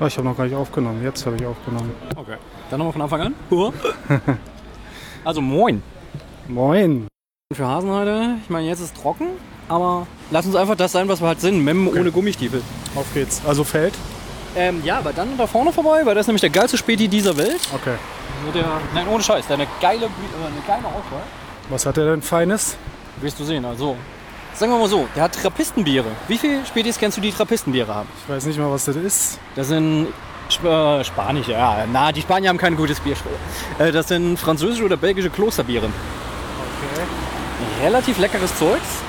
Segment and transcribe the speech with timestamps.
[0.00, 1.02] Ah, ich habe noch gar nicht aufgenommen.
[1.02, 1.92] Jetzt habe ich aufgenommen.
[2.16, 2.36] Okay.
[2.70, 3.34] Dann nochmal von Anfang an.
[5.24, 5.82] Also moin.
[6.48, 7.08] Moin.
[7.54, 9.28] Für Hasenheide, ich meine, jetzt ist trocken,
[9.68, 11.64] aber lass uns einfach das sein, was wir halt sind.
[11.64, 12.60] Memmen ohne Gummistiefel.
[12.94, 13.40] Auf geht's.
[13.46, 13.94] Also Feld?
[14.54, 17.36] Ähm, ja, aber dann da vorne vorbei, weil das ist nämlich der geilste Späti dieser
[17.38, 17.60] Welt.
[17.74, 17.94] Okay.
[18.40, 21.22] Also der, nein, ohne Scheiß, der hat eine geile, äh, eine geile Auswahl.
[21.70, 22.76] Was hat er denn Feines?
[23.22, 23.96] Wirst du sehen, also.
[24.54, 26.06] Sagen wir mal so, der hat Trappistenbiere.
[26.28, 28.08] Wie viele Spätis kennst du, die Trappistenbiere haben?
[28.22, 29.40] Ich weiß nicht mal, was das ist.
[29.56, 30.08] Das sind
[30.46, 31.84] Sp äh, spanische, ja.
[31.92, 33.16] Na, die Spanier haben kein gutes Bier.
[33.80, 35.86] Äh, das sind französische oder belgische Klosterbiere.
[35.86, 37.84] Okay.
[37.84, 39.02] Relativ leckeres Zeugs.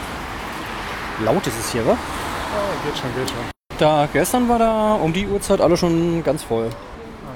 [1.23, 1.91] Laut ist es hier, wa?
[1.91, 3.37] Oh, geht schon, geht schon.
[3.77, 6.71] Da, gestern war da um die Uhrzeit alle schon ganz voll.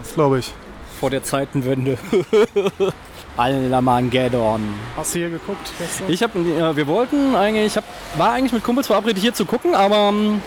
[0.02, 0.52] Das glaube ich.
[0.99, 1.99] Vor der Zeitenwende.
[3.38, 4.61] Allamangedon.
[4.95, 6.09] Hast du hier geguckt gestern?
[6.09, 7.83] Ich habe, äh, wir wollten eigentlich, ich hab,
[8.17, 10.41] war eigentlich mit Kumpels verabredet hier zu gucken, aber ähm,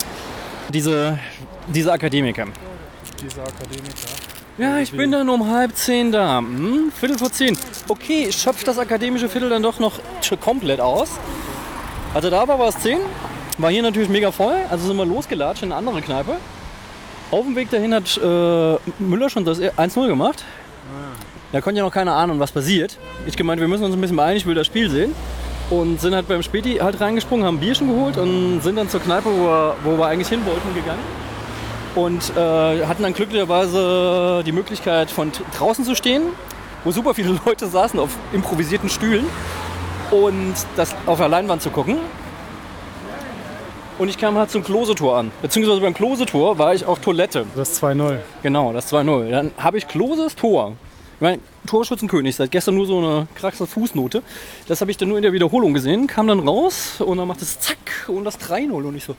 [0.68, 1.18] diese,
[1.68, 2.46] diese Akademiker.
[3.22, 4.08] Dieser Akademiker.
[4.58, 6.38] Ja, ich bin dann um halb zehn da.
[6.38, 7.56] Hm, Viertel vor zehn.
[7.88, 9.98] Okay, schöpft das akademische Viertel dann doch noch
[10.40, 11.10] komplett aus.
[12.12, 13.00] Also da war war es zehn.
[13.56, 14.56] War hier natürlich mega voll.
[14.70, 16.36] Also sind wir losgelatscht in eine andere Kneipe.
[17.30, 20.44] Auf dem Weg dahin hat äh, Müller schon das 1-0 gemacht.
[21.52, 22.96] Da konnte ja noch keine Ahnung, was passiert.
[23.26, 25.14] Ich gemeint, wir müssen uns ein bisschen beeilen, ich will das Spiel sehen.
[25.68, 29.00] Und sind halt beim Späti halt reingesprungen, haben ein Bierchen geholt und sind dann zur
[29.00, 31.00] Kneipe, wo wir, wo wir eigentlich hin wollten, gegangen.
[31.94, 36.22] Und äh, hatten dann glücklicherweise die Möglichkeit, von draußen zu stehen,
[36.84, 39.26] wo super viele Leute saßen auf improvisierten Stühlen
[40.10, 41.98] und das auf der Leinwand zu gucken.
[43.98, 45.30] Und ich kam halt zum Klosetor an.
[45.42, 47.44] Beziehungsweise beim Klosetor war ich auf Toilette.
[47.54, 48.18] Das 2-0.
[48.42, 49.30] Genau, das 2-0.
[49.30, 50.72] Dann habe ich Kloses Tor.
[51.22, 54.24] Ich meine, Torschützenkönig, seit gestern nur so eine krasse Fußnote.
[54.66, 57.40] Das habe ich dann nur in der Wiederholung gesehen, kam dann raus und dann macht
[57.42, 59.14] es zack und das 3-0 und ich so,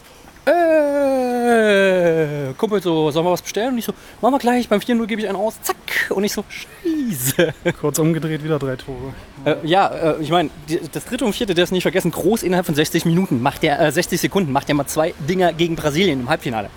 [0.46, 3.70] äh, Kumpel so, sollen wir was bestellen?
[3.70, 5.78] Und ich so, machen wir gleich, beim 4-0 gebe ich einen aus, zack.
[6.10, 7.54] Und ich so, scheiße.
[7.80, 9.14] Kurz umgedreht, wieder drei Tore.
[9.46, 10.50] Äh, ja, äh, ich meine,
[10.92, 13.80] das dritte und vierte, der ist nicht vergessen, groß innerhalb von 60 Minuten, macht der,
[13.80, 16.70] äh, 60 Sekunden, macht der mal zwei Dinger gegen Brasilien im Halbfinale.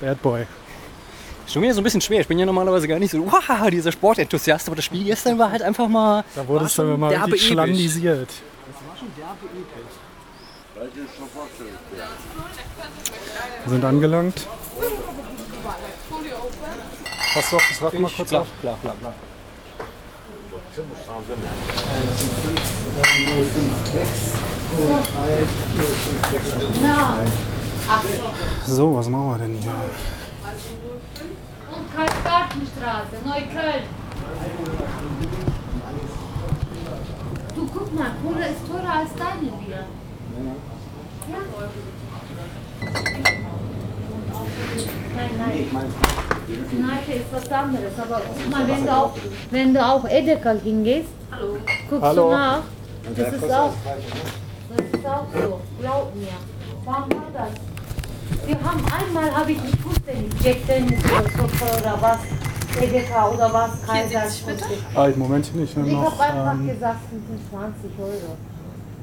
[0.00, 0.46] Bad Boy.
[1.46, 2.20] Schon wieder so ein bisschen schwer.
[2.20, 5.50] Ich bin ja normalerweise gar nicht so, wow, dieser Sportenthusiast, aber das Spiel gestern war
[5.50, 6.24] halt einfach mal.
[6.34, 7.52] Da wurde war es dann schon mal derbe richtig episch.
[7.52, 8.28] schlandisiert.
[13.64, 14.46] Wir sind angelangt.
[17.34, 18.48] Pass doch das Rad mal kurz Klar, auf.
[18.60, 19.14] klar, klar, klar.
[28.66, 29.72] So, was machen wir denn hier?
[31.96, 33.84] Karl-Gartenstraße, Neukölln.
[37.54, 39.76] Du guck mal, Cola ist teurer als deine Bier.
[39.76, 41.38] Ja.
[45.16, 45.94] Nein, nein.
[46.70, 47.92] Kneipe ist was anderes.
[47.98, 49.16] Aber guck mal, wenn du auch,
[49.50, 51.08] wenn du auch Edeka hingehst,
[51.88, 52.24] guckst Hallo.
[52.24, 52.62] du nach.
[53.16, 53.72] Das ist auch,
[54.76, 55.60] das ist auch so.
[55.80, 56.28] Glaub mir.
[56.84, 57.75] Wann war das?
[58.46, 62.18] Wir haben einmal, habe ich nicht wusste nicht, Jack Dennis oder was,
[62.80, 64.22] Edeka oder was, Kaiser.
[64.94, 65.76] Ah, im Moment nicht.
[65.76, 68.36] Nur Ich habe einfach ähm, gesagt, es sind 20 Euro.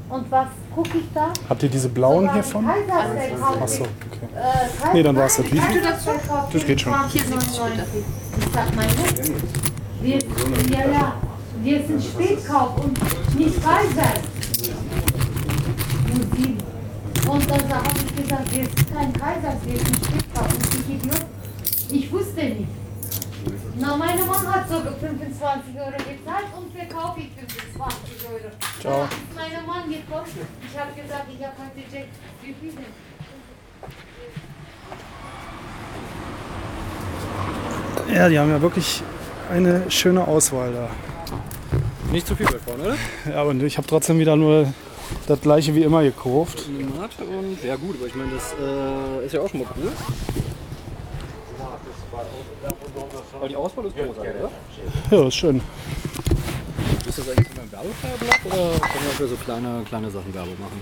[0.09, 1.31] Und was gucke ich da?
[1.49, 2.65] habt ihr diese blauen hier von?
[2.65, 4.27] Kaisersteak kaufe Achso, okay.
[4.35, 5.45] Äh, Nee, dann war's das.
[5.45, 5.81] Wie viel?
[5.81, 6.93] Das geht schon.
[6.93, 7.09] 20,99.
[8.37, 8.93] Ich sag mal, ne?
[10.01, 10.19] wir,
[10.77, 11.13] ja, ja,
[11.63, 12.99] wir sind Spätkauf und
[13.39, 14.13] nicht Kaiser.
[16.35, 16.72] Sieben.
[17.33, 20.53] Und dann habe ich gesagt, wir sind kein Kaiser, wir sind Spätkauf.
[20.53, 21.25] Und ich Idiot,
[21.89, 22.67] ich wusste nicht.
[23.79, 28.51] Na, meine Mama hat so 25 Euro gezahlt und verkaufe ich 25 Euro.
[28.79, 28.99] Ciao.
[28.99, 30.27] Da ist mein Mann gekommen.
[30.61, 32.05] Ich habe gesagt, ich habe heute Jack.
[32.43, 32.71] Wie viel
[38.07, 38.15] denn?
[38.15, 39.01] Ja, die haben ja wirklich
[39.51, 40.87] eine schöne Auswahl da.
[42.11, 42.95] Nicht zu viel bei vorne, oder?
[43.27, 44.71] Ja, aber ich habe trotzdem wieder nur
[45.27, 46.65] das gleiche wie immer gekauft.
[46.67, 47.63] Und.
[47.63, 49.91] Ja, gut, aber ich meine, das äh, ist ja auch schon mal cool.
[53.33, 54.51] Aber die Auswahl ist großartig, oder?
[55.11, 55.61] Ja, ist schön.
[57.07, 60.55] Ist das eigentlich immer ein Werbefeierblatt oder können wir für so kleine, kleine Sachen Werbung
[60.59, 60.81] machen?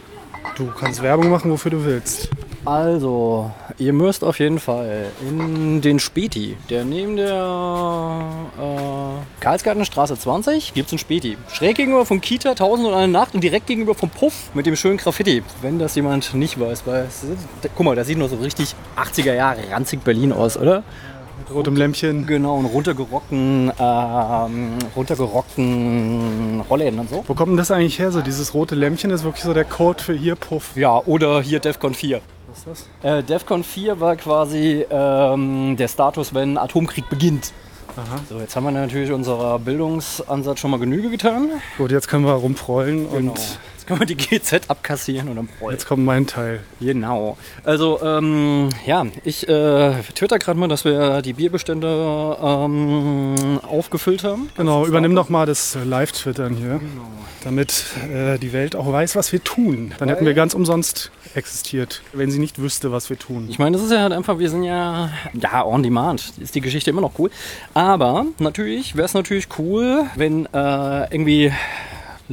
[0.56, 2.30] Du kannst Werbung machen, wofür du willst.
[2.64, 3.50] Also,
[3.80, 8.22] ihr müsst auf jeden Fall in den Späti, der neben der
[8.60, 11.38] äh, Karlsgartenstraße 20 gibt es einen Späti.
[11.52, 14.76] Schräg gegenüber vom Kita 1000 und eine Nacht und direkt gegenüber vom Puff mit dem
[14.76, 15.42] schönen Graffiti.
[15.64, 17.26] Wenn das jemand nicht weiß, weil es,
[17.76, 20.84] guck mal, das sieht noch so richtig 80er Jahre ranzig Berlin aus, oder?
[21.40, 22.28] Mit rotem Lämpchen.
[22.28, 27.24] Genau, und runtergerockten, ähm, runtergerockten Rollläden und so.
[27.26, 28.12] Wo kommt denn das eigentlich her?
[28.12, 30.76] So dieses rote Lämpchen ist wirklich so der Code für hier Puff.
[30.76, 32.22] Ja, oder hier Defcon 4.
[32.68, 33.20] ist das?
[33.20, 37.52] Äh, DEFCON 4 war quasi ähm, der Status, wenn Atomkrieg beginnt.
[37.98, 38.20] Aha.
[38.30, 41.50] So, jetzt haben wir natürlich unserer Bildungsansatz schon mal Genüge getan.
[41.78, 43.32] Gut, jetzt können wir rumprollen Genau.
[43.32, 43.40] und
[43.82, 45.72] Jetzt können wir die GZ abkassieren und dann freuen.
[45.72, 46.60] jetzt kommt mein Teil.
[46.80, 47.36] Genau.
[47.64, 54.52] Also, ähm, ja, ich äh, twitter gerade mal, dass wir die Bierbestände ähm, aufgefüllt haben.
[54.56, 56.80] Genau, übernimm doch mal das Live-Twittern hier,
[57.44, 59.96] damit äh, die Welt auch weiß, was wir tun.
[59.98, 63.48] Dann hätten wir ganz umsonst existiert, wenn sie nicht wüsste, was wir tun.
[63.50, 66.34] Ich meine, das ist ja halt einfach, wir sind ja, ja, on demand.
[66.40, 67.32] Ist die Geschichte immer noch cool.
[67.74, 71.52] Aber natürlich wäre es natürlich cool, wenn äh, irgendwie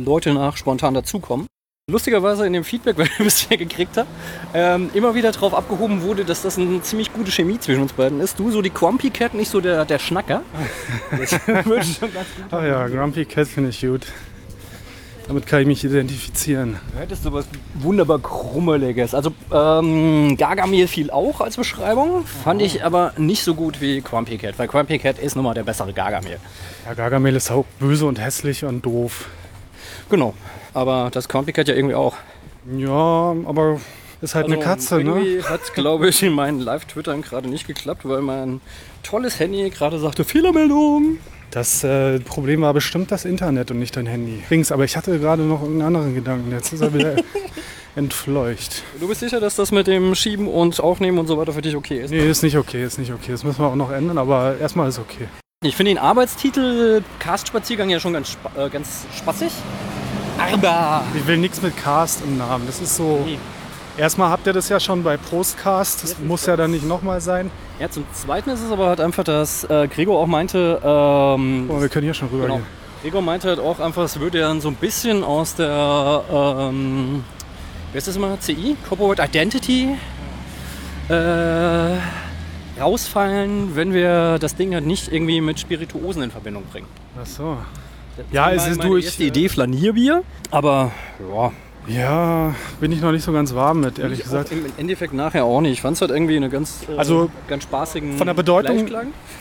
[0.05, 1.47] Leute nach spontan dazukommen.
[1.91, 4.09] Lustigerweise in dem Feedback, was ich bisher gekriegt habe,
[4.53, 8.21] ähm, immer wieder darauf abgehoben wurde, dass das eine ziemlich gute Chemie zwischen uns beiden
[8.21, 8.39] ist.
[8.39, 10.43] Du so die Grumpy Cat, nicht so der, der Schnacker.
[11.11, 12.45] Das würde schon ganz gut.
[12.51, 14.07] Ach ja, Grumpy Cat finde ich gut.
[15.29, 16.79] Damit kann ich mich identifizieren.
[16.93, 19.15] Du hättest du was wunderbar Krummeliges.
[19.15, 24.39] Also ähm, Gargamel fiel auch als Beschreibung, fand ich aber nicht so gut wie Grumpy
[24.39, 26.39] Cat, weil Grumpy Cat ist nun mal der bessere Gargamel.
[26.87, 29.27] Ja, Gargamel ist auch böse und hässlich und doof.
[30.11, 30.35] Genau.
[30.75, 32.15] Aber das Cat ja irgendwie auch.
[32.77, 33.81] Ja, aber
[34.21, 35.01] ist halt eine Also, Katze, ne?
[35.03, 38.61] irgendwie hat, glaube ich, in meinen Live-Twittern gerade nicht geklappt, weil mein
[39.03, 41.19] tolles Handy gerade sagte, Fehlermeldung.
[41.51, 44.43] Das äh, Problem war bestimmt das Internet und nicht dein Handy.
[44.51, 46.51] Dings, aber ich hatte gerade noch irgendeinen anderen Gedanken.
[46.51, 47.17] Jetzt ist er wieder
[47.97, 48.83] entfleucht.
[49.01, 51.75] Du bist sicher, dass das mit dem Schieben und Aufnehmen und so weiter für dich
[51.75, 52.11] okay ist?
[52.11, 53.33] Nee, ist nicht okay, ist nicht okay.
[53.33, 55.27] Das müssen wir auch noch ändern, aber erstmal ist okay.
[55.65, 59.51] Ich finde den Arbeitstitel Cast-Spaziergang ja schon ganz, äh, ganz spaßig.
[60.39, 62.67] Aber Ich will nichts mit Cast im Namen.
[62.67, 63.23] Das ist so.
[63.25, 63.39] Nee.
[63.97, 66.05] Erstmal habt ihr das ja schon bei Prostcast.
[66.05, 67.51] Das muss ja dann nicht nochmal sein.
[67.81, 71.81] Ja, zum Zweiten ist es aber halt einfach, dass äh, Gregor auch meinte, ähm, Oh,
[71.81, 72.67] wir können hier schon rüber genau, gehen.
[73.03, 77.25] Gregor meinte halt auch einfach, es würde dann so ein bisschen aus der, ähm,
[77.93, 79.97] wie ist das immer, CI, Corporate Identity,
[81.09, 86.87] äh, rausfallen, wenn wir das Ding halt nicht irgendwie mit Spirituosen in Verbindung bringen.
[87.21, 87.57] Ach so.
[88.33, 90.93] Ja, es ist meine durch, erste äh, Idee Flanierbier, aber
[91.33, 91.53] ja,
[91.89, 94.53] Ja, bin ich noch nicht so ganz warm mit, ehrlich ich gesagt.
[94.53, 95.73] im Endeffekt nachher auch nicht.
[95.73, 98.87] Ich fand es halt irgendwie eine ganz, äh, Also, ganz spaßigen von der Bedeutung-.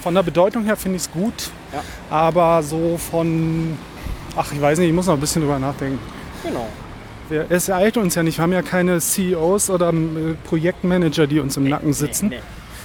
[0.02, 1.50] Von der Bedeutung her finde ich es gut.
[1.74, 1.84] Ja.
[2.10, 3.78] Aber so von.
[4.36, 6.00] Ach, ich weiß nicht, ich muss noch ein bisschen drüber nachdenken.
[6.44, 6.68] Genau.
[7.30, 8.38] Wir- Es ereilt uns ja nicht.
[8.38, 12.30] Wir haben ja keine CEOs oder äh, Projektmanager, die uns im Nacken sitzen.
[12.30, 12.40] Nee,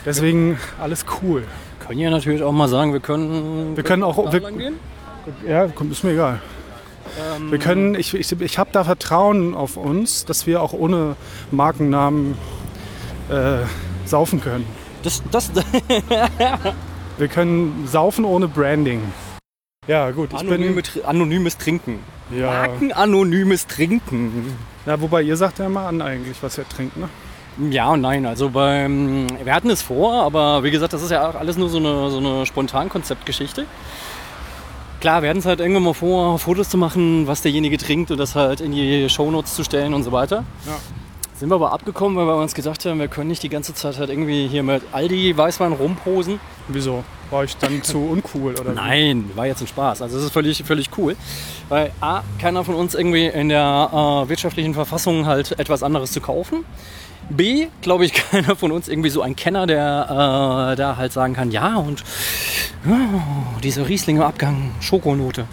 [0.04, 1.42] Deswegen alles cool.
[1.42, 1.86] nee.
[1.86, 3.76] Können ja natürlich auch mal sagen, wir können.
[3.76, 4.72] Wir können auch- wir-.
[5.46, 6.40] Ja, ist mir egal.
[7.36, 11.16] Ähm, Wir können, ich, ich, ich habe da Vertrauen auf uns, dass wir auch ohne
[11.50, 12.36] Markennamen
[13.28, 13.58] äh,
[14.06, 14.66] saufen können.
[15.02, 15.50] Das, das,
[17.18, 19.02] Wir können saufen ohne Branding.
[19.86, 21.04] Ja, gut, ich anonyme, bin.
[21.04, 21.98] Anonymes Trinken.
[22.30, 24.56] Ja, Marken anonymes Trinken.
[24.86, 27.08] ja, wobei ihr sagt ja immer an eigentlich, was ihr trinkt, ne?
[27.70, 28.24] Ja und nein.
[28.24, 31.68] Also beim, wir hatten es vor, aber wie gesagt, das ist ja auch alles nur
[31.68, 33.66] so eine, so eine Spontankonzeptgeschichte.
[35.02, 38.18] Klar, wir hatten es halt irgendwann mal vor, Fotos zu machen, was derjenige trinkt und
[38.18, 40.44] das halt in die Shownotes zu stellen und so weiter.
[40.64, 40.78] Ja.
[41.34, 43.98] Sind wir aber abgekommen, weil wir uns gedacht haben, wir können nicht die ganze Zeit
[43.98, 46.38] halt irgendwie hier mit Aldi Weißwein rumposen.
[46.68, 47.02] Wieso?
[47.32, 48.74] War ich dann zu uncool oder?
[48.74, 50.02] Nein, war jetzt ein Spaß.
[50.02, 51.16] Also es ist völlig, völlig cool.
[51.68, 56.20] Weil A, keiner von uns irgendwie in der äh, wirtschaftlichen Verfassung halt etwas anderes zu
[56.20, 56.64] kaufen.
[57.36, 61.34] B, glaube ich, keiner von uns irgendwie so ein Kenner, der äh, da halt sagen
[61.34, 62.04] kann, ja und
[62.88, 65.46] oh, dieser Rieslinger Abgang, Schokonote.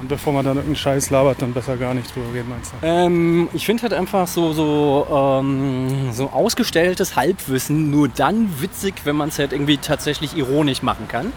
[0.00, 2.86] Und bevor man dann irgendeinen Scheiß labert, dann besser gar nicht drüber reden, meinst du?
[2.86, 9.16] Ähm, ich finde halt einfach so, so, ähm, so ausgestelltes Halbwissen nur dann witzig, wenn
[9.16, 11.32] man es halt irgendwie tatsächlich ironisch machen kann.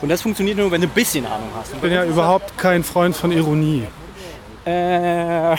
[0.00, 1.74] Und das funktioniert nur, wenn du ein bisschen Ahnung hast.
[1.74, 3.84] Ich bin ja überhaupt kein Freund von Ironie.
[4.66, 5.54] Äh,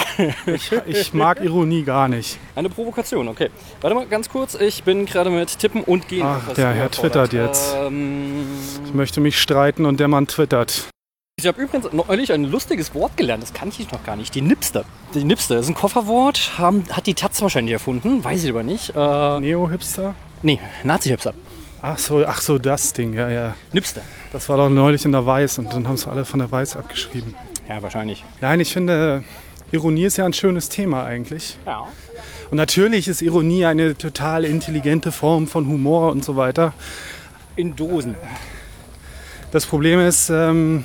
[0.48, 2.40] Ich, ich mag Ironie gar nicht.
[2.56, 3.50] eine Provokation, okay.
[3.82, 6.24] Warte mal ganz kurz, ich bin gerade mit Tippen und Gehen.
[6.26, 7.76] Ach, der Herr twittert jetzt.
[7.76, 8.46] Ähm,
[8.86, 10.88] Ich möchte mich streiten und der Mann twittert.
[11.40, 14.34] ich habe übrigens neulich ein lustiges Wort gelernt, das kannte ich noch gar nicht.
[14.36, 14.86] Die Nipster.
[15.14, 18.94] Die Nipster ist ein Kofferwort, haben, hat die Taz wahrscheinlich erfunden, weiß ich aber nicht.
[18.96, 20.16] Äh, Neo-Hipster?
[20.42, 21.34] nee, Nazi-Hipster.
[21.82, 23.56] Ach so, ach so, das Ding, ja, ja.
[23.74, 24.02] Nipster.
[24.32, 26.78] Das war doch neulich in der Weiß und dann haben es alle von der Weiß
[26.78, 27.36] abgeschrieben.
[27.70, 28.24] Ja, wahrscheinlich.
[28.42, 29.24] Nein, ich finde,
[29.72, 31.58] Ironie ist ja ein schönes Thema eigentlich.
[31.66, 31.88] Ja.
[32.52, 36.74] Und natürlich ist Ironie eine total intelligente Form von Humor und so weiter.
[37.56, 38.16] In Dosen.
[39.52, 40.84] Das Problem ist, ähm,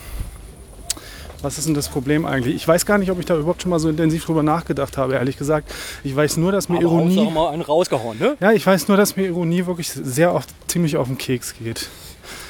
[1.42, 2.54] was ist denn das Problem eigentlich?
[2.54, 5.14] Ich weiß gar nicht, ob ich da überhaupt schon mal so intensiv drüber nachgedacht habe,
[5.14, 5.72] ehrlich gesagt.
[6.04, 7.30] Ich weiß nur, dass mir Aber Ironie.
[7.30, 8.36] mal einen rausgehauen, ne?
[8.40, 11.88] Ja, ich weiß nur, dass mir Ironie wirklich sehr oft ziemlich auf den Keks geht.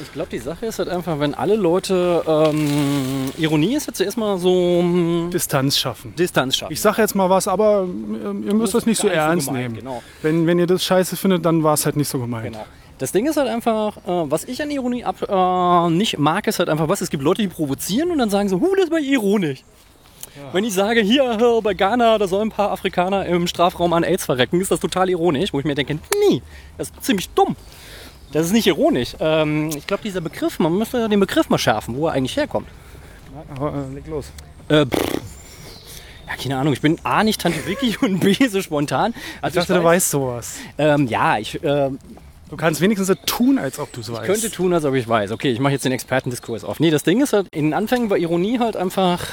[0.00, 4.38] Ich glaube, die Sache ist halt einfach, wenn alle Leute, ähm, Ironie ist jetzt erstmal
[4.38, 6.14] so ähm, Distanz schaffen.
[6.14, 6.72] Distanz schaffen.
[6.72, 9.50] Ich sage jetzt mal was, aber ähm, ihr müsst das nicht so gar nicht so
[9.50, 9.76] ernst gemeint, nehmen.
[9.76, 10.02] genau.
[10.22, 12.52] Wenn, wenn ihr das scheiße findet, dann war es halt nicht so gemeint.
[12.52, 12.64] Genau.
[12.98, 16.58] Das Ding ist halt einfach, äh, was ich an Ironie ab, äh, nicht mag, ist
[16.58, 17.00] halt einfach was.
[17.00, 19.62] Es gibt Leute, die provozieren und dann sagen so, huh, das war ironisch.
[20.52, 24.04] Wenn ich sage, hier hör, bei Ghana, da sollen ein paar Afrikaner im Strafraum an
[24.04, 26.42] AIDS verrecken, ist das total ironisch, wo ich mir denke, nee,
[26.76, 27.56] das ist ziemlich dumm.
[28.32, 29.16] Das ist nicht ironisch.
[29.20, 32.68] Ähm, ich glaube, dieser Begriff, man müsste den Begriff mal schärfen, wo er eigentlich herkommt.
[33.54, 34.26] Aber, äh, leg los.
[34.68, 35.20] Äh, pff.
[36.26, 39.14] ja, keine Ahnung, ich bin A, nicht Tante Vicky und B, so spontan.
[39.16, 40.56] Ich Also dachte, du weißt sowas.
[40.76, 41.90] Ähm, ja, ich äh,
[42.50, 44.24] Du kannst wenigstens so tun, als ob du es weißt.
[44.24, 45.32] könnte tun, als ob ich weiß.
[45.32, 46.80] Okay, ich mache jetzt den Expertendiskurs auf.
[46.80, 49.26] Nee, das Ding ist halt, in den Anfängen war Ironie halt einfach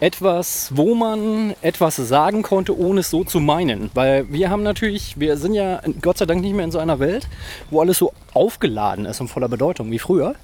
[0.00, 3.90] etwas, wo man etwas sagen konnte, ohne es so zu meinen.
[3.94, 6.98] Weil wir haben natürlich, wir sind ja Gott sei Dank nicht mehr in so einer
[6.98, 7.28] Welt,
[7.70, 10.34] wo alles so aufgeladen ist und voller Bedeutung wie früher.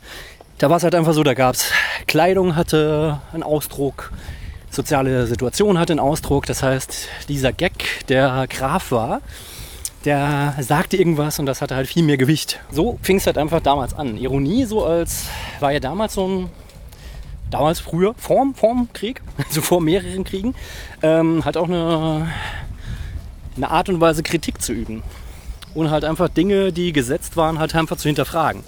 [0.58, 1.70] Da war es halt einfach so, da gab es
[2.06, 4.12] Kleidung hatte einen Ausdruck,
[4.70, 6.46] soziale Situation hatte einen Ausdruck.
[6.46, 9.20] Das heißt, dieser Gag, der Graf war,
[10.04, 12.60] der sagte irgendwas und das hatte halt viel mehr Gewicht.
[12.70, 14.16] So fing es halt einfach damals an.
[14.16, 15.26] Ironie so als,
[15.60, 16.50] war ja damals so ein,
[17.52, 20.54] damals früher, vorm, vorm Krieg, also vor mehreren Kriegen,
[21.02, 22.28] ähm, halt auch eine,
[23.56, 25.02] eine Art und Weise Kritik zu üben.
[25.74, 28.62] Und halt einfach Dinge, die gesetzt waren, halt einfach zu hinterfragen.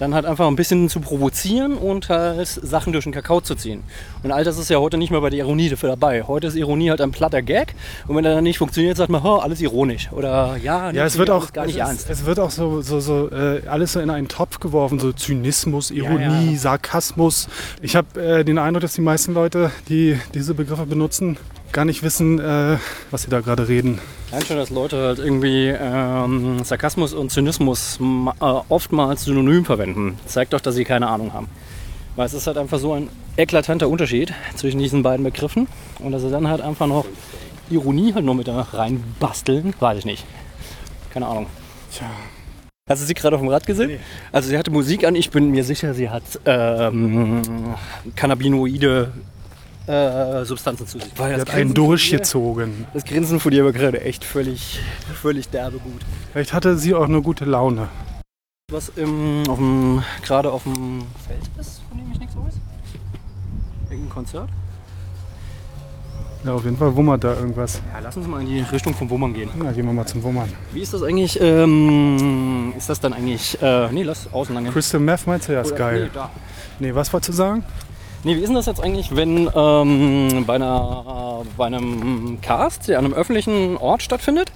[0.00, 3.82] Dann halt einfach ein bisschen zu provozieren und halt Sachen durch den Kakao zu ziehen.
[4.22, 6.22] Und all das ist ja heute nicht mehr bei der Ironie dafür dabei.
[6.22, 7.74] Heute ist Ironie halt ein platter Gag
[8.08, 10.10] und wenn er dann nicht funktioniert, sagt man, "Ha, alles ironisch.
[10.10, 12.08] Oder ja, Ja, es wird auch gar nicht es, ernst.
[12.08, 15.90] Es wird auch so, so, so äh, alles so in einen Topf geworfen, so Zynismus,
[15.90, 16.58] Ironie, ja.
[16.58, 17.48] Sarkasmus.
[17.82, 21.36] Ich habe äh, den Eindruck, dass die meisten Leute, die diese Begriffe benutzen,
[21.72, 22.78] gar nicht wissen, äh,
[23.10, 24.00] was sie da gerade reden.
[24.30, 30.18] Allein schon, dass Leute halt irgendwie ähm, Sarkasmus und Zynismus äh, oftmals synonym verwenden.
[30.26, 31.48] Zeigt doch, dass sie keine Ahnung haben.
[32.16, 35.68] Weil es ist halt einfach so ein eklatanter Unterschied zwischen diesen beiden Begriffen.
[35.98, 37.06] Und dass sie dann halt einfach noch
[37.70, 40.24] Ironie halt noch mit da reinbasteln, weiß ich nicht.
[41.12, 41.46] Keine Ahnung.
[41.92, 42.06] Tja.
[42.88, 44.00] Hast du sie gerade auf dem Rad gesehen?
[44.32, 47.42] Also sie hatte Musik an, ich bin mir sicher, sie hat ähm,
[48.16, 49.12] Cannabinoide
[49.90, 51.10] äh, Substanzen zu sich.
[51.16, 52.86] Weil das hat einen durchgezogen.
[52.94, 54.80] das Grinsen von dir war gerade echt völlig,
[55.20, 56.00] völlig derbe gut.
[56.32, 57.88] Vielleicht hatte sie auch eine gute Laune.
[58.70, 62.54] Was im, auf dem, gerade auf dem Feld ist, von dem ich nichts weiß?
[63.90, 64.48] Irgendein Konzert?
[66.44, 67.82] Ja, auf jeden Fall wummert da irgendwas.
[67.92, 69.50] Ja, lass uns mal in die Richtung vom Wummern gehen.
[69.58, 70.50] Na, gehen wir mal zum Wummern.
[70.72, 74.64] Wie ist das eigentlich, ähm, ist das dann eigentlich, äh, nee, lass außen lang.
[74.72, 75.52] Crystal Meth meinst du?
[75.52, 76.10] Ja, ist Oder- geil.
[76.14, 76.20] Nee.
[76.78, 77.62] Nee, was wolltest du sagen?
[78.22, 82.98] Nee, wie ist denn das jetzt eigentlich, wenn ähm, bei, einer, bei einem Cast, der
[82.98, 84.52] an einem öffentlichen Ort stattfindet,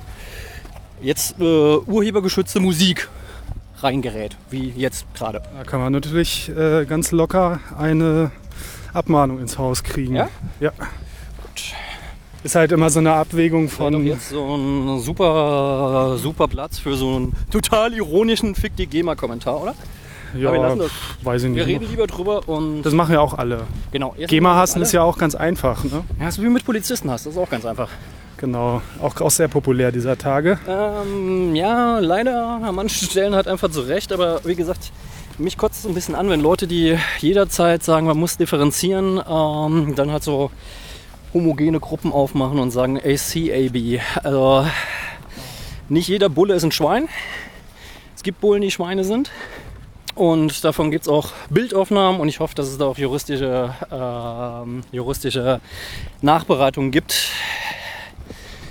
[1.01, 3.09] jetzt äh, urhebergeschützte Musik
[3.81, 5.43] reingerät, wie jetzt gerade?
[5.57, 8.33] Da kann man natürlich äh, ganz locker eine
[8.93, 10.15] Abmahnung ins Haus kriegen.
[10.15, 10.29] Ja?
[10.61, 10.73] Ja.
[12.43, 14.05] Ist halt immer so eine Abwägung von.
[14.07, 19.75] jetzt so ein super, super Platz für so einen total ironischen Fick die GEMA-Kommentar, oder?
[20.37, 20.91] Ja, Aber wir lassen das.
[21.23, 21.81] weiß ich Wir nicht.
[21.81, 23.63] reden lieber drüber und Das machen ja auch alle.
[23.93, 24.15] genau.
[24.19, 24.85] erst GEMA mal hassen alle.
[24.85, 25.83] ist ja auch ganz einfach.
[25.85, 26.05] Ne?
[26.21, 27.89] Ja, so wie mit Polizisten hast, das ist auch ganz einfach.
[28.37, 28.83] Genau.
[29.01, 30.59] Auch, auch sehr populär dieser Tage.
[30.69, 34.91] Ähm, ja, leider an manchen Stellen halt einfach zu Recht, aber wie gesagt,
[35.39, 39.95] mich kotzt es ein bisschen an, wenn Leute, die jederzeit sagen, man muss differenzieren, ähm,
[39.97, 40.51] dann halt so
[41.33, 44.01] homogene Gruppen aufmachen und sagen ACAB.
[44.23, 44.67] Also
[45.89, 47.09] nicht jeder Bulle ist ein Schwein.
[48.17, 49.31] Es gibt Bullen, die Schweine sind.
[50.15, 54.83] Und davon gibt es auch Bildaufnahmen und ich hoffe, dass es da auch juristische, ähm,
[54.93, 55.61] juristische
[56.23, 57.31] Nachbereitungen gibt.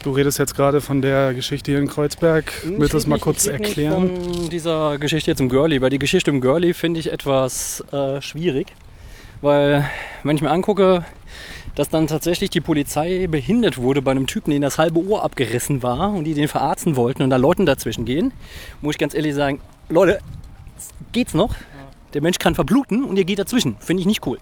[0.03, 2.51] Du redest jetzt gerade von der Geschichte hier in Kreuzberg.
[2.65, 4.09] Willst du das mal kurz ich red nicht erklären?
[4.21, 8.21] Von dieser Geschichte jetzt im Girlie, weil die Geschichte im Girlie finde ich etwas äh,
[8.21, 8.67] schwierig.
[9.41, 9.89] Weil,
[10.23, 11.05] wenn ich mir angucke,
[11.75, 15.83] dass dann tatsächlich die Polizei behindert wurde bei einem Typen, den das halbe Ohr abgerissen
[15.83, 18.31] war und die den verarzten wollten und da Leuten dazwischen gehen,
[18.81, 19.59] muss ich ganz ehrlich sagen,
[19.89, 20.19] Leute,
[21.11, 21.55] geht's noch?
[22.13, 23.75] Der Mensch kann verbluten und ihr geht dazwischen.
[23.79, 24.37] Finde ich nicht cool.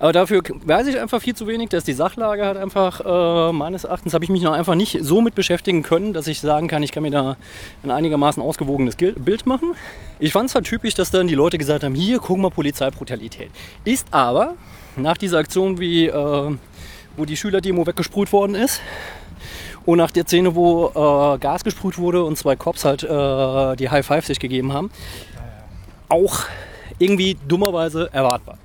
[0.00, 3.82] Aber dafür weiß ich einfach viel zu wenig, dass die Sachlage halt einfach, äh, meines
[3.84, 6.84] Erachtens habe ich mich noch einfach nicht so mit beschäftigen können, dass ich sagen kann,
[6.84, 7.36] ich kann mir da
[7.82, 9.74] ein einigermaßen ausgewogenes Bild machen.
[10.20, 13.50] Ich fand es halt typisch, dass dann die Leute gesagt haben, hier, guck mal, Polizeibrutalität.
[13.84, 14.54] Ist aber
[14.96, 16.56] nach dieser Aktion, wie, äh,
[17.16, 18.80] wo die Schülerdemo weggesprüht worden ist
[19.84, 23.90] und nach der Szene, wo äh, Gas gesprüht wurde und zwei Cops halt äh, die
[23.90, 24.90] High Five sich gegeben haben,
[26.08, 26.40] auch
[26.98, 28.58] irgendwie dummerweise erwartbar.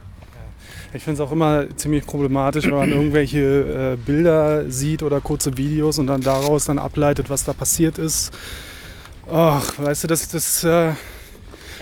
[0.94, 5.58] Ich finde es auch immer ziemlich problematisch, wenn man irgendwelche äh, Bilder sieht oder kurze
[5.58, 8.32] Videos und dann daraus dann ableitet, was da passiert ist.
[9.32, 10.92] Ach, weißt du, das, das, äh,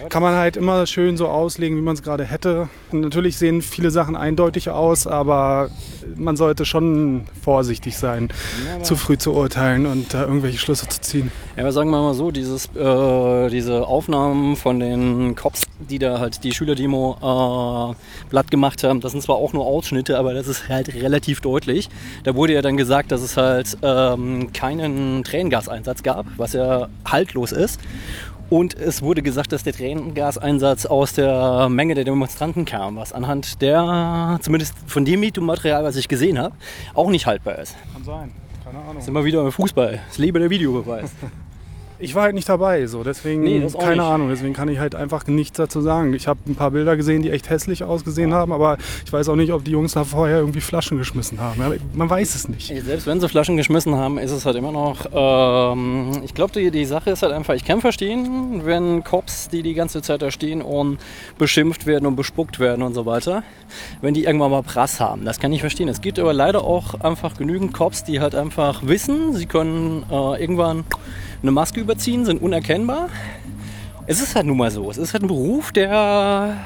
[0.10, 2.70] kann man halt immer schön so auslegen, wie man es gerade hätte.
[2.92, 5.70] Und natürlich sehen viele Sachen eindeutig aus, aber
[6.16, 8.30] man sollte schon vorsichtig sein,
[8.84, 11.32] zu früh zu urteilen und da irgendwelche Schlüsse zu ziehen.
[11.56, 16.20] Ja, aber sagen wir mal so, dieses, äh, diese Aufnahmen von den Cops, die da
[16.20, 20.48] halt die Schülerdemo äh, blatt gemacht haben, das sind zwar auch nur Ausschnitte, aber das
[20.48, 21.90] ist halt relativ deutlich.
[22.24, 27.52] Da wurde ja dann gesagt, dass es halt ähm, keinen Tränengaseinsatz gab, was ja haltlos
[27.52, 27.80] ist.
[28.52, 33.62] Und es wurde gesagt, dass der Tränengaseinsatz aus der Menge der Demonstranten kam, was anhand
[33.62, 36.54] der, zumindest von dem Videomaterial, was ich gesehen habe,
[36.94, 37.78] auch nicht haltbar ist.
[37.94, 38.32] Kann sein,
[38.66, 39.02] keine Ahnung.
[39.02, 40.02] Sind wir wieder im Fußball.
[40.06, 41.14] Das Leben der Videobeweis.
[42.02, 44.04] Ich war halt nicht dabei, so deswegen Nee, keine.
[44.04, 46.14] Ahnung, deswegen kann ich halt einfach nichts dazu sagen.
[46.14, 49.36] Ich habe ein paar Bilder gesehen, die echt hässlich ausgesehen haben, aber ich weiß auch
[49.36, 51.62] nicht, ob die Jungs da vorher irgendwie Flaschen geschmissen haben.
[51.94, 52.74] Man weiß es nicht.
[52.84, 55.06] Selbst wenn sie Flaschen geschmissen haben, ist es halt immer noch.
[55.14, 59.62] Ähm, ich glaube, die, die Sache ist halt einfach, ich kann verstehen, wenn Cops, die
[59.62, 60.98] die ganze Zeit da stehen und
[61.38, 63.44] beschimpft werden und bespuckt werden und so weiter,
[64.02, 65.24] wenn die irgendwann mal Prass haben.
[65.26, 65.88] Das kann ich verstehen.
[65.88, 70.42] Es gibt aber leider auch einfach genügend Cops, die halt einfach wissen, sie können äh,
[70.42, 70.84] irgendwann
[71.42, 73.10] eine Maske überziehen, sind unerkennbar.
[74.08, 74.90] Es ist halt nun mal so.
[74.90, 76.58] Es ist halt ein Beruf, der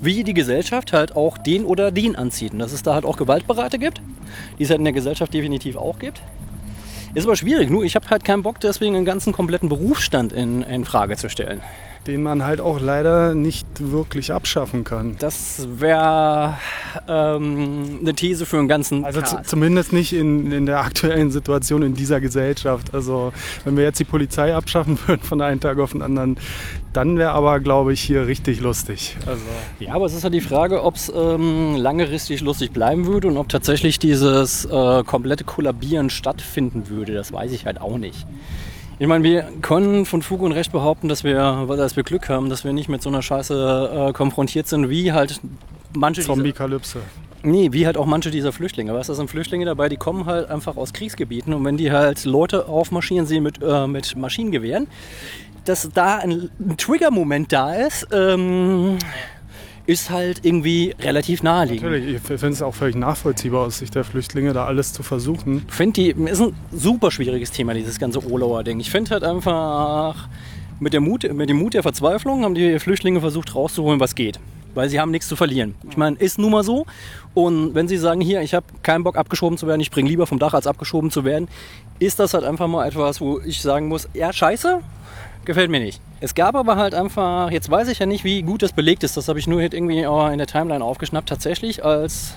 [0.00, 2.52] wie die Gesellschaft halt auch den oder den anzieht.
[2.52, 4.00] Und dass es da halt auch Gewaltberater gibt,
[4.58, 6.20] die es halt in der Gesellschaft definitiv auch gibt.
[7.14, 10.62] Ist aber schwierig, nur ich habe halt keinen Bock, deswegen einen ganzen kompletten Berufsstand in,
[10.62, 11.62] in Frage zu stellen.
[12.06, 15.16] Den man halt auch leider nicht wirklich abschaffen kann.
[15.18, 16.54] Das wäre
[17.08, 21.94] ähm, eine These für einen ganzen Also zumindest nicht in, in der aktuellen Situation in
[21.94, 22.94] dieser Gesellschaft.
[22.94, 23.32] Also
[23.64, 26.36] wenn wir jetzt die Polizei abschaffen würden von einem Tag auf den anderen,
[26.92, 29.16] dann wäre aber, glaube ich, hier richtig lustig.
[29.26, 29.42] Also
[29.80, 33.36] Ja, aber es ist halt die Frage, ob es ähm, langfristig lustig bleiben würde und
[33.36, 37.14] ob tatsächlich dieses äh, komplette Kollabieren stattfinden würde.
[37.14, 38.26] Das weiß ich halt auch nicht.
[38.98, 42.48] Ich meine, wir können von Fug und Recht behaupten, dass wir, dass wir Glück haben,
[42.48, 45.38] dass wir nicht mit so einer Scheiße äh, konfrontiert sind, wie halt
[45.94, 47.00] manche dieser, Zombie-Kalypse.
[47.42, 48.94] Nee, wie halt auch manche dieser Flüchtlinge.
[48.94, 51.92] Weißt du, da sind Flüchtlinge dabei, die kommen halt einfach aus Kriegsgebieten und wenn die
[51.92, 54.86] halt Leute aufmarschieren sehen mit, äh, mit Maschinengewehren,
[55.66, 58.98] dass da ein, ein Trigger-Moment da ist, ähm,
[59.86, 61.84] ist halt irgendwie relativ naheliegend.
[61.84, 65.64] Natürlich, ich finde es auch völlig nachvollziehbar aus Sicht der Flüchtlinge, da alles zu versuchen.
[65.68, 68.80] Ich finde die, ist ein super schwieriges Thema, dieses ganze Olauer-Ding.
[68.80, 70.28] Ich finde halt einfach,
[70.80, 74.38] mit, der Mut, mit dem Mut der Verzweiflung haben die Flüchtlinge versucht rauszuholen, was geht.
[74.74, 75.74] Weil sie haben nichts zu verlieren.
[75.88, 76.84] Ich meine, ist nun mal so.
[77.32, 80.26] Und wenn sie sagen, hier, ich habe keinen Bock abgeschoben zu werden, ich springe lieber
[80.26, 81.48] vom Dach, als abgeschoben zu werden,
[81.98, 84.80] ist das halt einfach mal etwas, wo ich sagen muss, ja, scheiße,
[85.46, 86.00] gefällt mir nicht.
[86.20, 89.16] Es gab aber halt einfach, jetzt weiß ich ja nicht, wie gut das belegt ist,
[89.16, 92.34] das habe ich nur irgendwie in der Timeline aufgeschnappt, tatsächlich als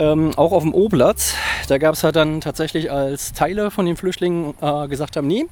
[0.00, 1.34] ähm, auch auf dem O-Platz,
[1.68, 5.46] da gab es halt dann tatsächlich, als Teile von den Flüchtlingen äh, gesagt haben, nee,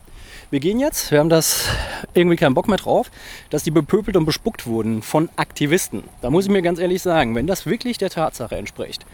[0.51, 1.69] wir gehen jetzt, wir haben das
[2.15, 3.11] irgendwie keinen Bock mehr drauf,
[3.51, 6.05] dass die bepöbelt und bespuckt wurden von Aktivisten.
[6.23, 9.05] Da muss ich mir ganz ehrlich sagen, wenn das wirklich der Tatsache entspricht,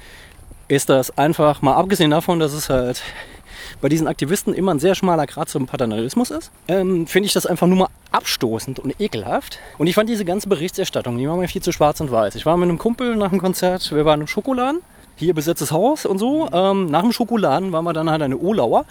[0.68, 3.02] ist das einfach, mal abgesehen davon, dass es halt
[3.80, 7.46] bei diesen Aktivisten immer ein sehr schmaler Grad zum Paternalismus ist, ähm, finde ich das
[7.46, 9.58] einfach nur mal abstoßend und ekelhaft.
[9.78, 12.34] Und ich fand diese ganze Berichterstattung, die war mir viel zu schwarz und weiß.
[12.36, 14.80] Ich war mit einem Kumpel nach dem Konzert, wir waren im Schokoladen,
[15.16, 16.48] hier besetztes Haus und so.
[16.52, 18.84] Ähm, nach dem Schokoladen waren wir dann halt eine Olauer.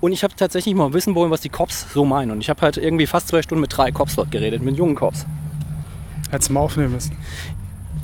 [0.00, 2.30] Und ich habe tatsächlich mal wissen wollen, was die Cops so meinen.
[2.30, 4.94] Und ich habe halt irgendwie fast zwei Stunden mit drei Cops dort geredet, mit jungen
[4.94, 5.26] Cops.
[6.30, 7.16] Hättest du mal aufnehmen müssen.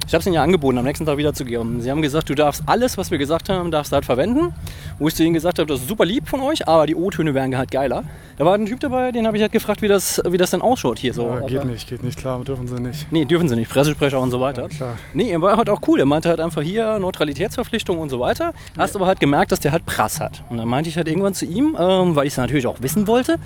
[0.06, 1.80] Ich habe es ihnen ja angeboten, am nächsten Tag wieder zu geben.
[1.80, 4.54] Sie haben gesagt, du darfst alles, was wir gesagt haben, darfst du halt verwenden.
[5.00, 7.34] Wo ich zu ihnen gesagt habe, das ist super lieb von euch, aber die O-Töne
[7.34, 8.04] wären halt geiler.
[8.38, 10.62] Da war ein Typ dabei, den habe ich halt gefragt, wie das, wie das denn
[10.62, 11.26] ausschaut hier so.
[11.28, 13.10] Ja, geht er- nicht, geht nicht, klar, dürfen sie nicht.
[13.10, 13.68] Nee, dürfen sie nicht.
[13.70, 14.62] Pressesprecher und so weiter.
[14.62, 14.96] Ja, klar.
[15.12, 15.98] Nee, er war halt auch cool.
[15.98, 18.52] Er meinte halt einfach hier Neutralitätsverpflichtung und so weiter.
[18.78, 20.42] Hast aber halt gemerkt, dass der halt Prass hat.
[20.50, 23.08] Und dann meinte ich halt irgendwann zu ihm, ähm, weil ich es natürlich auch wissen
[23.08, 23.36] wollte,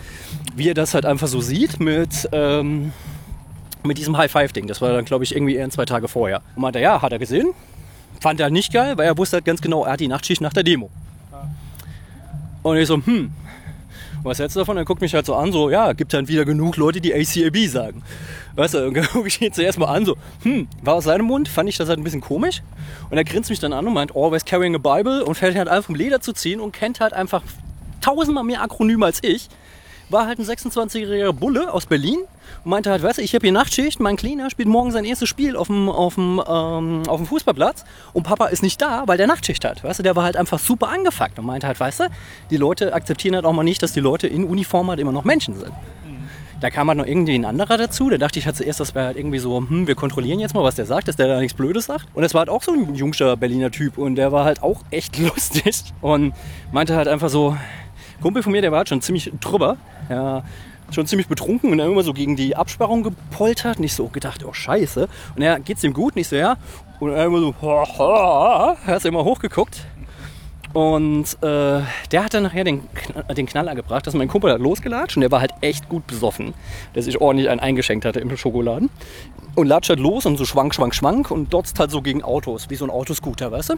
[0.57, 2.93] wie er das halt einfach so sieht mit, ähm,
[3.85, 4.67] mit diesem High-Five-Ding.
[4.67, 6.43] Das war dann, glaube ich, irgendwie ein, zwei Tage vorher.
[6.55, 7.49] Und meinte, ja, hat er gesehen.
[8.21, 10.53] Fand er nicht geil, weil er wusste halt ganz genau, er hat die Nachtschicht nach
[10.53, 10.91] der Demo.
[12.63, 13.33] Und ich so, hm,
[14.23, 14.77] was hältst du davon?
[14.77, 17.57] Er guckt mich halt so an, so, ja, gibt dann wieder genug Leute, die ACAB
[17.69, 18.03] sagen.
[18.55, 21.49] Weißt du, dann gucke ich ihn zuerst mal an, so, hm, war aus seinem Mund,
[21.49, 22.63] fand ich das halt ein bisschen komisch.
[23.09, 25.69] Und er grinst mich dann an und meint, always carrying a Bible und fällt halt
[25.69, 27.43] an vom Leder zu ziehen und kennt halt einfach
[28.01, 29.49] tausendmal mehr Akronyme als ich.
[30.11, 32.19] War halt ein 26-jähriger Bulle aus Berlin
[32.65, 35.29] und meinte halt, weißt du, ich habe hier Nachtschicht, mein Cleaner spielt morgen sein erstes
[35.29, 39.17] Spiel auf dem, auf dem, ähm, auf dem Fußballplatz und Papa ist nicht da, weil
[39.17, 39.85] der Nachtschicht hat.
[39.85, 42.05] Weißt du, der war halt einfach super angefuckt und meinte halt, weißt du,
[42.51, 45.25] die Leute akzeptieren halt auch mal nicht, dass die Leute in Uniform halt immer noch
[45.25, 45.73] Menschen sind.
[46.61, 48.11] Da kam halt noch irgendwie ein anderer dazu.
[48.11, 50.63] Da dachte ich halt zuerst, das wäre halt irgendwie so, hm, wir kontrollieren jetzt mal,
[50.63, 52.07] was der sagt, dass der da nichts Blödes sagt.
[52.13, 54.83] Und es war halt auch so ein jungster Berliner Typ und der war halt auch
[54.91, 56.35] echt lustig und
[56.71, 57.57] meinte halt einfach so,
[58.21, 59.77] Kumpel von mir, der war halt schon ziemlich drüber.
[60.09, 60.43] Ja,
[60.93, 63.79] schon ziemlich betrunken und dann immer so gegen die Absperrung gepoltert.
[63.79, 65.09] Und ich so gedacht, oh Scheiße.
[65.37, 66.17] Und er geht's ihm gut?
[66.17, 66.57] Nicht so, ja.
[66.99, 69.85] Und er immer so, er hat immer hochgeguckt.
[70.73, 71.81] Und äh,
[72.13, 75.23] der hat dann nachher den, Kn- den Knaller gebracht, dass mein Kumpel hat losgelatscht und
[75.23, 76.55] der war halt echt gut besoffen,
[76.95, 78.89] der sich ordentlich einen eingeschenkt hatte im Schokoladen.
[79.57, 82.71] Und latscht halt los und so schwank, schwank, schwank und dotzt halt so gegen Autos,
[82.71, 83.75] wie so ein Autoscooter, weißt du?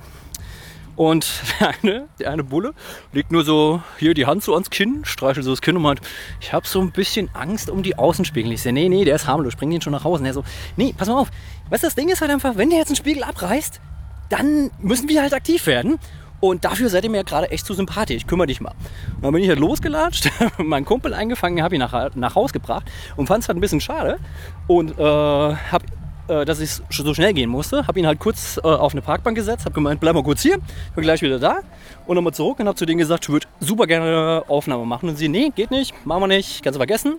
[0.96, 1.26] Und
[1.61, 2.74] der eine, der eine Bulle
[3.12, 6.00] legt nur so hier die Hand so ans Kinn, streichelt so das Kinn und meint,
[6.40, 8.52] ich habe so ein bisschen Angst um die Außenspiegel.
[8.52, 10.20] Ich sage, nee, nee, der ist harmlos, bring den schon nach Hause.
[10.20, 10.44] Und er so,
[10.76, 11.31] nee, pass mal auf.
[11.70, 13.81] Weißt du, das Ding ist halt einfach, wenn der jetzt einen Spiegel abreißt,
[14.28, 15.98] dann müssen wir halt aktiv werden.
[16.40, 18.26] Und dafür seid ihr mir ja gerade echt zu sympathisch.
[18.26, 18.72] Kümmere dich mal.
[19.14, 20.28] Und dann bin ich halt losgelatscht,
[20.59, 23.81] meinen Kumpel eingefangen, habe ihn nach, nach Haus gebracht und fand es halt ein bisschen
[23.81, 24.18] schade.
[24.66, 25.85] Und äh, habe
[26.28, 27.87] äh, dass ich so schnell gehen musste.
[27.87, 30.58] Habe ihn halt kurz äh, auf eine Parkbank gesetzt, habe gemeint, bleib mal kurz hier,
[30.94, 31.61] bin gleich wieder da.
[32.06, 35.08] Und nochmal zurück und habe zu denen gesagt, ich würde super gerne Aufnahme machen.
[35.08, 37.16] Und sie, nee, geht nicht, machen wir nicht, kannst du vergessen.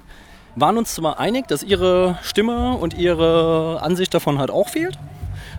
[0.56, 5.00] Waren uns zwar einig, dass ihre Stimme und ihre Ansicht davon halt auch fehlt,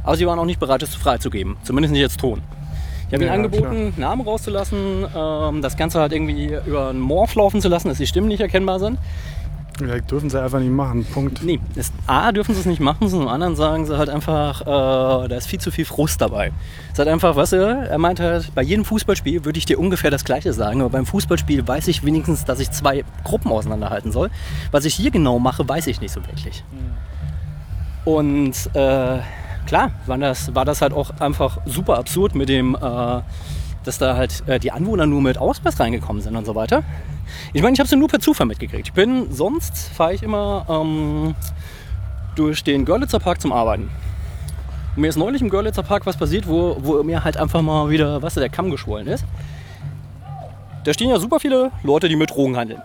[0.05, 1.57] aber sie waren auch nicht bereit, es freizugeben.
[1.65, 2.43] Zumindest nicht jetzt Ton.
[3.09, 7.35] Ich habe Ja, ihnen angeboten, Namen rauszulassen, ähm, das Ganze halt irgendwie über einen Morph
[7.35, 8.99] laufen zu lassen, dass die Stimmen nicht erkennbar sind.
[9.81, 11.05] Ja, dürfen sie einfach nicht machen.
[11.05, 11.43] Punkt.
[11.43, 15.29] Nee, das, A, dürfen sie es nicht machen, zum anderen sagen sie halt einfach, äh,
[15.29, 16.53] da ist viel zu viel Frust dabei.
[16.87, 19.79] Es ist halt einfach, weißt du, er meint halt, bei jedem Fußballspiel würde ich dir
[19.79, 24.13] ungefähr das Gleiche sagen, aber beim Fußballspiel weiß ich wenigstens, dass ich zwei Gruppen auseinanderhalten
[24.13, 24.31] soll.
[24.71, 26.63] Was ich hier genau mache, weiß ich nicht so wirklich.
[28.05, 29.19] Und äh,
[29.67, 33.21] klar, war das, war das halt auch einfach super absurd mit dem, äh,
[33.85, 36.83] dass da halt äh, die Anwohner nur mit Ausweis reingekommen sind und so weiter.
[37.53, 38.89] Ich meine, ich habe es nur per Zufall mitgekriegt.
[38.89, 41.35] Ich bin, sonst fahre ich immer ähm,
[42.35, 43.91] durch den Görlitzer Park zum Arbeiten.
[44.97, 47.91] Und mir ist neulich im Görlitzer Park was passiert, wo, wo mir halt einfach mal
[47.91, 49.25] wieder, was der Kamm geschwollen ist.
[50.85, 52.83] Da stehen ja super viele Leute, die mit Drogen handeln.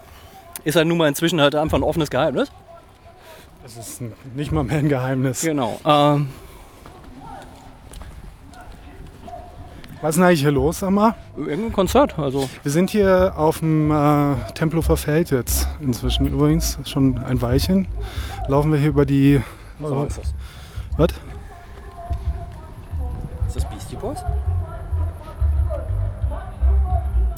[0.64, 2.52] Ist halt nun mal inzwischen halt einfach ein offenes Geheimnis.
[3.64, 4.02] Das ist
[4.36, 5.42] nicht mal mehr ein Geheimnis.
[5.42, 5.80] Genau.
[5.86, 6.30] Ähm,
[10.02, 11.16] Was ist denn eigentlich hier los, sag mal?
[11.36, 16.80] irgendein Konzert, also Wir sind hier auf dem äh, Tempelhofer Feld jetzt inzwischen übrigens.
[16.86, 17.88] Schon ein Weilchen.
[18.48, 19.42] Laufen wir hier über die.
[19.80, 20.34] was ist das?
[20.98, 21.10] Was?
[23.48, 24.20] Ist das Beastie Boys?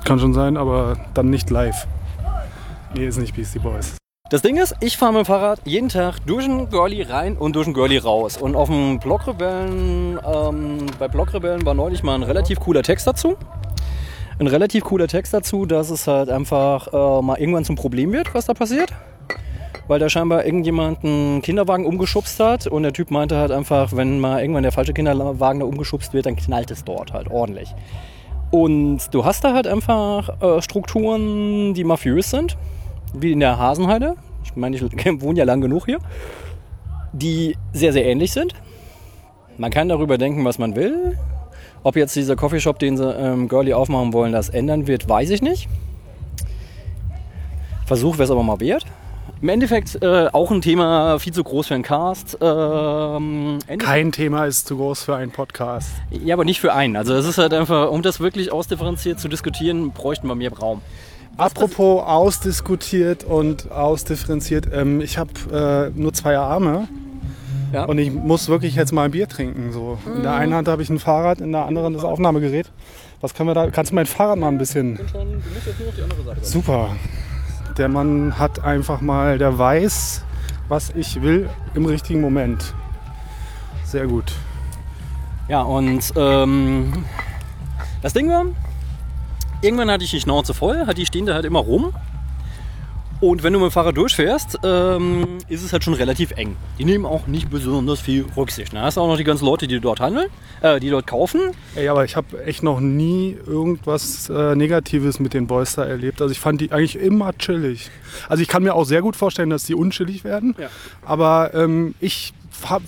[0.06, 1.88] Kann schon sein, aber dann nicht live.
[2.94, 4.01] Nee, ist nicht Beastie Boys.
[4.32, 7.54] Das Ding ist, ich fahre mit dem Fahrrad jeden Tag durch den Girlie rein und
[7.58, 8.38] durch den Girlie raus.
[8.38, 13.36] Und auf dem Blockrebellen, ähm, bei Blockrebellen war neulich mal ein relativ cooler Text dazu.
[14.40, 18.34] Ein relativ cooler Text dazu, dass es halt einfach äh, mal irgendwann zum Problem wird,
[18.34, 18.94] was da passiert.
[19.90, 24.22] Weil da scheinbar irgendjemand einen Kinderwagen umgeschubst hat und der Typ meinte halt einfach, wenn
[24.22, 27.76] mal irgendwann der falsche Kinderwagen da umgeschubst wird, dann knallt es dort halt ordentlich.
[28.50, 32.56] Und du hast da halt einfach äh, Strukturen, die mafiös sind
[33.14, 34.16] wie in der Hasenheide.
[34.44, 34.84] Ich meine, ich
[35.22, 36.00] wohne ja lang genug hier.
[37.14, 38.54] Die sehr, sehr ähnlich sind.
[39.58, 41.18] Man kann darüber denken, was man will.
[41.84, 45.42] Ob jetzt dieser Coffeeshop, den sie ähm, Girlie aufmachen wollen, das ändern wird, weiß ich
[45.42, 45.68] nicht.
[47.86, 48.86] Versuch wäre es aber mal wert.
[49.42, 52.38] Im Endeffekt äh, auch ein Thema viel zu groß für einen Cast.
[52.40, 55.90] Ähm, Kein Thema ist zu groß für einen Podcast.
[56.12, 56.96] ja, aber nicht für einen.
[56.96, 60.82] Also es ist halt einfach, um das wirklich ausdifferenziert zu diskutieren, bräuchten wir mehr Raum.
[61.38, 64.68] Apropos ausdiskutiert und ausdifferenziert.
[64.72, 66.88] Ähm, ich habe äh, nur zwei Arme
[67.74, 67.86] Ja.
[67.86, 69.72] und ich muss wirklich jetzt mal ein Bier trinken.
[69.72, 69.98] So.
[70.16, 72.70] In der einen Hand habe ich ein Fahrrad, in der anderen das Aufnahmegerät.
[73.22, 73.70] Was können wir da?
[73.70, 74.98] Kannst du mein Fahrrad mal ein bisschen?
[74.98, 75.14] Du musst
[75.68, 76.46] jetzt nur auf die andere Seite.
[76.46, 76.90] Super.
[77.78, 80.24] Der Mann hat einfach mal, der weiß,
[80.68, 82.74] was ich will im richtigen Moment.
[83.86, 84.32] Sehr gut.
[85.48, 87.06] Ja, und ähm,
[88.02, 88.46] das Ding war,
[89.62, 91.94] irgendwann hatte ich die Schnauze voll, hat die stehen da halt immer rum.
[93.22, 96.56] Und wenn du mit dem Fahrrad durchfährst, ähm, ist es halt schon relativ eng.
[96.80, 98.74] Die nehmen auch nicht besonders viel Rücksicht.
[98.74, 100.28] Da hast du auch noch die ganzen Leute, die dort handeln,
[100.62, 101.40] äh, die dort kaufen.
[101.76, 106.20] Ey, aber ich habe echt noch nie irgendwas äh, Negatives mit den Boys da erlebt.
[106.20, 107.92] Also ich fand die eigentlich immer chillig.
[108.28, 110.56] Also ich kann mir auch sehr gut vorstellen, dass die unchillig werden.
[110.58, 110.70] Ja.
[111.06, 112.34] Aber ähm, ich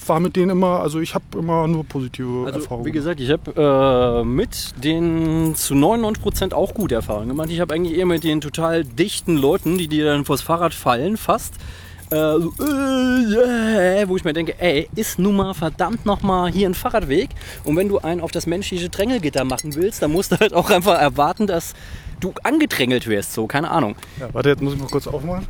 [0.07, 2.85] war mit denen immer, also ich habe immer nur positive Also Erfahrungen.
[2.85, 7.49] wie gesagt, ich habe äh, mit den zu 99% auch gute Erfahrungen gemacht.
[7.49, 11.17] Ich habe eigentlich eher mit den total dichten Leuten, die dir dann vors Fahrrad fallen,
[11.17, 11.53] fast.
[12.11, 16.69] Äh, so, äh, yeah, wo ich mir denke, ey, ist nun mal verdammt nochmal hier
[16.69, 17.29] ein Fahrradweg.
[17.63, 20.69] Und wenn du einen auf das menschliche Drängelgitter machen willst, dann musst du halt auch
[20.69, 21.73] einfach erwarten, dass
[22.19, 23.33] du angedrängelt wirst.
[23.33, 23.95] So, keine Ahnung.
[24.19, 25.47] ja, warte, jetzt muss ich mal kurz aufmachen.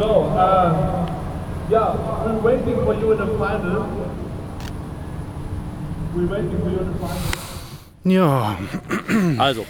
[0.00, 1.06] So, uh,
[1.70, 3.86] yeah, we're waiting for you in the final.
[6.14, 7.40] We're waiting for you in the final.
[8.04, 8.56] Ja,
[9.36, 9.66] Also,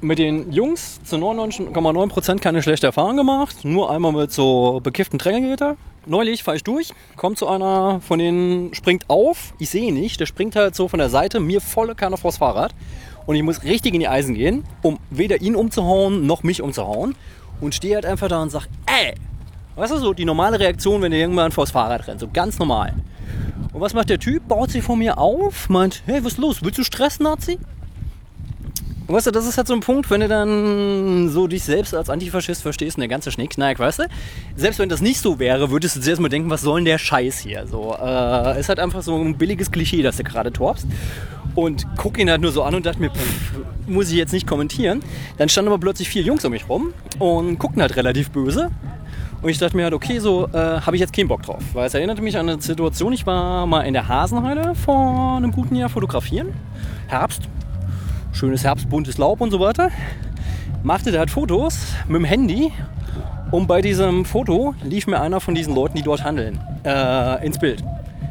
[0.00, 3.64] mit den Jungs zu 99,9% keine schlechte Erfahrung gemacht.
[3.64, 5.76] Nur einmal mit so bekifften Drängelgeräten.
[6.06, 10.20] Neulich fahre ich durch, kommt zu einer von denen, springt auf, ich sehe ihn nicht,
[10.20, 12.72] der springt halt so von der Seite, mir volle Kanne vors Fahrrad.
[13.26, 17.16] Und ich muss richtig in die Eisen gehen, um weder ihn umzuhauen, noch mich umzuhauen.
[17.60, 19.14] Und stehe halt einfach da und sag, ey!
[19.74, 22.92] Weißt du, so die normale Reaktion, wenn der irgendwann vors Fahrrad rennt, so ganz normal.
[23.72, 24.46] Und was macht der Typ?
[24.48, 26.62] Baut sich vor mir auf, meint, hey, was ist los?
[26.62, 27.58] Willst du Stress, Nazi?
[29.06, 31.94] Und weißt du, das ist halt so ein Punkt, wenn du dann so dich selbst
[31.94, 34.04] als Antifaschist verstehst und der ganze Schnickschnack, weißt du?
[34.56, 36.98] Selbst wenn das nicht so wäre, würdest du zuerst mal denken, was soll denn der
[36.98, 37.66] Scheiß hier?
[37.66, 40.86] So, äh, ist halt einfach so ein billiges Klischee, das du gerade torpst.
[41.54, 43.52] Und guck ihn halt nur so an und dachte mir, pff,
[43.86, 45.02] muss ich jetzt nicht kommentieren.
[45.36, 48.70] Dann standen aber plötzlich vier Jungs um mich rum und guckten halt relativ böse.
[49.42, 51.62] Und ich dachte mir halt, okay, so äh, habe ich jetzt keinen Bock drauf.
[51.72, 55.50] Weil es erinnerte mich an eine Situation, ich war mal in der Hasenheide vor einem
[55.50, 56.54] guten Jahr fotografieren.
[57.08, 57.42] Herbst,
[58.32, 59.90] schönes herbstbuntes Laub und so weiter.
[60.84, 62.72] Machte da halt Fotos mit dem Handy
[63.50, 67.58] und bei diesem Foto lief mir einer von diesen Leuten, die dort handeln, äh, ins
[67.58, 67.82] Bild.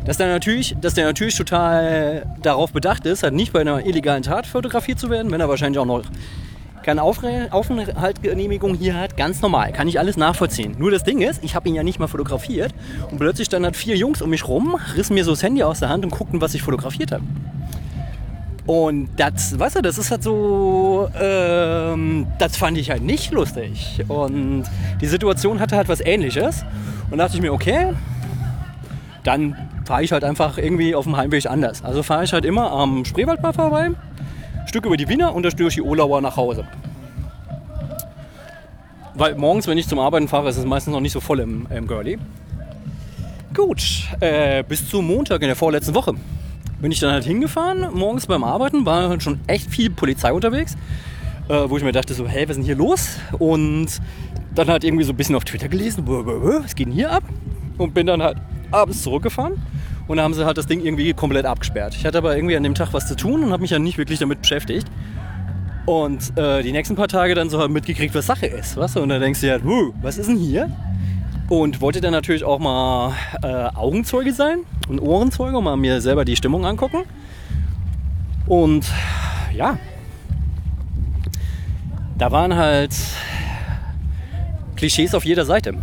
[0.05, 4.23] Dass der, natürlich, dass der natürlich total darauf bedacht ist, halt nicht bei einer illegalen
[4.23, 6.03] Tat fotografiert zu werden, wenn er wahrscheinlich auch noch
[6.83, 10.75] keine Aufenthaltsgenehmigung hier hat, ganz normal, kann ich alles nachvollziehen.
[10.77, 12.73] Nur das Ding ist, ich habe ihn ja nicht mal fotografiert
[13.09, 15.79] und plötzlich standen halt vier Jungs um mich rum, rissen mir so das Handy aus
[15.79, 17.23] der Hand und guckten, was ich fotografiert habe.
[18.65, 24.03] Und das, weißt du, das ist halt so, ähm, das fand ich halt nicht lustig.
[24.07, 24.63] Und
[25.01, 26.63] die Situation hatte halt was ähnliches.
[27.09, 27.93] Und da dachte ich mir, okay,
[29.23, 31.83] dann fahre ich halt einfach irgendwie auf dem Heimweg anders.
[31.83, 33.89] Also fahre ich halt immer am Spreewaldbach vorbei,
[34.65, 36.65] Stück über die Wiener und dann durch die Olauer nach Hause.
[39.13, 41.67] Weil morgens, wenn ich zum Arbeiten fahre, ist es meistens noch nicht so voll im,
[41.69, 42.17] im Girlie.
[43.53, 46.13] Gut, äh, bis zum Montag in der vorletzten Woche
[46.81, 47.87] bin ich dann halt hingefahren.
[47.93, 50.75] Morgens beim Arbeiten war halt schon echt viel Polizei unterwegs,
[51.49, 53.17] äh, wo ich mir dachte so, hey, was ist denn hier los?
[53.37, 53.87] Und
[54.55, 56.93] dann halt irgendwie so ein bisschen auf Twitter gelesen, "Bö, bö, bö, was geht denn
[56.93, 57.23] hier ab?
[57.77, 58.37] Und bin dann halt
[58.71, 59.61] abends zurückgefahren.
[60.07, 61.95] Und da haben sie halt das Ding irgendwie komplett abgesperrt.
[61.95, 63.97] Ich hatte aber irgendwie an dem Tag was zu tun und habe mich ja nicht
[63.97, 64.87] wirklich damit beschäftigt.
[65.85, 68.77] Und äh, die nächsten paar Tage dann so halt mitgekriegt, was Sache ist.
[68.77, 68.95] Was?
[68.97, 70.69] Und dann denkst du ja, halt, "Huh, was ist denn hier?
[71.49, 76.23] Und wollte dann natürlich auch mal äh, Augenzeuge sein und Ohrenzeuge und mal mir selber
[76.23, 77.03] die Stimmung angucken.
[78.47, 78.85] Und
[79.53, 79.77] ja,
[82.17, 82.95] da waren halt
[84.75, 85.73] Klischees auf jeder Seite.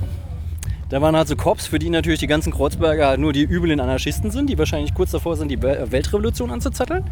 [0.91, 3.79] Da waren halt so Cops, für die natürlich die ganzen Kreuzberger halt nur die üblen
[3.79, 7.05] Anarchisten sind, die wahrscheinlich kurz davor sind, die Wel- Weltrevolution anzuzetteln.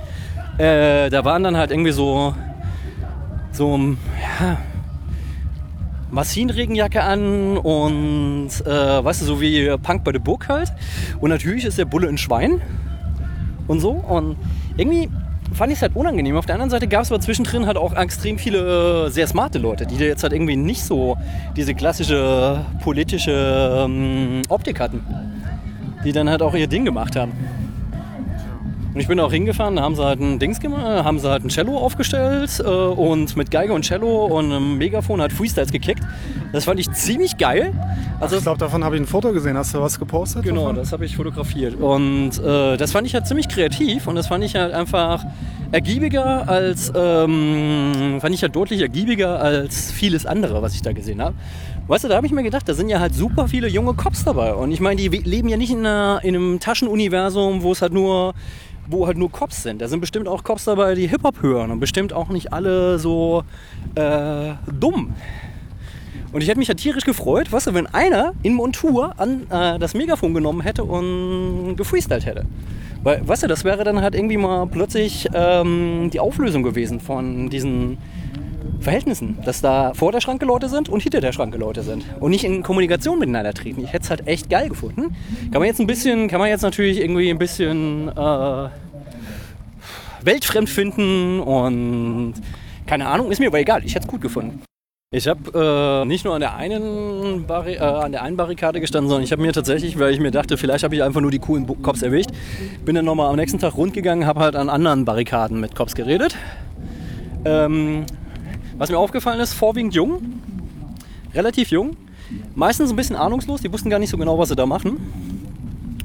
[0.56, 2.34] Äh, da waren dann halt irgendwie so,
[3.52, 4.56] so ja,
[6.10, 10.72] Massinenregenjacke an und äh, weißt du, so wie Punk bei The Book halt.
[11.20, 12.62] Und natürlich ist der Bulle ein Schwein
[13.66, 13.90] und so.
[13.90, 14.36] Und
[14.78, 15.10] irgendwie
[15.52, 16.36] fand ich es halt unangenehm.
[16.36, 19.58] Auf der anderen Seite gab es aber zwischendrin halt auch extrem viele äh, sehr smarte
[19.58, 21.16] Leute, die jetzt halt irgendwie nicht so
[21.56, 25.04] diese klassische politische ähm, Optik hatten.
[26.04, 27.32] Die dann halt auch ihr Ding gemacht haben.
[28.96, 31.44] Und ich bin auch hingefahren, da haben sie halt ein Dings gemacht, haben sie halt
[31.44, 36.02] ein Cello aufgestellt äh, und mit Geige und Cello und einem Megafon hat Freestyles gekickt.
[36.56, 37.74] Das fand ich ziemlich geil.
[38.18, 39.58] Also Ich glaube, davon habe ich ein Foto gesehen.
[39.58, 40.42] Hast du was gepostet?
[40.42, 40.76] Genau, davon?
[40.76, 41.74] das habe ich fotografiert.
[41.74, 45.22] Und äh, das fand ich halt ziemlich kreativ und das fand ich halt einfach
[45.70, 51.20] ergiebiger als, ähm, fand ich halt deutlich ergiebiger als vieles andere, was ich da gesehen
[51.20, 51.34] habe.
[51.88, 54.24] Weißt du, da habe ich mir gedacht, da sind ja halt super viele junge Cops
[54.24, 54.54] dabei.
[54.54, 57.92] Und ich meine, die leben ja nicht in, einer, in einem Taschenuniversum, wo es halt
[57.92, 58.32] nur
[58.88, 59.82] wo halt nur Cops sind.
[59.82, 63.42] Da sind bestimmt auch Cops dabei, die Hip-Hop hören und bestimmt auch nicht alle so
[63.96, 65.14] äh, dumm.
[66.32, 69.78] Und ich hätte mich ja tierisch gefreut, weißt du, wenn einer in Montur an äh,
[69.78, 72.44] das Megafon genommen hätte und gefreestylt hätte.
[73.02, 77.48] Weil, weißt du, das wäre dann halt irgendwie mal plötzlich ähm, die Auflösung gewesen von
[77.48, 77.98] diesen
[78.80, 79.38] Verhältnissen.
[79.44, 82.04] Dass da vor der Schranke Leute sind und hinter der Schranke Leute sind.
[82.20, 83.82] Und nicht in Kommunikation miteinander treten.
[83.82, 85.14] Ich hätte es halt echt geil gefunden.
[85.52, 88.68] Kann man jetzt ein bisschen, kann man jetzt natürlich irgendwie ein bisschen äh,
[90.22, 92.34] weltfremd finden und
[92.86, 93.84] keine Ahnung, ist mir aber egal.
[93.84, 94.62] Ich hätte es gut gefunden.
[95.12, 99.08] Ich habe äh, nicht nur an der, einen Barri äh, an der einen Barrikade gestanden,
[99.08, 101.38] sondern ich habe mir tatsächlich, weil ich mir dachte, vielleicht habe ich einfach nur die
[101.38, 102.30] coolen Bu- Cops erwischt,
[102.84, 106.34] bin dann nochmal am nächsten Tag rundgegangen, habe halt an anderen Barrikaden mit Cops geredet.
[107.44, 108.04] Ähm,
[108.78, 110.40] was mir aufgefallen ist, vorwiegend jung,
[111.34, 111.96] relativ jung,
[112.56, 114.96] meistens ein bisschen ahnungslos, die wussten gar nicht so genau, was sie da machen.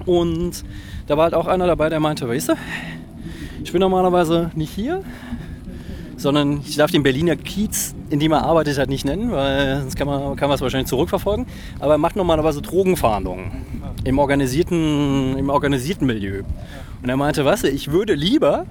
[0.06, 0.64] Und
[1.08, 2.54] da war halt auch einer dabei, der meinte, weißt du,
[3.64, 5.02] ich bin normalerweise nicht hier,
[6.22, 9.96] sondern ich darf den Berliner Kiez, in dem er arbeitet, halt nicht nennen, weil sonst
[9.96, 11.46] kann man, kann man es wahrscheinlich zurückverfolgen.
[11.80, 13.52] Aber er macht normalerweise Drogenfahndungen
[14.04, 16.44] im organisierten, im organisierten Milieu.
[17.02, 18.66] Und er meinte, was, ich würde lieber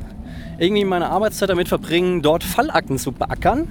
[0.58, 3.68] irgendwie meine Arbeitszeit damit verbringen, dort Fallakten zu beackern,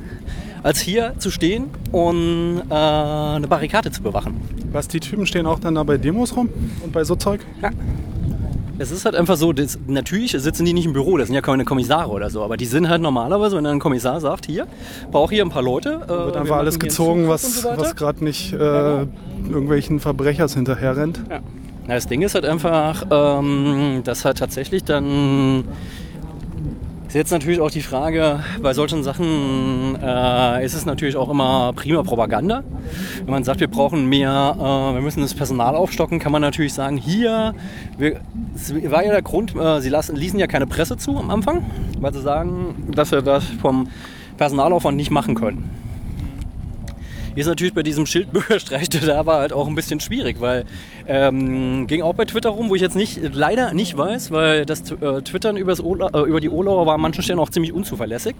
[0.63, 4.41] als hier zu stehen und äh, eine Barrikade zu bewachen.
[4.71, 6.49] Was, die Typen stehen auch dann da bei Demos rum
[6.83, 7.41] und bei so Zeug?
[8.79, 11.41] Es ist halt einfach so, das, natürlich sitzen die nicht im Büro, das sind ja
[11.41, 14.67] keine Kommissare oder so, aber die sind halt normalerweise, wenn ein Kommissar sagt, hier,
[15.11, 15.99] brauche hier ein paar Leute.
[16.05, 18.57] Äh, Wird wir einfach alles gezogen, was, so was gerade nicht äh,
[19.49, 21.19] irgendwelchen Verbrechers hinterher rennt.
[21.29, 21.41] Ja.
[21.87, 25.65] Na, das Ding ist halt einfach, ähm, dass halt tatsächlich dann
[27.09, 31.73] ist jetzt natürlich auch die Frage, bei solchen Sachen äh, ist es natürlich auch immer
[31.73, 32.63] prima Propaganda.
[33.25, 36.71] Wenn man sagt, wir brauchen mehr, äh, wir müssen das Personal aufstocken, kann man natürlich
[36.71, 37.55] sagen, hier,
[37.97, 38.21] wir,
[38.53, 41.65] es war ja der Grund, äh, sie lassen, ließen ja keine Presse zu am Anfang,
[41.99, 43.87] weil sie sagen, dass wir das vom
[44.37, 45.67] Personalaufwand nicht machen können.
[47.35, 50.65] Ist natürlich bei diesem Schildbürgerstreich, der da war, halt auch ein bisschen schwierig, weil
[51.09, 54.91] ähm, ging auch bei Twitter rum, wo ich jetzt nicht leider nicht weiß, weil das
[54.91, 58.35] äh, Twittern äh, über die Olauer war an manchen Stellen auch ziemlich unzuverlässig.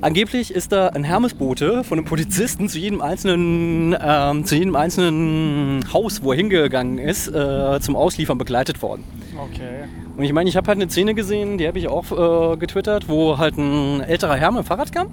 [0.00, 5.84] Angeblich ist da ein Hermesbote von einem Polizisten zu jedem einzelnen, ähm, zu jedem einzelnen
[5.92, 9.02] Haus, wo er hingegangen ist, äh, zum Ausliefern begleitet worden.
[9.50, 9.84] Okay.
[10.16, 13.08] Und ich meine, ich habe halt eine Szene gesehen, die habe ich auch äh, getwittert,
[13.08, 15.08] wo halt ein älterer Herr mit dem Fahrrad kam.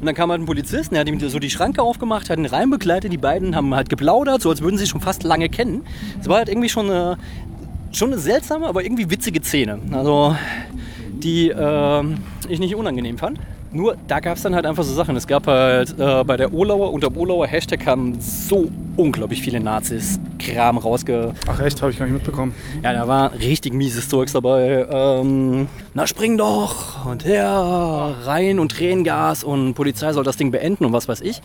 [0.00, 2.46] Und dann kam halt ein Polizist, der hat ihm so die Schranke aufgemacht, hat ihn
[2.46, 3.12] reinbegleitet.
[3.12, 5.82] Die beiden haben halt geplaudert, so als würden sie sich schon fast lange kennen.
[6.20, 7.18] Es war halt irgendwie schon eine,
[7.90, 9.80] schon eine seltsame, aber irgendwie witzige Szene.
[9.92, 10.36] Also,
[11.10, 12.04] die äh,
[12.48, 13.40] ich nicht unangenehm fand.
[13.70, 15.14] Nur da gab es dann halt einfach so Sachen.
[15.16, 19.60] Es gab halt äh, bei der Olauer, unter dem Olauer Hashtag kamen so unglaublich viele
[19.60, 21.34] Nazis Kram rausge...
[21.46, 22.54] Ach echt, habe ich gar nicht mitbekommen.
[22.82, 24.86] Ja, da war richtig mieses Zeugs dabei.
[24.90, 27.04] Ähm, na, spring doch!
[27.06, 31.42] Und her, rein und Tränengas und Polizei soll das Ding beenden und was weiß ich.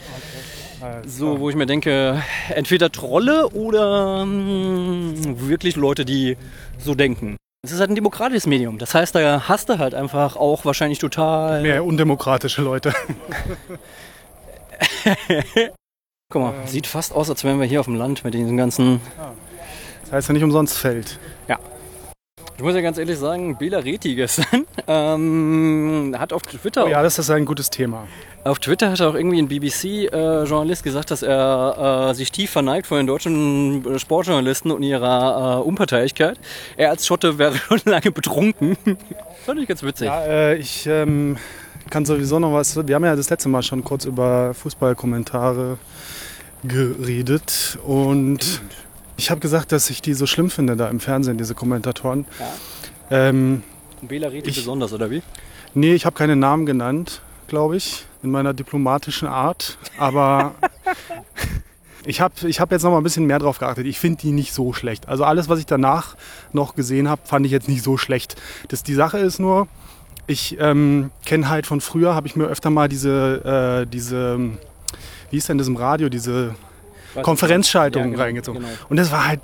[1.05, 2.21] So, wo ich mir denke,
[2.53, 6.35] entweder Trolle oder mh, wirklich Leute, die
[6.77, 7.37] so denken.
[7.65, 8.77] Es ist halt ein demokratisches Medium.
[8.77, 11.61] Das heißt, da hast du halt einfach auch wahrscheinlich total.
[11.61, 12.93] Mehr undemokratische Leute.
[16.29, 18.99] Guck mal, sieht fast aus, als wären wir hier auf dem Land mit diesen ganzen.
[20.01, 21.17] Das heißt ja nicht umsonst Feld.
[21.47, 21.55] Ich
[22.63, 27.19] muss ja ganz ehrlich sagen, Bela Reti gestern ähm, hat auf Twitter Oh ja, das
[27.19, 28.07] ist ein gutes Thema.
[28.45, 32.97] Auf Twitter hat auch irgendwie ein BBC-Journalist gesagt, dass er äh, sich tief verneigt vor
[32.97, 36.37] den deutschen äh, Sportjournalisten und ihrer äh, Unparteilichkeit.
[36.75, 38.77] Er als Schotte wäre schon lange betrunken.
[39.45, 40.07] Fand ich ganz witzig.
[40.07, 41.37] Ja, äh, ich ähm,
[41.89, 42.75] kann sowieso noch was.
[42.87, 45.77] Wir haben ja das letzte Mal schon kurz über Fußballkommentare
[46.63, 48.61] geredet und
[49.17, 52.25] ich habe gesagt, dass ich die so schlimm finde da im Fernsehen, diese Kommentatoren.
[53.11, 53.63] Ähm,
[54.01, 55.21] Bela Reti ich- besonders, oder wie?
[55.73, 60.55] nee, ich habe keine Namen genannt, glaube ich, in meiner diplomatischen Art, aber
[62.05, 63.85] ich habe ich hab jetzt noch mal ein bisschen mehr drauf geachtet.
[63.85, 65.07] Ich finde die nicht so schlecht.
[65.07, 66.15] Also alles, was ich danach
[66.51, 68.35] noch gesehen habe, fand ich jetzt nicht so schlecht.
[68.69, 69.67] Das, die Sache ist nur,
[70.27, 74.39] ich ähm, kenne halt von früher, habe ich mir öfter mal diese, äh, diese,
[75.31, 76.55] wie ist denn das im Radio, diese
[77.21, 78.61] Konferenzschaltung Ja, genau, reingezogen.
[78.61, 78.73] genau.
[78.89, 79.41] Und das war halt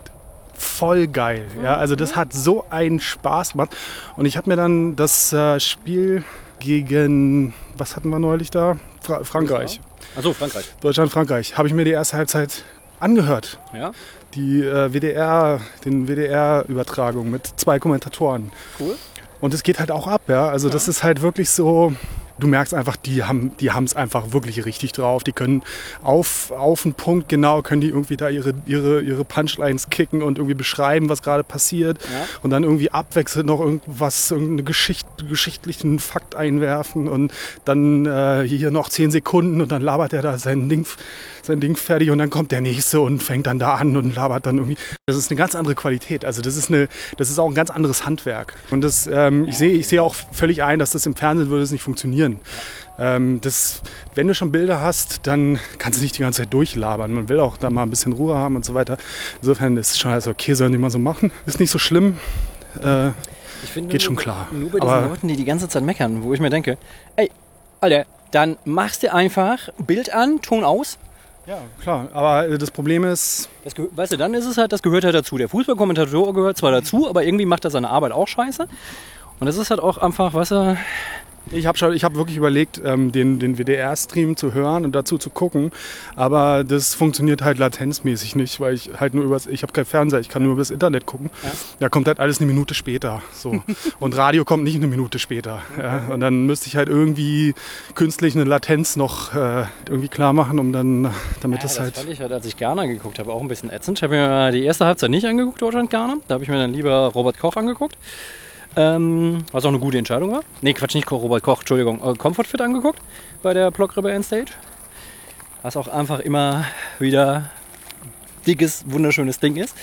[0.58, 1.46] voll geil.
[1.64, 3.76] Ja, also das hat so einen Spaß gemacht.
[4.18, 6.24] Und ich habe mir dann das äh, Spiel
[6.60, 8.78] gegen, was hatten wir neulich da?
[9.02, 9.80] Fra Frankreich.
[10.18, 10.66] Achso, Frankreich.
[10.82, 11.58] Deutschland, Frankreich.
[11.58, 12.64] Habe ich mir die erste Halbzeit
[13.00, 13.60] angehört.
[13.74, 13.92] Ja,
[14.36, 18.52] Die äh, WDR, den WDR-Übertragung mit zwei Kommentatoren.
[18.80, 18.96] cool.
[19.42, 20.50] Und es geht halt auch ab, ja.
[20.50, 21.94] Also das ist halt wirklich so.
[22.40, 25.24] Du merkst einfach, die haben die es einfach wirklich richtig drauf.
[25.24, 25.64] Die können
[26.04, 30.38] auf, auf den Punkt genau, können die irgendwie da ihre, ihre, ihre Punchlines kicken und
[30.38, 32.00] irgendwie beschreiben, was gerade passiert.
[32.04, 32.28] Ja.
[32.42, 37.34] Und dann irgendwie abwechselnd noch irgendwas, irgendeine Geschicht, geschichtlichen Fakt einwerfen und
[37.66, 40.86] dann äh, hier noch zehn Sekunden und dann labert er da sein Ding,
[41.42, 44.46] sein Ding fertig und dann kommt der nächste und fängt dann da an und labert
[44.46, 44.78] dann irgendwie.
[45.06, 46.26] Das ist eine ganz andere Qualität.
[46.26, 48.56] Also das ist eine, das ist auch ein ganz anderes Handwerk.
[48.70, 51.64] Und das, ähm, ich sehe, ich sehe auch völlig ein, dass das im Fernsehen würde
[51.64, 52.29] es nicht funktionieren.
[52.98, 53.82] Ähm, das,
[54.16, 57.12] wenn du schon Bilder hast, dann kannst du nicht die ganze Zeit durchlabern.
[57.14, 58.98] Man will auch da mal ein bisschen Ruhe haben und so weiter.
[59.42, 61.32] Insofern ist es schon alles okay, sollen die mal so machen.
[61.46, 62.18] Ist nicht so schlimm.
[62.84, 63.10] Äh,
[63.64, 64.48] Ich finde Geht nur- schon klar.
[64.52, 66.78] Nur bei diesen Leuten, die die ganze Zeit meckern, wo ich mir denke,
[67.16, 67.32] ey,
[67.82, 70.98] Alter, dann machst du einfach Bild an, Ton aus.
[71.48, 72.10] ja, klar.
[72.14, 75.16] Aber äh, das Problem ist, Das weißt du, dann ist es halt, das gehört halt
[75.16, 75.38] dazu.
[75.38, 78.68] Der Fußballkommentator gehört zwar dazu, aber irgendwie macht er seine Arbeit auch scheiße.
[79.40, 80.78] Und das ist halt auch einfach, weißt du,
[81.52, 85.18] Ich habe schon, ich habe wirklich überlegt, ähm, den, den WDR-Stream zu hören und dazu
[85.18, 85.72] zu gucken,
[86.16, 90.20] aber das funktioniert halt latenzmäßig nicht, weil ich halt nur übers, ich habe keinen Fernseher,
[90.20, 91.32] ich kann nur übers Internet gucken.
[91.80, 93.64] Da kommt halt alles eine Minute später, so
[94.00, 95.62] und Radio kommt nicht eine Minute später.
[95.78, 96.08] Ja?
[96.10, 97.56] Und dann müsste ich halt irgendwie
[97.96, 101.96] künstlich eine Latenz noch äh, irgendwie klar machen, um dann, damit Ja, das das halt.
[101.98, 103.98] fand ich halt, als ich Ghana geguckt habe, auch ein bisschen ätzend.
[103.98, 106.18] Ich habe mir die erste Halbzeit nicht angeguckt, Deutschland-Ghana.
[106.28, 107.98] Da habe ich mir dann lieber Robert Koch angeguckt.
[108.80, 110.40] Ähm, was auch eine gute Entscheidung war.
[110.62, 112.02] Nee, Quatsch, nicht Robert Koch, Entschuldigung.
[112.02, 113.02] Äh, Comfort Fit angeguckt
[113.44, 114.54] bei der Block Rebellion Stage.
[115.64, 116.64] Was auch einfach immer
[116.98, 117.50] wieder
[118.48, 119.76] dickes, wunderschönes Ding ist.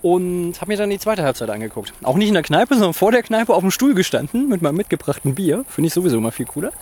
[0.00, 1.92] Und habe mir dann die zweite Halbzeit angeguckt.
[2.02, 4.76] Auch nicht in der Kneipe, sondern vor der Kneipe auf dem Stuhl gestanden mit meinem
[4.76, 5.66] mitgebrachten Bier.
[5.68, 6.72] Finde ich sowieso immer viel cooler.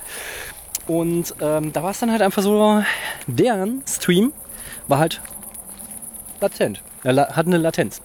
[0.87, 2.81] Und ähm, da war es dann halt einfach so,
[3.27, 4.31] deren Stream
[4.87, 5.19] war halt
[6.39, 6.81] latent.
[7.03, 8.01] Er hat eine Latenz.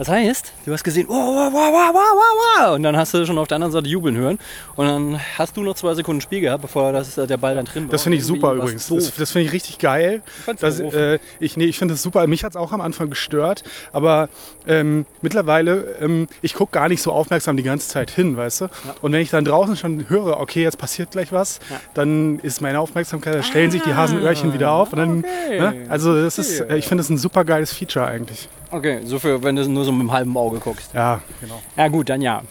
[0.00, 3.26] Das heißt, du hast gesehen, wow, wow, wow, wow, wow, wow, und dann hast du
[3.26, 4.38] schon auf der anderen Seite jubeln hören
[4.76, 7.66] und dann hast du noch zwei Sekunden Spiel gehabt, bevor das, äh, der Ball dann
[7.66, 7.90] drin war.
[7.90, 8.90] Das finde ich super übrigens.
[8.90, 9.18] war's Das, doof.
[9.18, 10.22] das finde ich richtig geil.
[10.46, 10.94] fand's Das, doof.
[10.94, 12.26] äh, ich nee, ich finde das super.
[12.28, 14.30] Mich hat es auch am Anfang gestört, aber
[14.66, 18.68] ähm, mittlerweile, ähm, ich gucke gar nicht so aufmerksam die ganze Zeit hin, weißt du?
[19.02, 21.60] Und wenn ich dann draußen schon höre, okay, jetzt passiert gleich was,
[21.92, 24.94] dann ist meine Aufmerksamkeit, da stellen sich die Hasenöhrchen wieder auf.
[24.94, 25.60] Und dann, okay.
[25.60, 25.86] ne?
[25.90, 28.48] Also das ist, äh, ich finde das ein super geiles Feature eigentlich.
[28.70, 30.94] Okay, so für, wenn du nur so mit einem halben Auge guckst.
[30.94, 31.60] Ja, genau.
[31.76, 32.42] Ja gut, dann ja.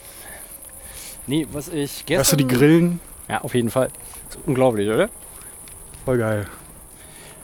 [1.28, 2.20] Nee, was ich gestern...
[2.22, 3.00] Weißt du, die Grillen,
[3.30, 3.90] Ja, auf jeden Fall.
[4.30, 5.10] Ist unglaublich, oder?
[6.06, 6.48] voll geil.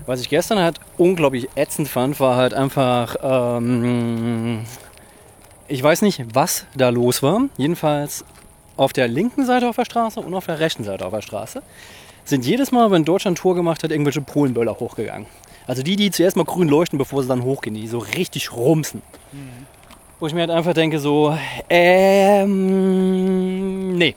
[0.07, 4.65] Was ich gestern halt unglaublich ätzend fand, war halt einfach, ähm,
[5.67, 7.41] ich weiß nicht, was da los war.
[7.57, 8.25] Jedenfalls
[8.77, 11.61] auf der linken Seite auf der Straße und auf der rechten Seite auf der Straße
[12.23, 15.27] sind jedes Mal, wenn Deutschland Tour gemacht hat, irgendwelche Polenböller hochgegangen.
[15.67, 19.01] Also die, die zuerst mal grün leuchten, bevor sie dann hochgehen, die so richtig rumsen.
[20.19, 21.37] Wo ich mir halt einfach denke, so,
[21.69, 23.17] ähm,
[23.97, 24.15] nee.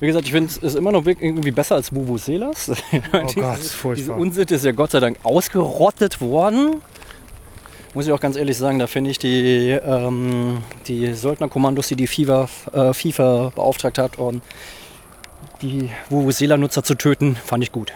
[0.00, 2.70] Wie gesagt, ich finde es immer noch irgendwie besser als Bubu Selas.
[2.70, 2.76] Oh
[3.34, 4.16] Gott, Diese furchtbar.
[4.16, 6.76] Unsitte ist ja Gott sei Dank ausgerottet worden.
[7.92, 12.06] Muss ich auch ganz ehrlich sagen, da finde ich die, ähm, die Söldnerkommandos, die die
[12.06, 14.40] FIFA, äh, FIFA beauftragt hat, um
[15.60, 17.92] die Vuvuzela-Nutzer zu töten, fand ich gut.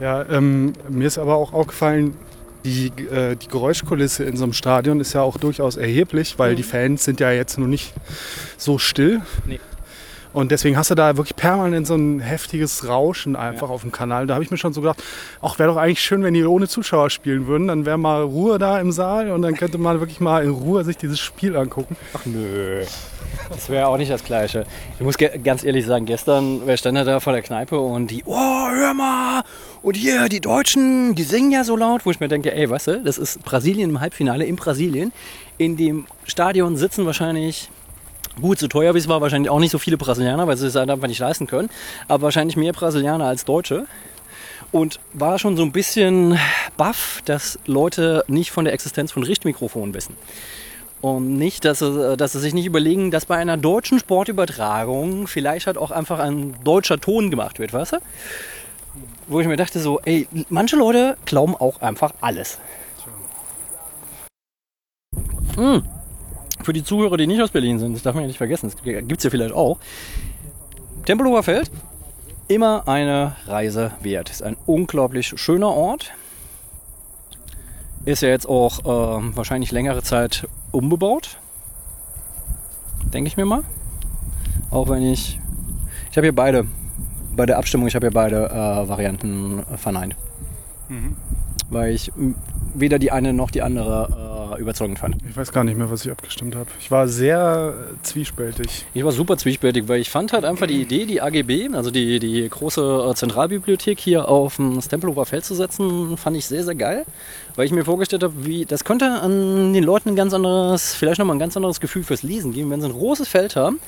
[0.00, 2.16] Ja, ähm, mir ist aber auch aufgefallen,
[2.64, 6.62] die, äh, die Geräuschkulisse in so einem Stadion ist ja auch durchaus erheblich, weil die
[6.62, 7.92] Fans sind ja jetzt noch nicht
[8.56, 9.20] so still.
[9.46, 9.60] Nee.
[10.32, 14.26] Und deswegen hast du da wirklich permanent so ein heftiges Rauschen einfach auf dem Kanal.
[14.26, 15.02] Da habe ich mir schon so gedacht,
[15.42, 17.68] ach, wäre doch eigentlich schön, wenn die ohne Zuschauer spielen würden.
[17.68, 20.84] Dann wäre mal Ruhe da im Saal und dann könnte man wirklich mal in Ruhe
[20.84, 21.96] sich dieses Spiel angucken.
[22.14, 22.84] Ach nö.
[23.48, 24.66] Das wäre auch nicht das Gleiche.
[24.98, 28.94] Ich muss ganz ehrlich sagen, gestern stand da vor der Kneipe und die, oh, hör
[28.94, 29.42] mal,
[29.82, 32.86] und hier, die Deutschen, die singen ja so laut, wo ich mir denke, ey, weißt
[32.88, 35.10] du, das ist Brasilien im Halbfinale in Brasilien.
[35.56, 37.70] In dem Stadion sitzen wahrscheinlich,
[38.40, 40.74] gut, so teuer wie es war, wahrscheinlich auch nicht so viele Brasilianer, weil sie es
[40.74, 41.70] halt einfach nicht leisten können,
[42.08, 43.86] aber wahrscheinlich mehr Brasilianer als Deutsche.
[44.72, 46.38] Und war schon so ein bisschen
[46.76, 50.14] baff, dass Leute nicht von der Existenz von Richtmikrofonen wissen.
[51.00, 55.66] Und nicht, dass sie, dass sie sich nicht überlegen, dass bei einer deutschen Sportübertragung vielleicht
[55.66, 57.96] halt auch einfach ein deutscher Ton gemacht wird, weißt du?
[59.26, 62.58] Wo ich mir dachte so, ey, manche Leute glauben auch einfach alles.
[65.56, 65.82] Hm.
[66.62, 68.82] Für die Zuhörer, die nicht aus Berlin sind, das darf man ja nicht vergessen, das
[68.82, 69.78] gibt es ja vielleicht auch.
[71.04, 71.70] Tempelhofer Feld,
[72.48, 74.28] immer eine Reise wert.
[74.30, 76.12] Ist ein unglaublich schöner Ort.
[78.04, 81.38] Ist ja jetzt auch ähm, wahrscheinlich längere Zeit umgebaut.
[83.12, 83.62] Denke ich mir mal.
[84.70, 85.38] Auch wenn ich.
[86.10, 86.66] Ich habe hier beide.
[87.36, 90.16] Bei der Abstimmung, ich habe hier beide äh, Varianten äh, verneint.
[91.70, 92.34] Weil ich m,
[92.74, 95.16] weder die eine noch die andere äh, überzeugend fand.
[95.28, 96.68] Ich weiß gar nicht mehr, was ich abgestimmt habe.
[96.80, 98.86] Ich war sehr äh, zwiespältig.
[98.94, 102.18] Ich war super zwiespältig, weil ich fand halt einfach die Idee, die AGB, also die,
[102.18, 106.74] die große äh, Zentralbibliothek hier auf das Tempelhofer Feld zu setzen, fand ich sehr, sehr
[106.74, 107.04] geil.
[107.56, 111.18] Weil ich mir vorgestellt habe, wie das könnte an den Leuten ein ganz anderes, vielleicht
[111.18, 113.80] nochmal ein ganz anderes Gefühl fürs Lesen geben, wenn sie ein großes Feld haben.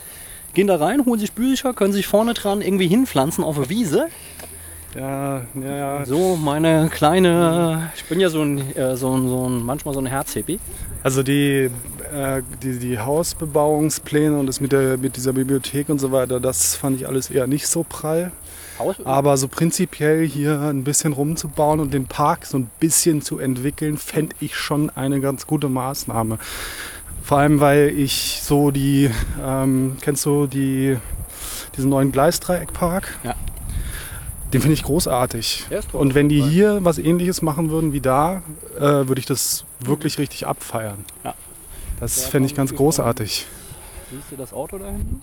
[0.55, 4.09] Gehen da rein, holen sich Bücher, können sich vorne dran irgendwie hinpflanzen auf eine Wiese.
[4.95, 6.07] Ja, ja, ja.
[6.07, 10.01] So meine kleine, ich bin ja so ein, äh, so ein, so ein manchmal so
[10.01, 10.61] ein Herzhippie.
[11.03, 11.71] Also die,
[12.13, 16.77] äh, die, die Hausbebauungspläne und das mit, der, mit dieser Bibliothek und so weiter, das
[16.77, 18.33] fand ich alles eher nicht so prall.
[18.79, 23.39] Haus, Aber so prinzipiell hier ein bisschen rumzubauen und den Park so ein bisschen zu
[23.39, 26.39] entwickeln, fände ich schon eine ganz gute Maßnahme.
[27.23, 29.11] Vor allem, weil ich so die,
[29.43, 30.97] ähm, kennst du die,
[31.77, 33.19] diesen neuen Gleisdreieckpark?
[33.25, 33.35] Ja.
[34.53, 35.67] Den finde ich großartig.
[35.93, 38.43] Und wenn die hier was ähnliches machen würden wie da,
[38.77, 41.05] äh, würde ich das wirklich richtig abfeiern.
[41.25, 41.35] Ja.
[42.01, 43.47] Das fände ich ganz großartig.
[44.11, 45.23] Siehst du das Auto da hinten?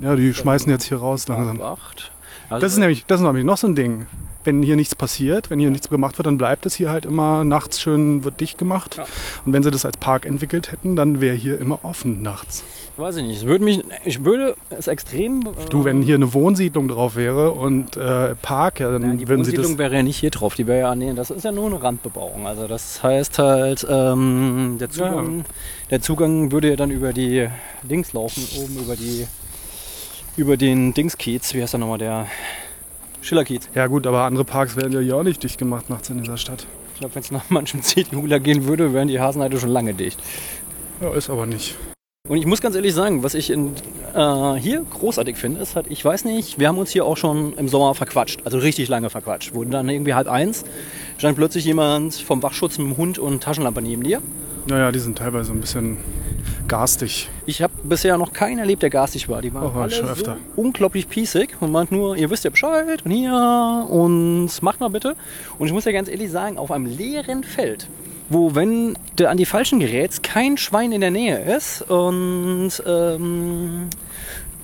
[0.00, 1.60] Ja, die schmeißen jetzt hier raus langsam.
[1.60, 2.10] Acht.
[2.48, 4.06] Also Das ist nämlich, das ist nämlich noch so ein Ding.
[4.44, 7.44] wenn hier nichts passiert, wenn hier nichts gemacht wird, dann bleibt es hier halt immer
[7.44, 9.00] nachts schön, wird dicht gemacht.
[9.46, 12.62] Und wenn sie das als Park entwickelt hätten, dann wäre hier immer offen nachts.
[12.96, 13.38] Weiß ich nicht.
[13.38, 15.40] Es würde mich, ich würde es extrem.
[15.42, 19.26] Äh, Du, wenn hier eine Wohnsiedlung drauf wäre und äh, Park, ja, dann Nein, die
[19.28, 19.78] würden sie Wohnsiedlung das.
[19.78, 22.46] wäre ja nicht hier drauf, die wäre ja, nee, das ist ja nur eine Randbebauung.
[22.46, 25.44] Also das heißt halt, ähm, der, Zugang,
[25.90, 27.48] der Zugang würde ja dann über die
[27.82, 29.26] Dings laufen, oben über die,
[30.36, 32.26] über den Dingskiez, wie heißt der nochmal, der
[33.22, 33.68] Schillerkiez.
[33.74, 36.36] Ja gut, aber andere Parks werden ja hier auch nicht dicht gemacht nachts in dieser
[36.36, 36.64] Stadt.
[36.92, 40.22] Ich glaube, wenn es nach manchem CDUler gehen würde, wären die Hasenheide schon lange dicht.
[41.00, 41.74] Ja, ist aber nicht.
[42.26, 43.72] Und ich muss ganz ehrlich sagen, was ich in,
[44.14, 47.52] äh, hier großartig finde, ist halt, ich weiß nicht, wir haben uns hier auch schon
[47.58, 49.52] im Sommer verquatscht, also richtig lange verquatscht.
[49.52, 50.64] Wurden dann irgendwie halb eins,
[51.18, 54.22] stand plötzlich jemand vom Wachschutz mit dem Hund und Taschenlampe neben dir.
[54.66, 55.98] Naja, die sind teilweise ein bisschen
[56.66, 57.28] garstig.
[57.44, 59.42] Ich habe bisher noch keinen erlebt, der garstig war.
[59.42, 60.36] Die waren Oh, alle schon so öfter.
[60.56, 65.14] unglaublich piesig und meint nur, ihr wisst ja Bescheid und hier und macht mal bitte.
[65.58, 67.86] Und ich muss ja ganz ehrlich sagen, auf einem leeren Feld,
[68.28, 73.88] wo wenn du an die Falschen gerätst, kein Schwein in der Nähe ist und ähm,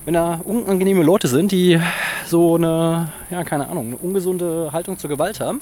[0.04, 1.78] wenn da unangenehme Leute sind, die
[2.26, 5.60] so eine, ja keine Ahnung, eine ungesunde Haltung zur Gewalt haben.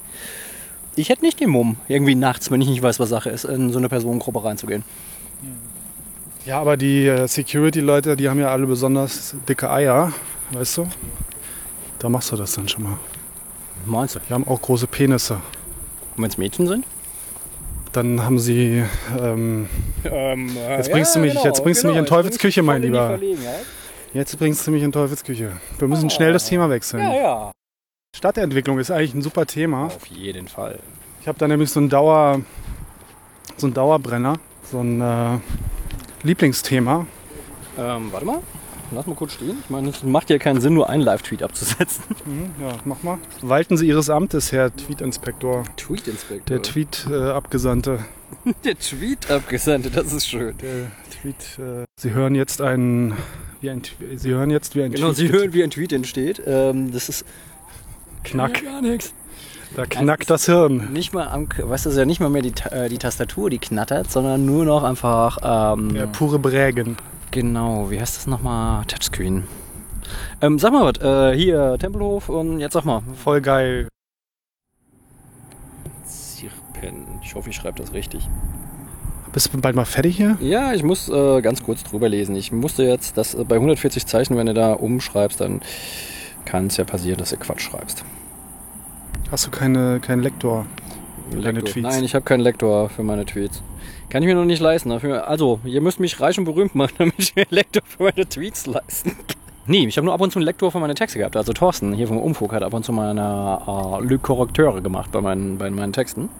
[0.96, 3.70] Ich hätte nicht den Mumm, irgendwie nachts, wenn ich nicht weiß, was Sache ist, in
[3.72, 4.84] so eine Personengruppe reinzugehen.
[6.44, 10.12] Ja, aber die äh, Security-Leute, die haben ja alle besonders dicke Eier,
[10.52, 10.88] weißt du?
[11.98, 12.98] Da machst du das dann schon mal.
[13.84, 14.20] Meinst du?
[14.28, 15.34] Die haben auch große Penisse.
[16.16, 16.84] Und wenn es Mädchen sind?
[17.92, 18.84] Dann haben sie.
[19.20, 19.68] Ähm,
[20.04, 23.18] Ähm, Jetzt bringst du mich- jetzt bringst du mich in Teufels Küche, mein Lieber.
[23.22, 23.50] Ja,
[24.14, 25.52] jetzt bringst du mich in Teufels Küche.
[25.78, 27.00] Wir müssen schnell das Thema wechseln.
[27.12, 27.50] ja.
[28.16, 29.86] Stadtentwicklung ist eigentlich ein super Thema.
[29.86, 30.78] Auf jeden Fall.
[31.20, 32.40] Ich habe da nämlich so einen Dauer,
[33.56, 34.38] so einen Dauerbrenner,
[34.70, 35.38] so ein äh,
[36.22, 37.06] Lieblingsthema.
[37.78, 38.38] Ähm, warte mal.
[38.90, 39.58] Lass mal kurz stehen.
[39.62, 42.04] Ich meine, es macht ja keinen Sinn, nur einen Live-Tweet abzusetzen.
[42.24, 43.18] Mhm, ja, mach mal.
[43.42, 45.64] Walten Sie Ihres Amtes, Herr Tweet-Inspektor.
[45.76, 46.56] Tweet-Inspektor.
[46.56, 48.00] Der Tweet-Abgesandte.
[48.64, 50.54] Der Tweet-Abgesandte, das ist schön.
[50.58, 51.58] Der Tweet.
[51.58, 53.14] Äh, Sie hören jetzt einen.
[53.60, 53.82] Wie ein,
[54.16, 56.40] Sie hören jetzt wie ein Genau, Tweet Sie hören, wie ein Tweet entsteht.
[56.46, 57.24] Ähm, das ist
[58.24, 58.62] Knack.
[58.64, 59.12] gar nichts.
[59.76, 60.92] Da knackt das Hirn.
[60.92, 63.50] Nicht mal am, weißt du, es ist ja nicht mal mehr die, äh, die Tastatur,
[63.50, 65.38] die knattert, sondern nur noch einfach,
[65.76, 66.96] ähm, Der pure Brägen.
[67.30, 68.84] Genau, wie heißt das nochmal?
[68.86, 69.44] Touchscreen.
[70.40, 73.02] Ähm, sag mal was, äh, hier, Tempelhof und jetzt sag mal.
[73.22, 73.88] Voll geil.
[76.04, 77.20] Sirpen.
[77.22, 78.28] Ich hoffe, ich schreibe das richtig.
[79.32, 80.38] Bist du bald mal fertig hier?
[80.40, 82.34] Ja, ich muss äh, ganz kurz drüber lesen.
[82.34, 85.60] Ich musste jetzt, das äh, bei 140 Zeichen, wenn du da umschreibst, dann
[86.44, 88.04] kann es ja passieren, dass du Quatsch schreibst.
[89.30, 90.64] Hast du keine, keinen Lektor?
[91.30, 91.72] für Deine Lektor.
[91.72, 91.94] Tweets?
[91.94, 93.62] Nein, ich habe keinen Lektor für meine Tweets.
[94.10, 94.90] Kann ich mir noch nicht leisten.
[94.90, 98.04] Dafür, also, ihr müsst mich reich und berühmt machen, damit ich mir einen Lektor für
[98.04, 99.36] meine Tweets leisten kann.
[99.66, 101.36] Nee, ich habe nur ab und zu einen Lektor für meine Texte gehabt.
[101.36, 105.20] Also Thorsten hier vom Umfug hat ab und zu meine äh, Le Korrekteure gemacht bei
[105.20, 106.30] meinen, bei meinen Texten.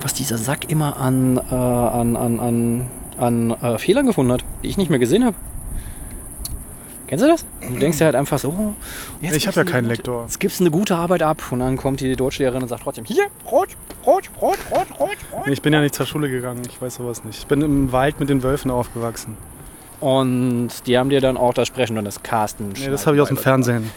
[0.00, 2.86] Was dieser Sack immer an, äh, an, an, an,
[3.18, 5.36] an äh, Fehlern gefunden hat, die ich nicht mehr gesehen habe.
[7.08, 7.44] Kennst du das?
[7.66, 8.74] Du denkst dir halt einfach so, oh,
[9.20, 10.22] Ich habe ja du eine keinen gute- Lektor.
[10.24, 13.04] Jetzt gibst du eine gute Arbeit ab und dann kommt die Deutschlehrerin und sagt trotzdem,
[13.06, 13.70] hier, rot,
[14.06, 15.46] rot, rot, rot, rot, rot.
[15.46, 17.38] Nee, Ich bin ja nicht zur Schule gegangen, ich weiß sowas nicht.
[17.40, 19.36] Ich bin im Wald mit den Wölfen aufgewachsen.
[20.00, 22.72] Und die haben dir dann auch das Sprechen und das Casten.
[22.78, 23.90] Nee, das habe ich aus dem Fernsehen.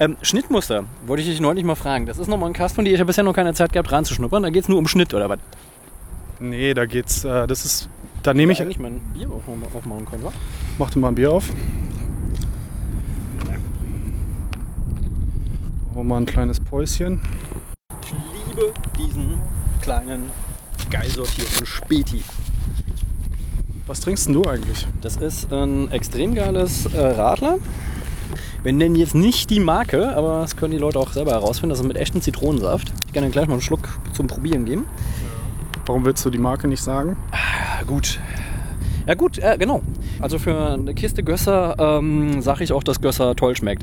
[0.00, 2.06] Ähm, Schnittmuster, wollte ich dich neulich mal fragen.
[2.06, 2.92] Das ist nochmal ein Cast von dir.
[2.94, 4.42] Ich habe bisher noch keine Zeit gehabt, reinzuschnuppern.
[4.42, 5.38] Da geht es nur um Schnitt oder was?
[6.40, 7.24] Nee, da geht's.
[7.24, 7.88] Äh, das ist.
[8.22, 8.60] Da nehme ich.
[8.62, 10.32] eigentlich mein Bier aufmachen aufmachen können, wa?
[10.78, 11.44] Mach dir mal ein Bier auf.
[15.96, 17.20] Oh, mal ein kleines Päuschen.
[18.02, 18.12] Ich
[18.48, 19.40] liebe diesen
[19.80, 20.28] kleinen,
[20.90, 22.24] geil sortierten Späti.
[23.86, 24.88] Was trinkst denn du eigentlich?
[25.02, 27.58] Das ist ein extrem geiles äh, Radler.
[28.64, 31.70] Wir nennen jetzt nicht die Marke, aber das können die Leute auch selber herausfinden.
[31.70, 32.92] Das ist mit echtem Zitronensaft.
[33.06, 34.86] Ich kann dir gleich mal einen Schluck zum Probieren geben.
[35.86, 37.16] Warum willst du die Marke nicht sagen?
[37.30, 38.18] Ja, gut.
[39.06, 39.82] Ja gut, äh, genau.
[40.20, 43.82] Also für eine Kiste Gösser ähm, sage ich auch, dass Gösser toll schmeckt.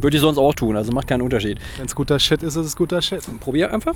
[0.00, 1.58] Würde ich sonst auch tun, also macht keinen Unterschied.
[1.78, 3.22] Wenn es guter Shit ist, ist es guter Shit.
[3.40, 3.94] Probier einfach.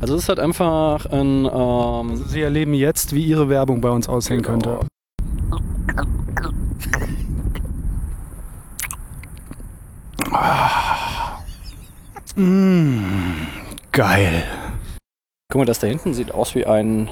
[0.00, 1.48] Also es ist halt einfach ein...
[1.52, 4.52] Ähm, Sie erleben jetzt, wie Ihre Werbung bei uns aussehen Genau.
[4.52, 4.86] könnte.
[12.36, 13.46] Mmh,
[13.92, 14.44] geil.
[15.50, 17.08] guck mal, das da hinten sieht aus wie ein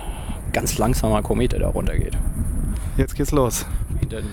[0.53, 2.17] ganz langsamer Komet, der da runtergeht.
[2.99, 3.65] Jetzt geht's los.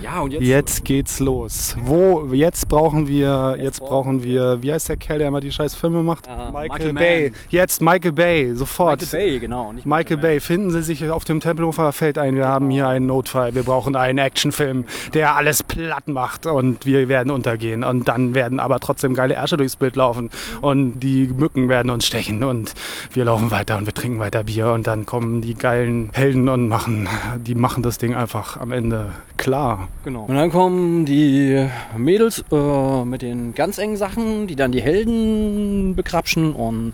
[0.02, 0.42] Ja, und jetzt?
[0.42, 1.76] Jetzt geht's los.
[1.80, 2.26] Wo?
[2.32, 6.02] Jetzt brauchen wir, jetzt brauchen wir, wie heißt der Kerl, der immer die scheiß Filme
[6.02, 6.28] macht?
[6.28, 7.32] Ah, Michael, Michael Bay.
[7.50, 9.02] Jetzt Michael Bay, sofort.
[9.02, 9.72] Michael Bay, genau.
[9.72, 12.34] Nicht Michael Bay, finden Sie sich auf dem Tempelhofer Feld ein.
[12.34, 13.54] Wir haben hier einen Notfall.
[13.54, 17.84] Wir brauchen einen Actionfilm, der alles platt macht und wir werden untergehen.
[17.84, 22.04] Und dann werden aber trotzdem geile Ärsche durchs Bild laufen und die Mücken werden uns
[22.04, 22.72] stechen und
[23.12, 26.68] wir laufen weiter und wir trinken weiter Bier und dann kommen die geilen Helden und
[26.68, 27.08] machen,
[27.38, 29.88] die machen das Ding einfach am Ende klar.
[30.04, 30.24] Genau.
[30.24, 35.94] Und dann kommen die Mädels äh, mit den ganz engen Sachen, die dann die Helden
[35.94, 36.92] bekrapschen und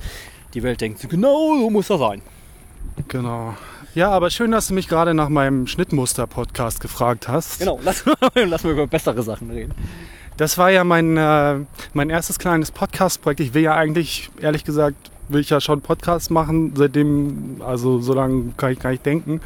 [0.55, 2.23] die Welt denkt, genau so muss das sein.
[3.09, 3.55] Genau.
[3.95, 7.59] Ja, aber schön, dass du mich gerade nach meinem Schnittmuster-Podcast gefragt hast.
[7.59, 8.05] Genau, lass,
[8.35, 9.75] lass mal über bessere Sachen reden.
[10.39, 11.59] Das war ja mein, äh,
[11.93, 13.41] mein erstes kleines Podcast-Projekt.
[13.41, 16.73] Ich will ja eigentlich, ehrlich gesagt, will ich ja schon Podcasts machen.
[16.77, 19.41] Seitdem, also so lange kann ich gar nicht denken.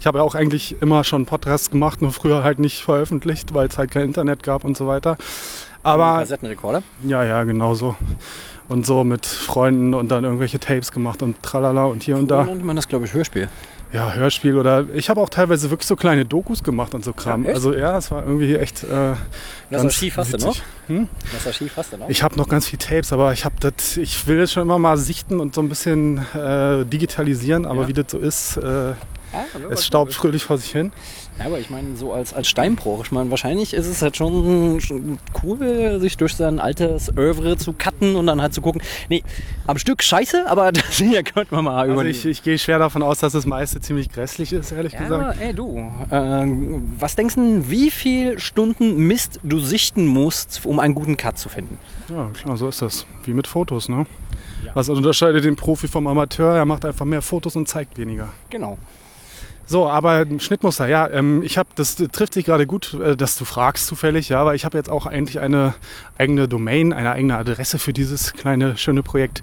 [0.00, 3.68] Ich habe ja auch eigentlich immer schon Podcasts gemacht, nur früher halt nicht veröffentlicht, weil
[3.68, 5.16] es halt kein Internet gab und so weiter.
[5.82, 6.82] Aber Kassettenrekorder.
[7.04, 7.96] ja, ja, genau so.
[8.68, 12.44] Und so mit Freunden und dann irgendwelche Tapes gemacht und tralala und hier und Da
[12.44, 13.48] nennt man das, glaube ich, Hörspiel.
[13.90, 17.44] Ja, Hörspiel oder ich habe auch teilweise wirklich so kleine Dokus gemacht und so Kram.
[17.46, 18.84] Ja, also ja, es war irgendwie echt.
[18.84, 19.14] Äh,
[19.70, 20.56] Das Archiv hast du noch?
[20.88, 21.08] Hm?
[21.32, 22.08] Das Archiv hast du noch?
[22.10, 24.78] Ich habe noch ganz viel Tapes, aber ich habe das, ich will das schon immer
[24.78, 27.88] mal sichten und so ein bisschen äh, digitalisieren, aber Ja.
[27.88, 28.94] wie das so ist, äh, Ja,
[29.70, 30.92] es staubt fröhlich vor sich hin.
[31.38, 34.80] Ja, aber ich meine, so als, als Steinbruch, ich meine, wahrscheinlich ist es halt schon,
[34.80, 38.82] schon cool, sich durch sein altes Oeuvre zu cutten und dann halt zu gucken.
[39.08, 39.22] Nee,
[39.66, 42.16] am Stück scheiße, aber das hier könnte man mal Also überlegen.
[42.18, 45.22] ich, ich gehe schwer davon aus, dass das meiste ziemlich grässlich ist, ehrlich ja, gesagt.
[45.22, 45.78] aber ey du,
[46.10, 46.46] äh,
[46.98, 51.48] was denkst du, wie viel Stunden Mist du sichten musst, um einen guten Cut zu
[51.48, 51.78] finden?
[52.08, 53.06] Ja, klar, so ist das.
[53.24, 54.06] Wie mit Fotos, ne?
[54.74, 56.54] Was unterscheidet den Profi vom Amateur?
[56.56, 58.28] Er macht einfach mehr Fotos und zeigt weniger.
[58.50, 58.76] Genau.
[59.70, 63.44] So, aber Schnittmuster, ja, ähm, ich habe, das trifft sich gerade gut, äh, dass du
[63.44, 65.74] fragst zufällig, ja, weil ich habe jetzt auch eigentlich eine
[66.16, 69.42] eigene Domain, eine eigene Adresse für dieses kleine schöne Projekt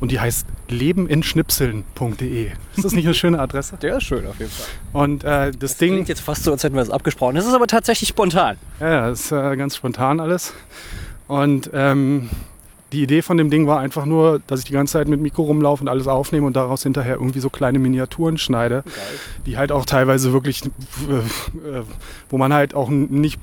[0.00, 2.52] und die heißt lebeninschnipseln.de.
[2.74, 3.76] Ist das nicht eine schöne Adresse?
[3.82, 4.66] Der ist schön auf jeden Fall.
[4.94, 7.34] Und äh, das, Ding, Klingt jetzt fast so, als hätten wir es abgesprochen.
[7.34, 8.56] Das ist aber tatsächlich spontan.
[8.80, 10.54] ja, ja, ist äh, ganz spontan alles.
[11.28, 12.30] Und ähm,
[12.92, 15.42] die Idee von dem Ding war einfach nur, dass ich die ganze Zeit mit Mikro
[15.42, 18.84] rumlaufe und alles aufnehme und daraus hinterher irgendwie so kleine Miniaturen schneide,
[19.44, 21.82] die halt auch teilweise wirklich, äh, äh,
[22.30, 23.40] wo man halt auch nicht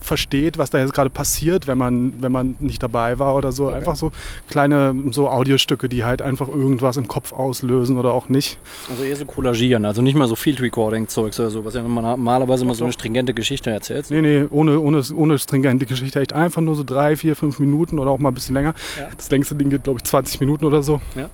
[0.00, 3.68] versteht, was da jetzt gerade passiert, wenn man, wenn man nicht dabei war oder so.
[3.68, 4.12] Einfach so
[4.48, 8.58] kleine so Audiostücke, die halt einfach irgendwas im Kopf auslösen oder auch nicht.
[8.88, 11.82] Also eher so collagieren, also nicht mal so Field Recording Zeugs oder so, was ja
[11.82, 14.06] normalerweise immer so eine stringente Geschichte erzählt.
[14.10, 16.20] Nee, nee, ohne, ohne, ohne stringente Geschichte.
[16.20, 18.74] Echt einfach nur so drei, vier, fünf Minuten oder auch mal ein bisschen länger.
[18.98, 19.08] Ja.
[19.16, 21.00] Das längste Ding geht, glaube ich, 20 Minuten oder so.
[21.14, 21.28] Ja.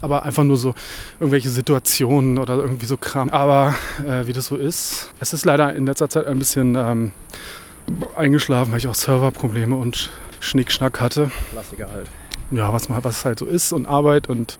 [0.00, 0.74] Aber einfach nur so
[1.18, 3.30] irgendwelche Situationen oder irgendwie so Kram.
[3.30, 3.74] Aber
[4.06, 7.12] äh, wie das so ist, es ist leider in letzter Zeit ein bisschen ähm,
[8.16, 10.10] eingeschlafen, weil ich auch Serverprobleme und
[10.40, 11.30] Schnickschnack hatte.
[11.50, 12.06] Klassiker halt.
[12.50, 14.56] Ja, was, mal, was halt so ist und Arbeit und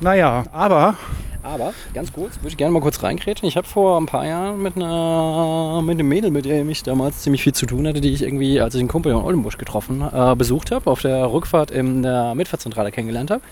[0.00, 0.96] naja, aber
[1.42, 3.48] Aber, ganz kurz, würde ich gerne mal kurz reinkrätschen.
[3.48, 7.22] Ich habe vor ein paar Jahren mit, einer, mit einem Mädel, mit dem ich damals
[7.22, 10.02] ziemlich viel zu tun hatte, die ich irgendwie, als ich einen Kumpel in Oldenbusch getroffen,
[10.02, 13.42] äh, besucht habe, auf der Rückfahrt in der Mitfahrzentrale kennengelernt habe.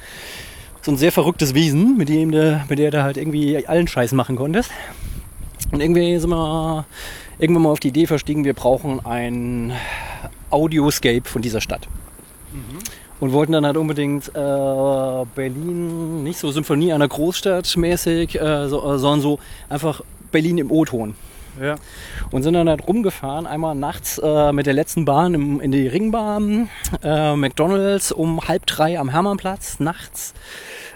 [0.85, 4.12] So ein sehr verrücktes Wesen, mit dem du, mit der du halt irgendwie allen Scheiß
[4.12, 4.70] machen konntest.
[5.72, 6.85] Und irgendwie sind wir
[7.39, 9.72] irgendwann mal auf die Idee verstiegen, wir brauchen ein
[10.51, 11.89] Audioscape von dieser Stadt.
[13.18, 18.99] Und wollten dann halt unbedingt äh, Berlin, nicht so Symphonie einer Großstadt mäßig, äh, so,
[18.99, 19.39] sondern so
[19.70, 21.14] einfach Berlin im O-Ton.
[21.61, 21.76] Ja,
[22.30, 25.86] Und sind dann halt rumgefahren, einmal nachts äh, mit der letzten Bahn im, in die
[25.86, 26.68] Ringbahn,
[27.02, 30.34] äh, McDonalds um halb drei am Hermannplatz, nachts.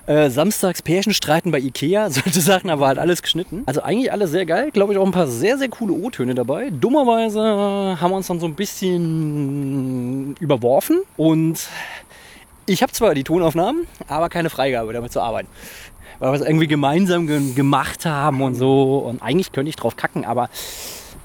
[0.07, 3.63] Äh, samstags Pärchenstreiten bei Ikea, solche Sachen, aber halt alles geschnitten.
[3.67, 6.71] Also eigentlich alles sehr geil, glaube ich auch ein paar sehr, sehr coole O-Töne dabei.
[6.71, 7.41] Dummerweise
[8.01, 11.69] haben wir uns dann so ein bisschen überworfen und
[12.65, 15.49] ich habe zwar die Tonaufnahmen, aber keine Freigabe damit zu arbeiten.
[16.19, 18.99] Weil wir es irgendwie gemeinsam ge gemacht haben und so.
[18.99, 20.49] Und eigentlich könnte ich drauf kacken, aber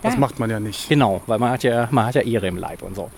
[0.03, 0.19] das Ja.
[0.19, 0.89] macht man ja nicht.
[0.89, 3.09] Genau, weil man hat ja, man hat ja Ehre im Leib und so.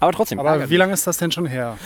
[0.00, 0.38] Aber trotzdem.
[0.40, 0.70] Aber ärgerlich.
[0.70, 1.76] wie lange ist das denn schon her?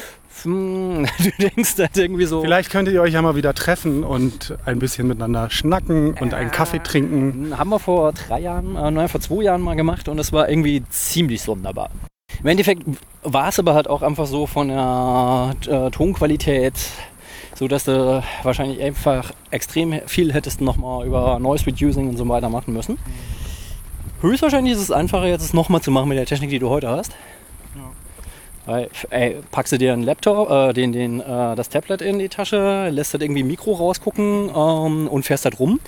[0.42, 2.42] Hm, Du denkst halt irgendwie so.
[2.42, 6.50] Vielleicht könntet ihr euch ja mal wieder treffen und ein bisschen miteinander schnacken und einen
[6.50, 7.56] Kaffee trinken.
[7.56, 10.48] Haben wir vor drei Jahren, äh, nein, vor zwei Jahren mal gemacht und es war
[10.48, 11.90] irgendwie ziemlich sonderbar.
[12.40, 12.82] Im Endeffekt
[13.22, 16.74] war es aber halt auch einfach so von der äh, Tonqualität,
[17.56, 22.48] so dass du wahrscheinlich einfach extrem viel hättest nochmal über Noise Reducing und so weiter
[22.50, 22.98] machen müssen.
[24.20, 26.88] Höchstwahrscheinlich ist es einfacher, jetzt es nochmal zu machen mit der Technik, die du heute
[26.88, 27.12] hast.
[28.66, 32.28] Weil, ey, packst du dir einen Laptop, äh, den, den, äh, das Tablet in die
[32.28, 35.78] Tasche, lässt halt irgendwie Mikro rausgucken ähm, und fährst halt rum.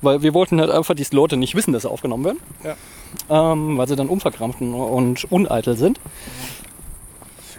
[0.00, 2.40] Weil wir wollten halt einfach, die Leute nicht wissen, dass sie aufgenommen werden.
[3.28, 6.00] Ähm, weil sie dann unverkrampft und uneitel sind.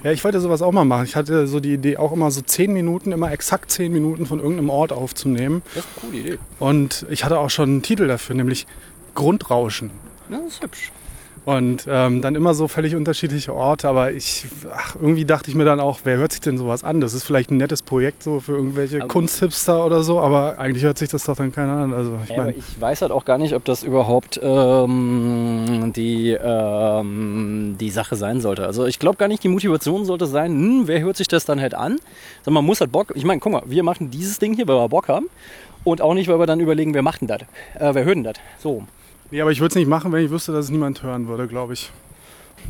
[0.03, 1.05] Ja, ich wollte sowas auch mal machen.
[1.05, 4.39] Ich hatte so die Idee, auch immer so zehn Minuten, immer exakt zehn Minuten von
[4.39, 5.61] irgendeinem Ort aufzunehmen.
[5.73, 6.39] Das ist eine coole Idee.
[6.59, 8.67] Und ich hatte auch schon einen Titel dafür, nämlich
[9.15, 9.91] Grundrauschen.
[10.29, 10.91] Ja, das ist hübsch.
[11.45, 13.89] Und ähm, dann immer so völlig unterschiedliche Orte.
[13.89, 17.01] Aber ich, ach, irgendwie dachte ich mir dann auch, wer hört sich denn sowas an?
[17.01, 20.83] Das ist vielleicht ein nettes Projekt so für irgendwelche Aber- Kunsthipster oder so, aber eigentlich
[20.83, 21.93] hört sich das doch dann keiner an.
[21.93, 27.75] Also ich meine, ich weiß halt auch gar nicht, ob das überhaupt ähm, die, ähm,
[27.79, 28.65] die Sache sein sollte.
[28.65, 31.59] Also ich glaube gar nicht, die Motivation sollte sein, hm, wer hört sich das dann
[31.59, 31.97] halt an?
[32.43, 34.77] Sondern man muss halt Bock, ich meine, guck mal, wir machen dieses Ding hier, weil
[34.77, 35.27] wir Bock haben.
[35.83, 37.41] Und auch nicht, weil wir dann überlegen, wer macht denn das?
[37.77, 38.35] Äh, wer hört denn das?
[38.59, 38.83] So.
[39.32, 41.47] Nee, aber ich würde es nicht machen, wenn ich wüsste, dass es niemand hören würde,
[41.47, 41.91] glaube ich.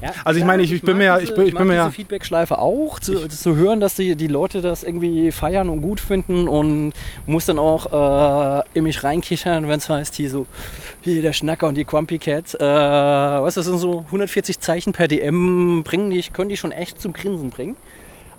[0.01, 1.89] Ja, Also ich meine, ich- ich bin mir ja- ich bin- ich bin mir ja-
[1.91, 6.47] Feedback-Schleife auch, zu, zu hören, dass die, die Leute das irgendwie feiern und gut finden
[6.47, 6.93] und
[7.27, 10.47] muss dann auch äh, in mich reinkichern, wenn es heißt, hier so,
[11.01, 15.07] hier der Schnacker und die Crumpy Cat, äh, was das sind so 140 Zeichen per
[15.07, 17.75] DM, bringen die, können die schon echt zum Grinsen bringen.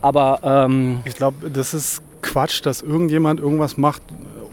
[0.01, 4.03] Aber ähm, Ich glaube, das ist Quatsch, dass irgendjemand irgendwas macht,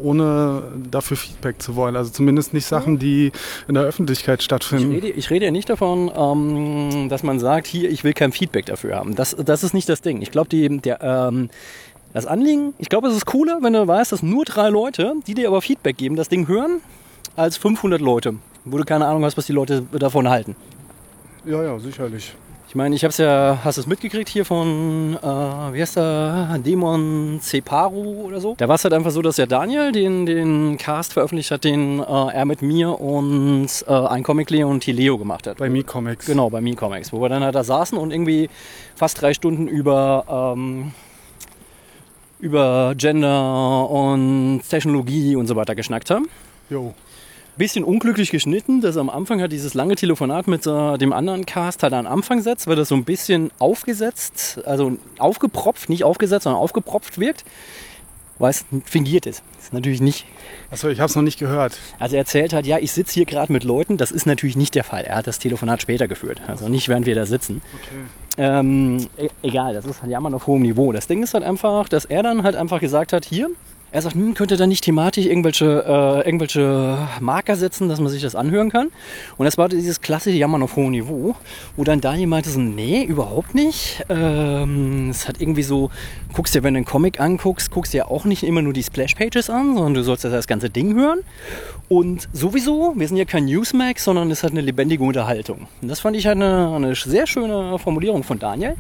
[0.01, 1.95] ohne dafür Feedback zu wollen.
[1.95, 3.31] Also zumindest nicht Sachen, die
[3.67, 4.91] in der Öffentlichkeit Ich stattfinden.
[4.91, 8.65] rede, ich rede ja nicht davon, ähm, dass man sagt, hier, ich will kein Feedback
[8.65, 9.15] dafür haben.
[9.15, 10.21] Das, das ist nicht das Ding.
[10.21, 11.49] Ich glaube, die, der, ähm,
[12.13, 15.33] das Anliegen, ich glaube, es ist cooler, wenn du weißt, dass nur drei Leute, die
[15.33, 16.81] dir aber Feedback geben, das Ding hören,
[17.35, 18.35] als 500 Leute,
[18.65, 20.55] wo du keine Ahnung hast, was die Leute davon halten.
[21.45, 22.35] Ja, ja, sicherlich.
[22.71, 25.97] Ich meine, ich habe es ja, hast du es mitgekriegt hier von, äh, wie heißt
[25.97, 28.55] der, Demon Ceparu oder so?
[28.57, 31.99] Da war es halt einfach so, dass der Daniel den, den Cast veröffentlicht hat, den
[31.99, 35.57] äh, er mit mir und äh, ein Comic Leo und Tileo gemacht hat.
[35.57, 36.25] Bei Me Comics.
[36.27, 38.49] Genau, bei Me Comics, wo wir dann halt da saßen und irgendwie
[38.95, 40.93] fast drei Stunden über, ähm,
[42.39, 46.29] über Gender und Technologie und so weiter geschnackt haben.
[46.69, 46.93] Jo.
[47.57, 51.83] Bisschen unglücklich geschnitten, dass am Anfang halt dieses lange Telefonat mit äh, dem anderen Cast
[51.83, 56.61] halt am Anfang setzt, weil das so ein bisschen aufgesetzt, also aufgepropft, nicht aufgesetzt, sondern
[56.61, 57.43] aufgepropft wirkt,
[58.39, 59.43] weil es fingiert ist.
[59.57, 60.25] Das ist natürlich nicht
[60.71, 61.77] Achso, ich habe es noch nicht gehört.
[61.99, 63.97] also er erzählt hat, ja, ich sitze hier gerade mit Leuten.
[63.97, 65.03] Das ist natürlich nicht der Fall.
[65.03, 66.41] Er hat das Telefonat später geführt.
[66.47, 67.61] Also nicht, während wir da sitzen.
[68.37, 70.93] Ähm, e egal, das ist halt Jammern auf hohem Niveau.
[70.93, 73.49] Das Ding ist halt einfach, dass er dann halt einfach gesagt hat, hier,
[73.91, 78.21] er sagt, hm, könnte da nicht thematisch irgendwelche, äh, irgendwelche Marker setzen, dass man sich
[78.21, 78.87] das anhören kann.
[79.37, 81.35] Und das war dieses klassische Jammern auf hohem Niveau,
[81.75, 84.03] wo dann Daniel meinte so, nee, überhaupt nicht.
[84.09, 85.89] Ähm, es hat irgendwie so,
[86.33, 88.83] guckst dir, wenn du einen Comic anguckst, guckst dir ja auch nicht immer nur die
[88.83, 91.19] Splash-Pages an, sondern du sollst das ganze Ding hören.
[91.89, 95.67] Und sowieso, wir sind ja kein Newsmax, sondern es hat eine lebendige Unterhaltung.
[95.81, 98.75] Und das fand ich halt eine, eine sehr schöne Formulierung von Daniel.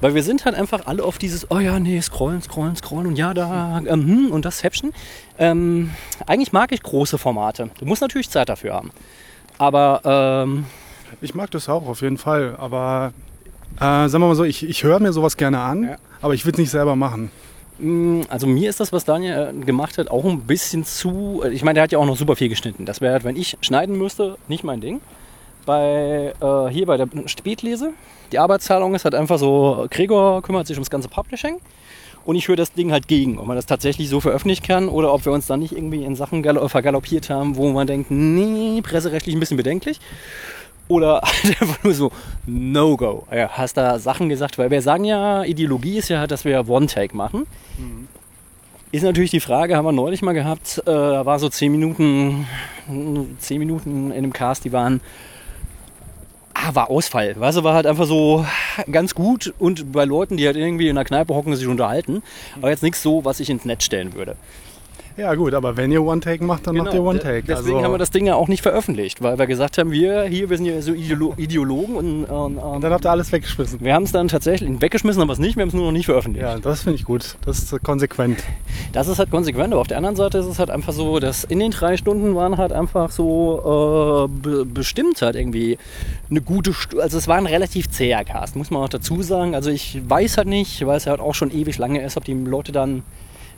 [0.00, 3.16] Weil wir sind halt einfach alle auf dieses, oh ja, nee, scrollen, scrollen, scrollen und
[3.16, 4.92] ja, da, ähm, hm, und das Häppchen.
[5.38, 5.90] Ähm,
[6.26, 7.68] eigentlich mag ich große Formate.
[7.78, 8.90] Du musst natürlich Zeit dafür haben.
[9.58, 10.64] Aber ähm,
[11.20, 13.12] Ich mag das auch auf jeden Fall, aber
[13.76, 15.96] äh, sagen wir mal so, ich, ich höre mir sowas gerne an, Ja.
[16.22, 17.30] aber ich will es nicht selber machen.
[17.78, 21.42] mh, also mir ist das, was Daniel äh, gemacht hat, auch ein bisschen zu.
[21.52, 22.86] Ich meine, der hat ja auch noch super viel geschnitten.
[22.86, 25.02] Das wäre, halt, wenn ich schneiden müsste, nicht mein Ding.
[25.70, 27.92] Bei, äh, hier bei der Spätlese,
[28.32, 31.58] die Arbeitsteilung ist halt einfach so, Gregor kümmert sich ums ganze Publishing
[32.24, 35.14] und ich höre das Ding halt gegen, ob man das tatsächlich so veröffentlichen kann oder
[35.14, 38.80] ob wir uns dann nicht irgendwie in Sachen galo- vergaloppiert haben, wo man denkt, nee,
[38.82, 40.00] presserechtlich ein bisschen bedenklich.
[40.88, 42.10] Oder halt einfach nur so,
[42.46, 43.28] No-Go.
[43.32, 47.16] Ja, hast da Sachen gesagt, weil wir sagen ja, Ideologie ist ja, dass wir One-Take
[47.16, 47.46] machen.
[48.90, 52.44] Ist natürlich die Frage, haben wir neulich mal gehabt, äh, da war so 10 Minuten,
[53.38, 55.00] 10 Minuten in einem Cast, die waren,
[56.66, 57.38] ah, war Ausfall.
[57.38, 58.44] Weißt du, war halt einfach so
[58.90, 62.22] ganz gut und bei Leuten, die halt irgendwie in der Kneipe hocken, sich unterhalten.
[62.56, 64.36] Aber jetzt nichts so, was ich ins Netz stellen würde.
[65.20, 67.42] Ja gut, aber wenn ihr One-Take macht, dann macht ihr One-Take.
[67.42, 67.58] Genau.
[67.58, 70.22] Deswegen also, haben wir das Ding ja auch nicht veröffentlicht, weil wir gesagt haben, wir
[70.22, 73.80] hier, wir sind ja so Ideolo Ideologen und, und, und dann habt ihr alles weggeschmissen.
[73.82, 75.92] wir haben es dann tatsächlich weggeschmissen, haben wir es nicht, wir haben es nur noch
[75.92, 76.42] nicht veröffentlicht.
[76.42, 77.36] Ja, das finde ich gut.
[77.44, 78.42] Das ist konsequent.
[78.94, 81.44] Das ist halt konsequent, aber auf der anderen Seite ist es halt einfach so, dass
[81.44, 85.76] in den drei Stunden waren halt einfach so äh, be bestimmt halt irgendwie
[86.30, 87.02] eine gute Stunde.
[87.02, 89.54] Also es war ein relativ zäher Cast, muss man auch dazu sagen.
[89.54, 92.32] Also ich weiß halt nicht, weil es halt auch schon ewig lange ist, ob die
[92.32, 93.02] Leute dann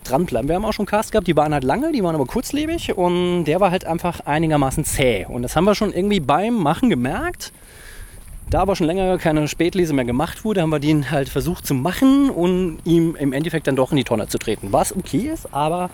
[0.05, 0.49] dranbleiben.
[0.49, 3.45] Wir haben auch schon Cast gehabt, die waren halt lange, die waren aber kurzlebig und
[3.45, 5.27] der war halt einfach einigermaßen zäh.
[5.27, 7.53] Und das haben wir schon irgendwie beim Machen gemerkt.
[8.51, 11.73] Da aber schon länger keine Spätlese mehr gemacht wurde, haben wir den halt versucht zu
[11.73, 14.73] machen und ihm im Endeffekt dann doch in die Tonne zu treten.
[14.73, 15.89] Was okay ist, aber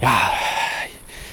[0.00, 0.32] ja,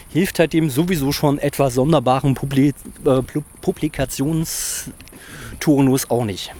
[0.10, 2.74] hilft halt dem sowieso schon etwas sonderbaren Publi äh,
[3.04, 6.54] Pu- Publikationsturnus auch nicht.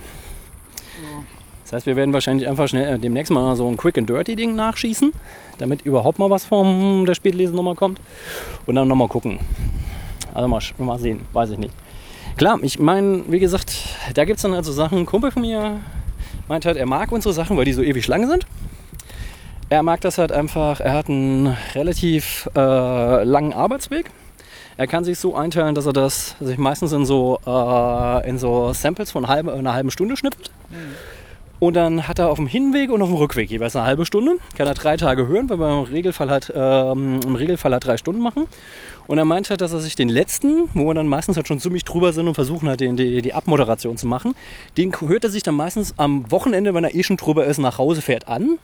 [1.70, 4.36] Das heißt, wir werden wahrscheinlich einfach schnell äh, demnächst mal so ein Quick and Dirty
[4.36, 5.14] Ding nachschießen,
[5.60, 8.02] damit überhaupt mal was vom der Spätlesen nochmal kommt.
[8.66, 9.40] Und dann nochmal gucken.
[10.34, 11.74] Also mal, mal sehen, weiß ich nicht.
[12.38, 13.72] Klar, ich meine, wie gesagt,
[14.16, 14.98] da gibt es dann halt so Sachen.
[14.98, 15.80] Ein Kumpel von mir
[16.48, 18.48] meint halt, er mag unsere Sachen, weil die so ewig lang sind.
[19.70, 24.10] Er mag das halt einfach, er hat einen relativ äh, langen Arbeitsweg.
[24.76, 28.74] Er kann sich so einteilen, dass er das sich meistens in so, äh, in so
[28.74, 30.50] Samples von halbe, einer halben Stunde schnippt.
[31.60, 34.38] Und dann hat er auf dem Hinweg und auf dem Rückweg jeweils eine halbe Stunde.
[34.58, 37.98] Kann er drei Tage hören, weil wir im Regelfall halt, ähm, im Regelfall halt drei
[37.98, 38.48] Stunden machen.
[39.10, 41.60] Und er meint halt, dass er sich den letzten, wo wir dann meistens halt schon
[41.60, 44.36] ziemlich drüber sind und versuchen halt den, die, die Abmoderation zu machen,
[44.78, 47.80] den hört er sich dann meistens am Wochenende, wenn er eh schon drüber ist, nach
[47.80, 48.60] Hause fährt an.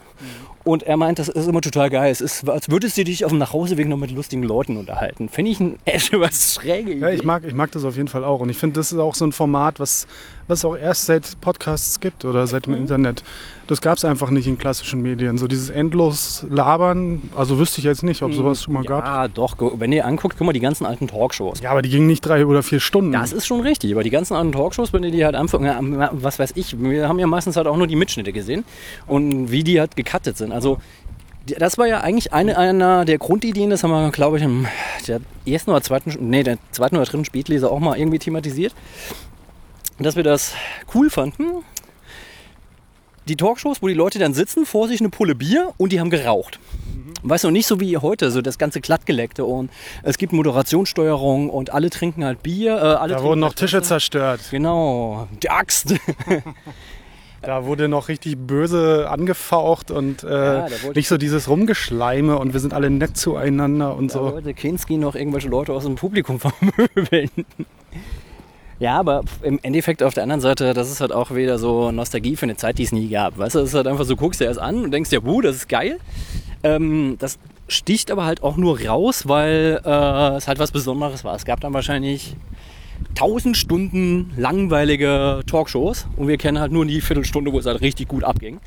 [0.63, 2.11] Und er meint, das ist immer total geil.
[2.11, 5.29] Es ist, als würdest du dich auf dem Nachhauseweg noch mit lustigen Leuten unterhalten.
[5.29, 7.01] Finde ich ein echt was schräge Idee.
[7.01, 8.39] Ja, ich mag, ich mag das auf jeden Fall auch.
[8.39, 10.05] Und ich finde, das ist auch so ein Format, was,
[10.47, 12.81] was auch erst seit Podcasts gibt oder seit dem Mhm.
[12.81, 13.23] Internet.
[13.67, 15.37] Das gab es einfach nicht in klassischen Medien.
[15.37, 19.03] So dieses endlos Labern, also wüsste ich jetzt nicht, ob sowas schon mal gab.
[19.03, 19.55] Ja, doch.
[19.79, 21.61] Wenn ihr anguckt, guck mal, die ganzen alten Talkshows.
[21.61, 23.11] Ja, aber die gingen nicht drei oder vier Stunden.
[23.11, 26.09] Das ist schon richtig, aber die ganzen alten Talkshows, wenn ihr die halt anfangen, ja,
[26.13, 28.65] was weiß ich, wir haben ja meistens halt auch nur die Mitschnitte gesehen
[29.07, 30.51] und wie die halt gecuttet sind.
[30.51, 30.77] Also
[31.45, 34.67] das war ja eigentlich eine einer der Grundideen, das haben wir, glaube ich, im
[35.07, 38.73] der ersten oder zweiten, nee, der zweiten oder dritten Spätleser auch mal irgendwie thematisiert,
[39.99, 40.53] dass wir das
[40.93, 41.63] cool fanden.
[43.27, 46.09] Die Talkshows, wo die Leute dann sitzen, vor sich eine Pulle Bier und die haben
[46.09, 46.59] geraucht.
[47.23, 49.71] Weißt du, nicht so wie heute, so das ganze glattgeleckte und
[50.03, 52.75] es gibt Moderationssteuerung und alle trinken halt Bier.
[52.75, 53.87] Äh, alle da wurden noch halt Tische Wasser.
[53.87, 54.41] zerstört.
[54.51, 55.95] Genau, die Axt.
[57.41, 62.53] Da wurde noch richtig böse angefaucht und äh, da wollte nicht so dieses Rumgeschleime und
[62.53, 64.33] wir sind alle nett zueinander und Da so.
[64.33, 67.29] wollte Kinski noch irgendwelche Leute aus dem Publikum vermöbeln.
[68.79, 72.35] Ja, aber im Endeffekt auf der anderen Seite, das ist halt auch wieder so Nostalgie
[72.35, 73.37] für eine Zeit, die es nie gab.
[73.37, 75.41] Weißt du, es ist halt einfach so, guckst dir das an und denkst dir, wuh,
[75.41, 75.97] das ist geil.
[76.63, 81.35] Ähm, das sticht aber halt auch nur raus, weil äh, es halt was Besonderes war.
[81.35, 82.35] Es gab dann wahrscheinlich
[83.13, 88.07] tausend Stunden langweilige Talkshows und wir kennen halt nur die Viertelstunde, wo es halt richtig
[88.07, 88.59] gut abging.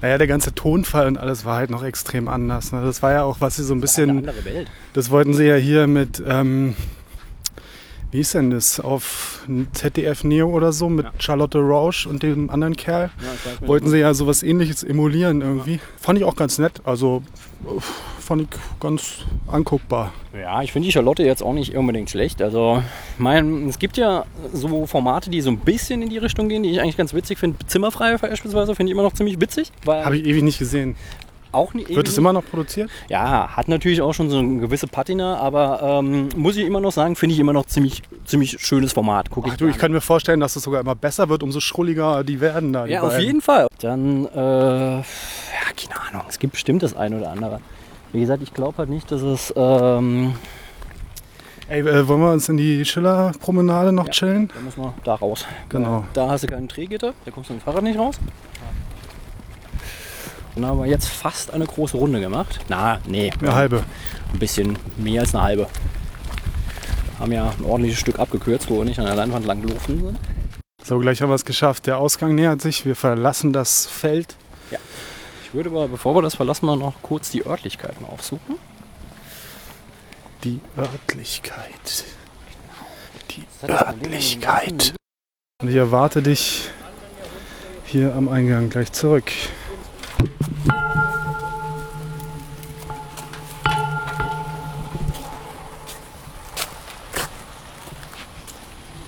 [0.00, 2.72] Naja, der ganze Tonfall und alles war halt noch extrem anders.
[2.72, 2.82] Ne?
[2.82, 4.68] Das war ja auch, was sie so ein Eine bisschen, andere Welt.
[4.94, 6.74] das wollten sie ja hier mit, ähm,
[8.14, 12.76] wie ist denn das, auf ZDF Neo oder so, mit Charlotte Rausch und dem anderen
[12.76, 13.10] Kerl.
[13.66, 15.80] Wollten sie ja sowas ähnliches emulieren irgendwie.
[16.00, 16.80] Fand ich auch ganz nett.
[16.84, 17.24] Also
[18.20, 18.48] fand ich
[18.78, 20.12] ganz anguckbar.
[20.32, 22.40] Ja, ich finde die Charlotte jetzt auch nicht unbedingt schlecht.
[22.40, 22.84] Also,
[23.18, 26.70] mein, es gibt ja so Formate, die so ein bisschen in die Richtung gehen, die
[26.70, 27.58] ich eigentlich ganz witzig finde.
[27.66, 29.72] Zimmerfrei beispielsweise finde ich immer noch ziemlich witzig.
[29.86, 30.94] Habe ich ewig nicht gesehen.
[31.54, 32.90] Auch nie, Wird es immer noch produziert?
[33.08, 36.92] Ja, hat natürlich auch schon so eine gewisse Patina, aber ähm, muss ich immer noch
[36.92, 39.30] sagen, finde ich immer noch ziemlich, ziemlich schönes Format.
[39.30, 41.60] Guck Ach ich du, ich kann mir vorstellen, dass es sogar immer besser wird, umso
[41.60, 42.86] schrulliger die werden da.
[42.86, 43.68] die Ja, auf jeden Fall.
[43.80, 45.02] Dann, äh, ja,
[45.76, 47.60] keine Ahnung, es gibt bestimmt das eine oder andere.
[48.12, 50.34] Wie gesagt, ich glaube halt nicht, dass es, ähm,
[51.68, 54.48] Ey, äh, wollen wir uns in die Schiller-Promenade noch chillen?
[54.54, 55.46] da müssen wir da raus.
[55.70, 56.04] Genau.
[56.12, 58.20] Da hast du keinen Drehgitter, da kommst du mit dem Fahrrad nicht raus.
[60.54, 62.60] Dann haben wir jetzt fast eine große Runde gemacht.
[62.68, 63.84] Na, nee, Eine halbe.
[64.32, 65.66] ein bisschen mehr als eine halbe.
[67.18, 70.18] Haben ja ein ordentliches Stück abgekürzt, wo wir nicht an der Leinwand lang gelaufen sind.
[70.82, 71.86] So, gleich haben wir es geschafft.
[71.86, 72.84] Der Ausgang nähert sich.
[72.86, 74.36] Wir verlassen das Feld.
[75.44, 78.56] Ich würde aber, bevor wir das verlassen, mal noch kurz die Örtlichkeiten aufsuchen.
[80.42, 82.04] Die Örtlichkeit.
[83.30, 84.94] Die Örtlichkeit.
[85.62, 86.68] Und ich erwarte dich
[87.86, 89.30] hier am Eingang gleich zurück.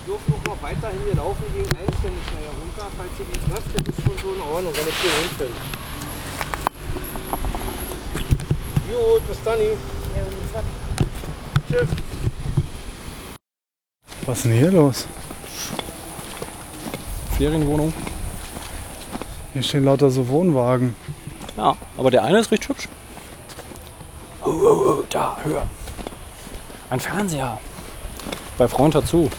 [0.07, 2.87] Dürfen noch mal weiterhin hier laufen gegen einständig schnell runter.
[2.97, 5.53] Falls ihr die trefft, das ist schon so in Ordnung, wenn ich hier hinfinde.
[8.87, 9.59] Gut, bis dann.
[11.69, 11.89] Tschüss.
[14.25, 15.05] Was ist denn hier los?
[17.37, 17.93] Ferienwohnung.
[19.57, 20.95] Hier stehen lauter so Wohnwagen.
[21.57, 22.87] Ja, aber der eine ist recht hübsch.
[24.45, 25.63] Oh, oh, oh, da, hör.
[26.91, 27.59] Ein Fernseher.
[28.59, 29.31] Bei Freund dazu.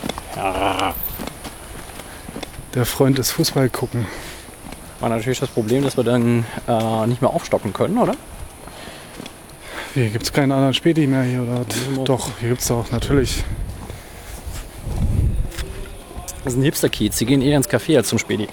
[2.75, 4.09] Der Freund ist Fußball gucken.
[4.99, 8.17] War natürlich das Problem, dass wir dann äh, nicht mehr aufstocken können, oder?
[9.95, 11.65] Hier gibt es keinen anderen Späti mehr hier, oder?
[12.05, 13.45] Doch, hier gibt es doch, natürlich.
[16.43, 18.49] Das sind Hipster-Kids, die gehen eher ins Café als zum Späti.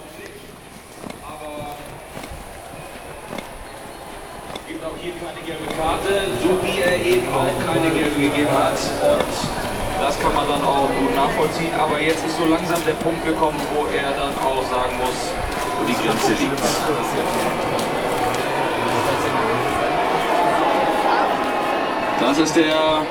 [4.75, 8.75] gibt auch hier keine gelbe Karte, so wie er eben auch keine gelbe gegeben hat.
[8.75, 11.73] Und das kann man dann auch gut nachvollziehen.
[11.79, 15.33] Aber jetzt ist so langsam der Punkt gekommen, wo er dann auch sagen muss,
[15.79, 16.61] wo die Grenze liegt.
[22.19, 23.05] Das ist der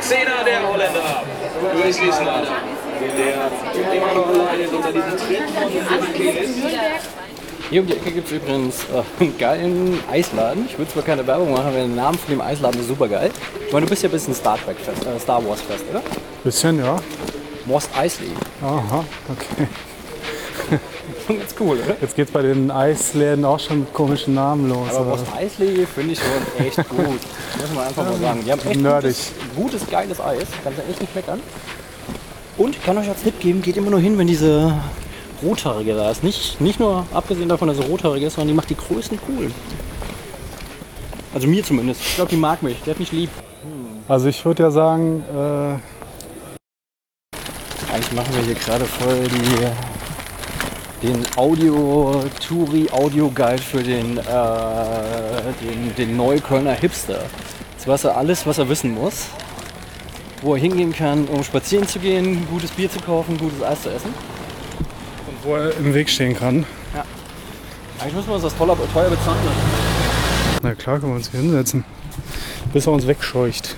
[0.00, 1.22] Zehner der Holländer,
[1.74, 2.42] Luis Wiesner,
[3.00, 7.19] der immer noch alleine unter diesem Tritt von Uli ist.
[7.70, 10.66] Hier um die Ecke gibt es übrigens äh, einen geilen Eisladen.
[10.68, 13.30] Ich würde zwar keine Werbung machen, aber der Name von dem Eisladen ist super geil.
[13.64, 16.02] Ich meine, du bist ja ein bisschen Star Trek fest, äh, Star Wars fest, oder?
[16.42, 16.96] Bisschen, ja.
[17.66, 18.30] Mos Eisley.
[18.60, 19.68] Aha, okay.
[21.26, 21.96] Schon ganz cool, oder?
[22.00, 24.88] Jetzt geht's bei den Eisläden auch schon mit komischen Namen los.
[24.90, 25.20] Aber oder?
[25.20, 26.98] Mos Eisley finde ich schon echt gut.
[26.98, 28.42] Muss man einfach mal sagen.
[28.44, 29.16] Die haben echt Nerdig.
[29.54, 30.46] gutes, gutes, geiles Eis.
[30.64, 31.40] Kannst du echt nicht meckern.
[32.56, 34.74] Und ich kann euch als Tipp geben, geht immer nur hin, wenn diese
[35.42, 36.24] Rothaarige da ist.
[36.24, 39.50] Nicht, nicht nur abgesehen davon, dass sie rothaarig ist, sondern die macht die größten cool.
[41.32, 42.00] Also mir zumindest.
[42.00, 42.76] Ich glaube, die mag mich.
[42.84, 43.30] Die hat mich lieb.
[44.08, 45.78] Also ich würde ja sagen, äh,
[47.92, 49.66] Eigentlich machen wir hier gerade voll die,
[51.08, 54.22] den Audio-Touri-Audio-Guide für den, äh,
[55.60, 57.24] den, den Neuköllner Hipster.
[57.72, 59.26] Jetzt weiß er alles, was er wissen muss.
[60.40, 63.90] Wo er hingehen kann, um spazieren zu gehen, gutes Bier zu kaufen, gutes Eis zu
[63.90, 64.14] essen.
[65.42, 66.64] Wo er im Weg stehen kann.
[67.98, 69.38] Eigentlich müssen wir uns das teuer, teuer bezahlen.
[70.62, 71.84] Na klar, können wir uns hier hinsetzen.
[72.72, 73.76] Bis er uns wegscheucht.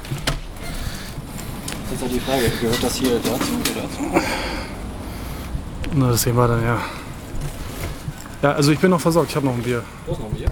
[1.91, 4.27] Das ist ja die Frage, gehört das hier dazu oder dazu?
[5.95, 6.79] Na, das sehen wir dann ja.
[8.43, 9.85] Ja, also ich bin noch versorgt, ich habe noch ein Bier.
[10.07, 10.49] Wo ist noch ein Bier?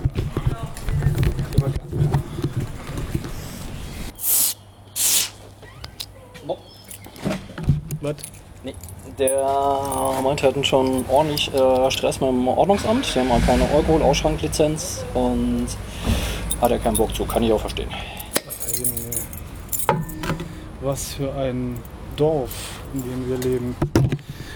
[8.00, 8.14] Was?
[9.20, 9.46] Der
[10.24, 13.14] meinte, hatten schon ordentlich äh, Stress mit dem Ordnungsamt.
[13.14, 15.66] Die haben auch keine Alkohol-Ausschranklizenz und
[16.60, 17.26] hat er keinen Bock zu.
[17.26, 17.90] Kann ich auch verstehen.
[20.80, 21.76] Was für ein
[22.16, 22.50] Dorf,
[22.94, 23.76] in dem wir leben.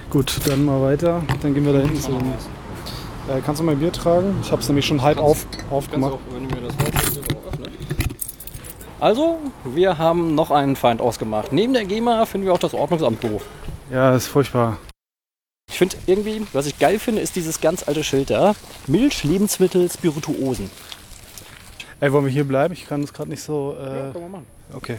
[0.09, 1.21] Gut, dann mal weiter.
[1.43, 2.13] Dann gehen wir da hinten zu.
[2.13, 2.33] den-
[3.29, 4.39] Äh, kannst du mein Bier tragen?
[4.43, 6.19] Ich habe es nämlich schon halb auf, aufgemacht.
[6.31, 7.25] wenn du mir das öffnen.
[9.01, 11.53] Also, wir haben noch einen Feind ausgemacht.
[11.53, 13.43] Neben der GEMA finden wir auch das Ordnungsamt doof.
[13.95, 14.79] Ja, ist furchtbar.
[15.71, 18.57] Ich finde irgendwie, was ich geil finde, ist dieses ganz alte Schild da.
[18.89, 20.69] Milch, Lebensmittel, Spirituosen.
[22.01, 22.75] Ey, wollen wir hier bleiben?
[22.75, 23.77] Ich kann das gerade nicht so.
[23.79, 24.47] Äh, Können wir machen.
[24.73, 24.99] okay.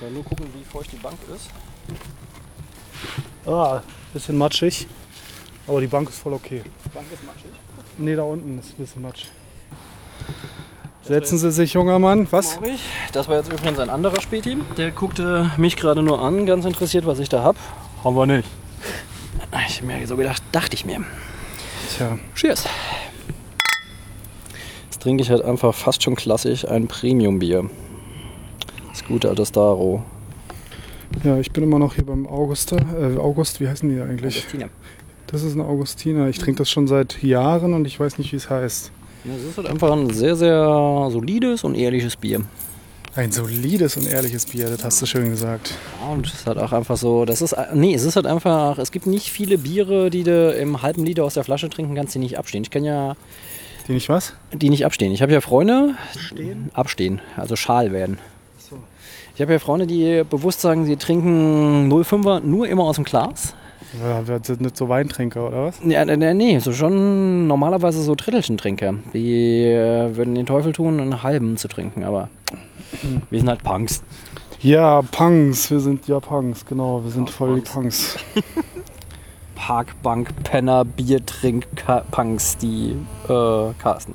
[0.00, 1.50] So, nur gucken, wie feucht die Bank ist.
[3.46, 3.80] Ah,
[4.12, 4.88] bisschen matschig.
[5.68, 6.64] Aber die Bank ist voll okay.
[6.84, 7.52] Die Bank ist matschig.
[7.96, 9.26] Nee, da unten ist ein bisschen Matsch.
[11.06, 12.26] Setzen Sie sich, junger Mann.
[12.30, 12.58] Was?
[13.12, 14.56] Das war jetzt übrigens ein anderer Späti.
[14.78, 17.56] Der guckte mich gerade nur an, ganz interessiert, was ich da hab.
[18.02, 18.48] Haben wir nicht.
[19.68, 21.04] Ich hab mir so gedacht, dachte ich mir.
[21.94, 22.18] Tja.
[22.34, 22.64] Cheers.
[24.84, 27.68] Jetzt trinke ich halt einfach fast schon klassisch ein Premium-Bier.
[28.88, 30.02] Das gute alte Staro.
[31.22, 32.76] Ja, ich bin immer noch hier beim Augusta.
[32.76, 34.38] Äh, August, wie heißen die eigentlich?
[34.38, 34.70] Augustiner.
[35.26, 36.28] Das ist ein Augustiner.
[36.28, 38.90] Ich trinke das schon seit Jahren und ich weiß nicht, wie es heißt.
[39.24, 42.42] Das ist halt einfach ein sehr, sehr solides und ehrliches Bier.
[43.16, 45.72] Ein solides und ehrliches Bier, das hast du schön gesagt.
[46.02, 48.76] Ja, und es ist halt auch einfach so, das ist, nee, es ist halt einfach,
[48.78, 52.14] es gibt nicht viele Biere, die du im halben Liter aus der Flasche trinken kannst,
[52.14, 52.64] die nicht abstehen.
[52.64, 53.14] Ich kann ja,
[53.86, 54.32] Die nicht was?
[54.52, 55.12] die nicht abstehen.
[55.12, 55.94] Ich habe ja Freunde,
[56.72, 58.18] abstehen, also schal werden.
[59.36, 63.54] Ich habe ja Freunde, die bewusst sagen, sie trinken 05er nur immer aus dem Glas.
[64.02, 65.78] Ja, wir sind nicht so Weintrinker, oder was?
[65.84, 68.94] Ja, nee, nee, so schon normalerweise so Drittelchen-Trinker.
[69.12, 72.28] Die äh, würden den Teufel tun, einen halben zu trinken, aber
[73.30, 74.02] wir sind halt Punks.
[74.60, 75.70] Ja, Punks.
[75.70, 77.04] Wir sind ja Punks, genau.
[77.04, 78.16] Wir sind voll die Punks.
[79.54, 81.66] Parkbank, Penner, Biertrink,
[82.10, 82.96] Punks, die
[83.28, 84.14] äh, Carsten.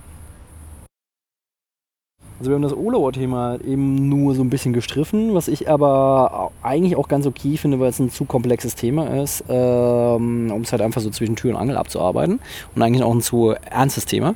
[2.39, 6.95] Also wir haben das Olauer-Thema eben nur so ein bisschen gestriffen, was ich aber eigentlich
[6.95, 10.81] auch ganz okay finde, weil es ein zu komplexes Thema ist, ähm, um es halt
[10.81, 12.39] einfach so zwischen Tür und Angel abzuarbeiten
[12.75, 14.35] und eigentlich auch ein zu ernstes Thema.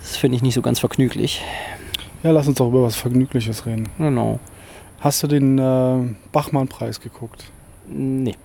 [0.00, 1.42] Das finde ich nicht so ganz vergnüglich.
[2.22, 3.88] Ja, lass uns doch über was Vergnügliches reden.
[3.96, 4.38] Genau.
[5.00, 7.44] Hast du den äh, Bachmann-Preis geguckt?
[7.88, 8.36] Nee.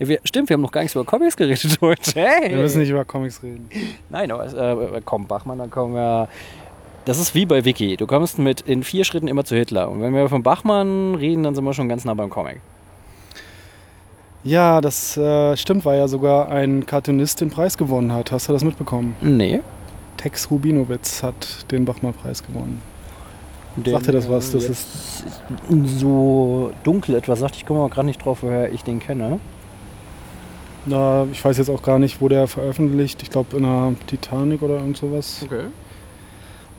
[0.00, 2.12] Wir, stimmt, wir haben noch gar nichts über Comics geredet heute.
[2.14, 2.50] Hey.
[2.50, 3.68] Wir müssen nicht über Comics reden.
[4.08, 4.46] Nein, aber
[4.94, 6.28] äh, komm, Bachmann, dann kommen wir.
[7.10, 7.96] Das ist wie bei Wiki.
[7.96, 9.90] Du kommst mit in vier Schritten immer zu Hitler.
[9.90, 12.60] Und wenn wir von Bachmann reden, dann sind wir schon ganz nah beim Comic.
[14.44, 18.30] Ja, das äh, stimmt, weil ja sogar ein Cartoonist den Preis gewonnen hat.
[18.30, 19.16] Hast du das mitbekommen?
[19.22, 19.58] Nee.
[20.18, 22.80] Tex Rubinowitz hat den Bachmann-Preis gewonnen.
[23.74, 24.52] Den, Sagt dir das was?
[24.52, 25.24] Das äh, ist
[25.68, 27.56] jetzt so dunkel etwas sagt.
[27.56, 29.40] Ich komme aber gerade nicht drauf, woher ich den kenne.
[30.86, 33.20] Na, ich weiß jetzt auch gar nicht, wo der veröffentlicht.
[33.24, 35.40] Ich glaube in der Titanic oder irgend sowas.
[35.44, 35.64] Okay.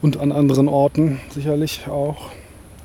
[0.01, 2.31] Und an anderen Orten sicherlich auch.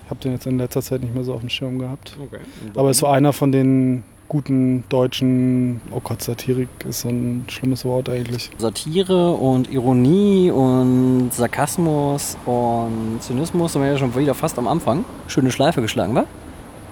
[0.04, 2.16] Ich habe den jetzt in letzter Zeit nicht mehr so auf dem Schirm gehabt.
[2.22, 2.40] okay.
[2.74, 7.84] Aber ist so einer von den guten deutschen, oh Gott, Satirik ist so ein schlimmes
[7.84, 8.50] Wort eigentlich.
[8.58, 15.04] Satire und Ironie und Sarkasmus und Zynismus sind wir ja schon wieder fast am Anfang.
[15.28, 16.24] Schöne Schleife geschlagen, wa?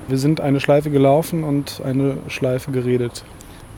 [0.09, 3.25] Wir sind eine Schleife gelaufen und eine Schleife geredet.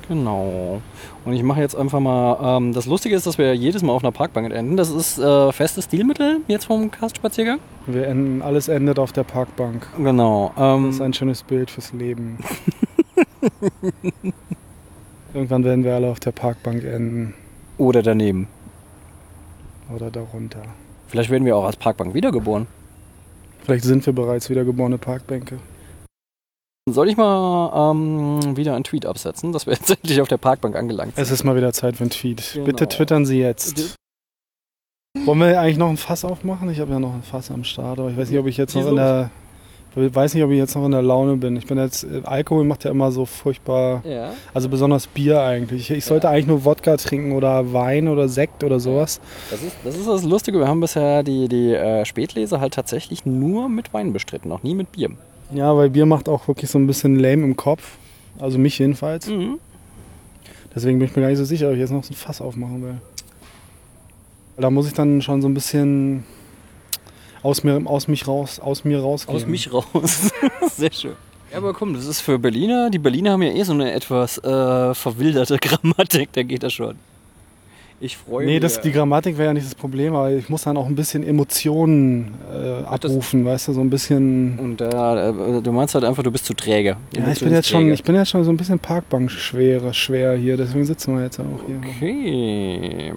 [0.09, 0.81] Genau.
[1.25, 2.57] Und ich mache jetzt einfach mal.
[2.59, 4.77] Ähm, das Lustige ist, dass wir jedes Mal auf einer Parkbank enden.
[4.77, 7.59] Das ist äh, festes Stilmittel jetzt vom Cast-Spaziergang.
[7.87, 9.87] Wir enden, alles endet auf der Parkbank.
[9.99, 10.53] Genau.
[10.57, 12.39] Ähm, Das ist ein schönes Bild fürs Leben.
[15.35, 17.35] Irgendwann werden wir alle auf der Parkbank enden
[17.79, 18.49] oder daneben.
[19.95, 20.63] oder darunter.
[21.09, 22.67] Vielleicht werden wir auch als Parkbank wiedergeboren.
[23.65, 25.59] Vielleicht sind wir bereits wiedergeborene Parkbänke.
[26.89, 30.77] Soll ich mal ähm, wieder einen Tweet absetzen, dass wir jetzt endlich auf der Parkbank
[30.77, 31.23] angelangt sind?
[31.25, 32.51] Es ist mal wieder Zeit für einen Tweet.
[32.55, 32.65] Genau.
[32.67, 33.97] Bitte twittern Sie jetzt.
[35.25, 36.71] Wollen wir eigentlich noch ein Fass aufmachen?
[36.71, 38.77] Ich habe ja noch ein Fass am Start, aber ich weiß nicht, ob ich jetzt
[38.77, 39.31] noch in der
[39.99, 41.57] ich weiß nicht, ob ich jetzt noch in der Laune bin.
[41.57, 44.35] Ich bin jetzt äh, Alkohol macht ja immer so furchtbar, Ja.
[44.53, 45.91] also besonders Bier eigentlich.
[45.91, 49.21] Ich sollte eigentlich nur Wodka trinken oder Wein oder Sekt oder sowas.
[49.51, 50.59] Das ist, das ist das Lustige.
[50.59, 54.75] Wir haben bisher die, die äh, Spätlese halt tatsächlich nur mit Wein bestritten, noch nie
[54.75, 55.11] mit Bier.
[55.53, 57.99] Ja, weil Bier macht auch wirklich so ein bisschen lame im Kopf.
[58.39, 59.29] Also mich jedenfalls.
[59.29, 59.59] Mhm.
[60.75, 62.41] Deswegen bin ich mir gar nicht so sicher, ob ich jetzt noch so ein Fass
[62.41, 63.01] aufmachen will.
[64.59, 66.25] Da muss ich dann schon so ein bisschen
[67.43, 69.37] aus mir, aus mich raus, aus mir rausgehen.
[69.37, 70.33] Aus mich raus.
[70.77, 71.13] Sehr schön.
[71.53, 72.91] Ja, aber komm, das ist für Berliner.
[72.91, 76.99] Die Berliner haben ja eh so eine etwas äh, verwilderte Grammatik, da geht das schon.
[77.99, 78.61] Ich freue Nee, mich.
[78.61, 81.23] das, die Grammatik wäre ja nicht das Problem, aber ich muss dann auch ein bisschen
[81.27, 84.59] Emotionen äh, abrufen, weißt du, so ein bisschen.
[84.59, 86.99] Und da, äh, du meinst halt einfach, du bist zu träge.
[87.17, 87.95] Ja, ich bin jetzt schon, träge.
[87.95, 91.41] ich bin jetzt schon so ein bisschen Parkbank schwer, schwer hier, deswegen sitzen wir jetzt
[91.41, 91.81] auch hier.
[91.97, 93.13] Okay.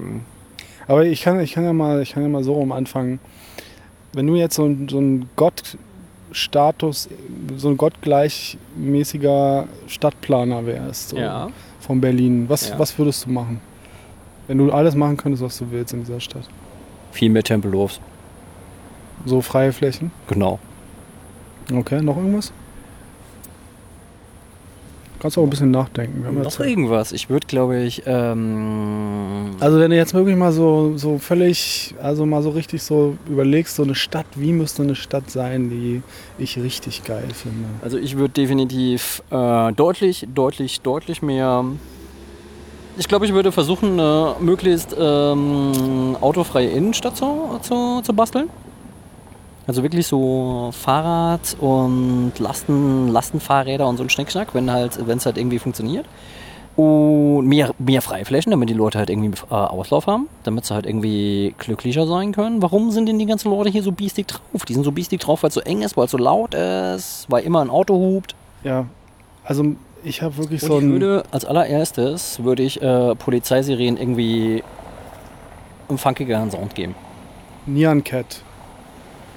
[0.87, 3.19] Aber ich kann, ich kann ja mal, ich kann ja mal so rum anfangen.
[4.13, 7.09] Wenn du jetzt so ein, so ein Gottstatus,
[7.57, 11.49] so ein gottgleichmäßiger Stadtplaner wärst, so Ja.
[11.81, 12.79] von Berlin, was, Ja.
[12.79, 13.59] was würdest du machen?
[14.49, 16.41] Wenn du alles machen könntest, was du willst in dieser Stadt.
[17.11, 18.01] Viel mehr Tempelhofs.
[19.23, 20.09] So freie Flächen.
[20.27, 20.57] Genau.
[21.71, 22.51] Okay, noch irgendwas?
[25.19, 26.23] Kannst auch ein bisschen nachdenken.
[26.23, 27.11] Wir Noch irgendwas.
[27.11, 32.25] Ich würde, glaube ich, ähm, Also wenn du jetzt wirklich mal so, so völlig, also
[32.25, 36.01] mal so richtig so überlegst, so eine Stadt, wie müsste eine Stadt sein, die
[36.39, 37.65] ich richtig geil finde?
[37.83, 41.65] Also ich würde definitiv äh, deutlich, deutlich, deutlich mehr.
[42.99, 48.49] Ich glaube, ich würde versuchen, eine möglichst ähm, autofreie Innenstadt zu, zu, zu basteln.
[49.67, 55.37] Also wirklich so Fahrrad und Lasten, Lastenfahrräder und so ein Schnickschnack, wenn halt, es halt
[55.37, 56.07] irgendwie funktioniert.
[56.75, 60.85] Und mehr, mehr Freiflächen, damit die Leute halt irgendwie äh, Auslauf haben, damit sie halt
[60.85, 62.61] irgendwie glücklicher sein können.
[62.61, 64.65] Warum sind denn die ganzen Leute hier so biestig drauf?
[64.67, 67.27] Die sind so biestig drauf, weil es so eng ist, weil es so laut ist,
[67.29, 68.35] weil immer ein Auto hupt.
[68.65, 68.87] Ja,
[69.45, 69.63] also
[70.03, 70.91] ich habe wirklich Und so ich ein...
[70.91, 74.63] würde als allererstes würde ich äh, Polizeisirenen irgendwie
[75.87, 76.95] einen funkigeren Sound geben.
[77.65, 78.41] Nyan Cat.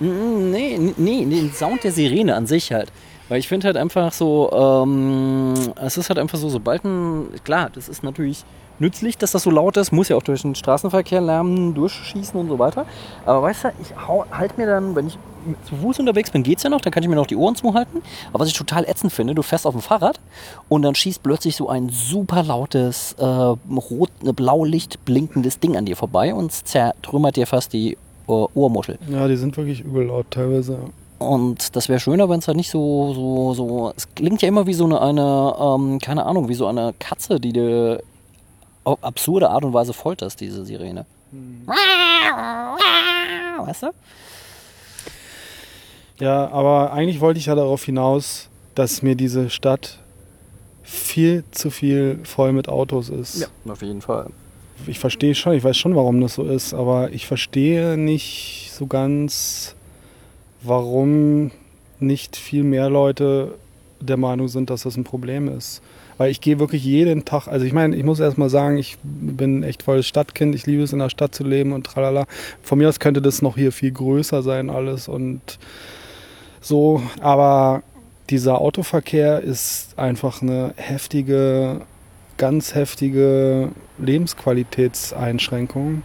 [0.00, 2.92] Mm, Nee, nee, nee, den Sound der Sirene an sich halt.
[3.28, 7.70] Weil ich finde halt einfach so, ähm, es ist halt einfach so, sobald ein, klar,
[7.72, 8.44] das ist natürlich
[8.78, 12.48] nützlich, dass das so laut ist, muss ja auch durch den Straßenverkehr Lärm durchschießen und
[12.48, 12.84] so weiter.
[13.24, 15.18] Aber weißt du, ich hau, halt mir dann, wenn ich
[15.68, 18.02] zu Fuß unterwegs bin, geht's ja noch, dann kann ich mir noch die Ohren zuhalten.
[18.32, 20.20] Aber was ich total ätzend finde, du fährst auf dem Fahrrad
[20.68, 25.86] und dann schießt plötzlich so ein super lautes, äh, rot, ne, blaulicht blinkendes Ding an
[25.86, 28.98] dir vorbei und zertrümmert dir fast die äh, Ohrmuschel.
[29.08, 30.78] Ja, die sind wirklich übel laut teilweise.
[31.18, 33.92] Und das wäre schöner, wenn es halt nicht so, so, so.
[33.96, 37.38] Es klingt ja immer wie so eine, eine ähm, keine Ahnung, wie so eine Katze,
[37.38, 38.02] die du
[38.84, 41.06] auf absurde Art und Weise folterst, diese Sirene.
[43.58, 43.90] Weißt du?
[46.22, 49.98] Ja, aber eigentlich wollte ich ja darauf hinaus, dass mir diese Stadt
[50.84, 53.40] viel zu viel voll mit Autos ist.
[53.68, 54.30] auf jeden Fall.
[54.86, 58.86] Ich verstehe schon, ich weiß schon, warum das so ist, aber ich verstehe nicht so
[58.86, 59.74] ganz,
[60.62, 61.50] warum
[61.98, 63.56] nicht viel mehr Leute
[63.98, 65.82] der Meinung sind, dass das ein Problem ist.
[66.18, 68.96] Weil ich gehe wirklich jeden Tag, also ich meine, ich muss erst mal sagen, ich
[69.02, 72.26] bin echt volles Stadtkind, ich liebe es in der Stadt zu leben und tralala.
[72.62, 75.58] Von mir aus könnte das noch hier viel größer sein alles und
[76.62, 77.82] so, aber
[78.30, 81.82] dieser Autoverkehr ist einfach eine heftige,
[82.38, 86.02] ganz heftige Lebensqualitätseinschränkung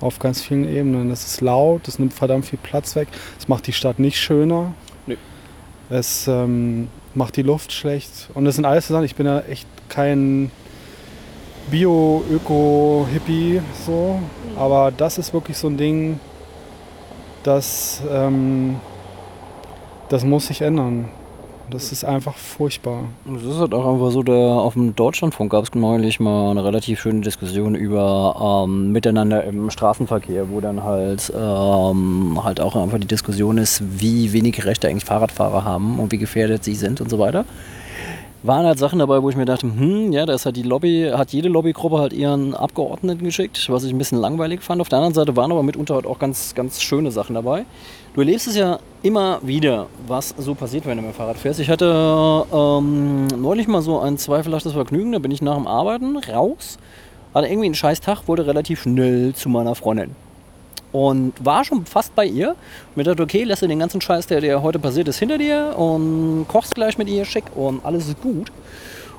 [0.00, 1.10] auf ganz vielen Ebenen.
[1.10, 4.74] Es ist laut, es nimmt verdammt viel Platz weg, es macht die Stadt nicht schöner.
[5.06, 5.16] Nö.
[5.90, 8.28] Es ähm, macht die Luft schlecht.
[8.34, 10.50] Und das sind alles Sachen, ich bin ja echt kein
[11.70, 14.20] Bio-Öko-Hippie so,
[14.56, 16.20] aber das ist wirklich so ein Ding,
[17.42, 18.76] das, ähm,
[20.08, 21.08] das muss sich ändern.
[21.70, 23.04] Das ist einfach furchtbar.
[23.34, 26.62] Es ist halt auch einfach so, der, auf dem Deutschlandfunk gab es neulich mal eine
[26.62, 32.98] relativ schöne Diskussion über ähm, Miteinander im Straßenverkehr, wo dann halt, ähm, halt auch einfach
[32.98, 37.08] die Diskussion ist, wie wenig Rechte eigentlich Fahrradfahrer haben und wie gefährdet sie sind und
[37.08, 37.46] so weiter.
[38.42, 41.10] Waren halt Sachen dabei, wo ich mir dachte, hm, ja, da ist halt die Lobby,
[41.14, 44.82] hat jede Lobbygruppe halt ihren Abgeordneten geschickt, was ich ein bisschen langweilig fand.
[44.82, 47.64] Auf der anderen Seite waren aber mitunter halt auch ganz, ganz schöne Sachen dabei.
[48.14, 51.58] Du erlebst es ja immer wieder, was so passiert, wenn du mit dem Fahrrad fährst.
[51.58, 56.16] Ich hatte ähm, neulich mal so ein zweifelhaftes Vergnügen, da bin ich nach dem Arbeiten
[56.16, 56.78] raus,
[57.34, 60.14] hatte irgendwie einen scheiß Tag, wollte relativ schnell zu meiner Freundin.
[60.92, 62.54] Und war schon fast bei ihr.
[62.94, 65.74] Mir dachte, okay, lässt du den ganzen Scheiß, der dir heute passiert ist, hinter dir
[65.76, 68.52] und kochst gleich mit ihr schick und alles ist gut.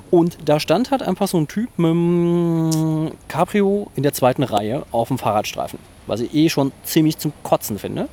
[0.09, 4.83] Und da stand halt einfach so ein Typ mit einem Cabrio in der zweiten Reihe
[4.91, 8.07] auf dem Fahrradstreifen, was ich eh schon ziemlich zum Kotzen finde.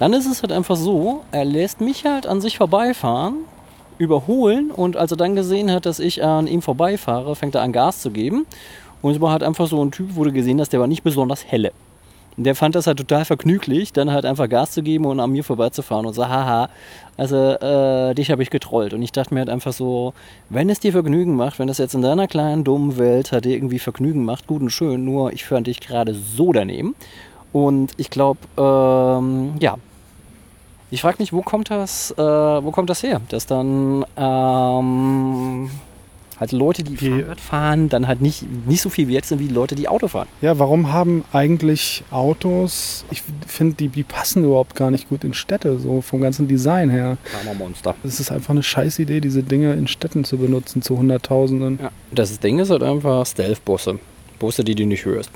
[0.00, 3.34] Dann ist es halt einfach so, er lässt mich halt an sich vorbeifahren,
[3.98, 7.70] überholen und als er dann gesehen hat, dass ich an ihm vorbeifahre, fängt er an
[7.70, 8.46] Gas zu geben.
[9.02, 11.44] Und es war halt einfach so ein Typ, du gesehen hast, der war nicht besonders
[11.44, 11.72] helle.
[12.38, 15.30] Und der fand das halt total vergnüglich, dann halt einfach Gas zu geben und an
[15.30, 16.70] mir vorbeizufahren und so, haha,
[17.18, 18.94] also äh, dich habe ich getrollt.
[18.94, 20.14] Und ich dachte mir halt einfach so,
[20.48, 23.78] wenn es dir Vergnügen macht, wenn das jetzt in deiner kleinen, dummen Welt halt irgendwie
[23.78, 26.94] Vergnügen macht, gut und schön, nur ich fand dich gerade so daneben.
[27.52, 29.76] Und ich glaube, ähm, ja,
[30.90, 33.20] ich frage mich, wo kommt das, äh, wo kommt das her?
[33.28, 35.70] Dass dann ähm,
[36.38, 39.48] halt Leute, die Die- Fahrrad fahren, dann halt nicht, nicht so viel wert sind wie
[39.48, 40.26] Leute, die Auto fahren.
[40.40, 45.34] Ja, warum haben eigentlich Autos, ich finde, die, die passen überhaupt gar nicht gut in
[45.34, 47.18] Städte, so vom ganzen Design her.
[47.58, 47.94] Monster.
[48.04, 51.78] Es ist einfach eine scheiß Idee, diese Dinge in Städten zu benutzen zu Hunderttausenden.
[51.82, 51.90] Ja.
[52.10, 53.98] Das Ding ist halt einfach Stealth-Busse.
[54.38, 55.30] Busse, die du nicht hörst.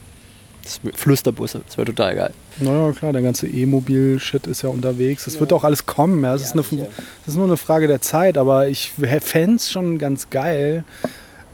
[0.64, 2.30] Das Flüsterbusse, das wäre total geil.
[2.58, 5.26] Naja, klar, der ganze E-Mobil-Shit ist ja unterwegs.
[5.26, 6.24] Es wird auch alles kommen.
[6.24, 6.34] Ja.
[6.34, 9.98] Es ist, eine, das ist nur eine Frage der Zeit, aber ich fände es schon
[9.98, 10.84] ganz geil,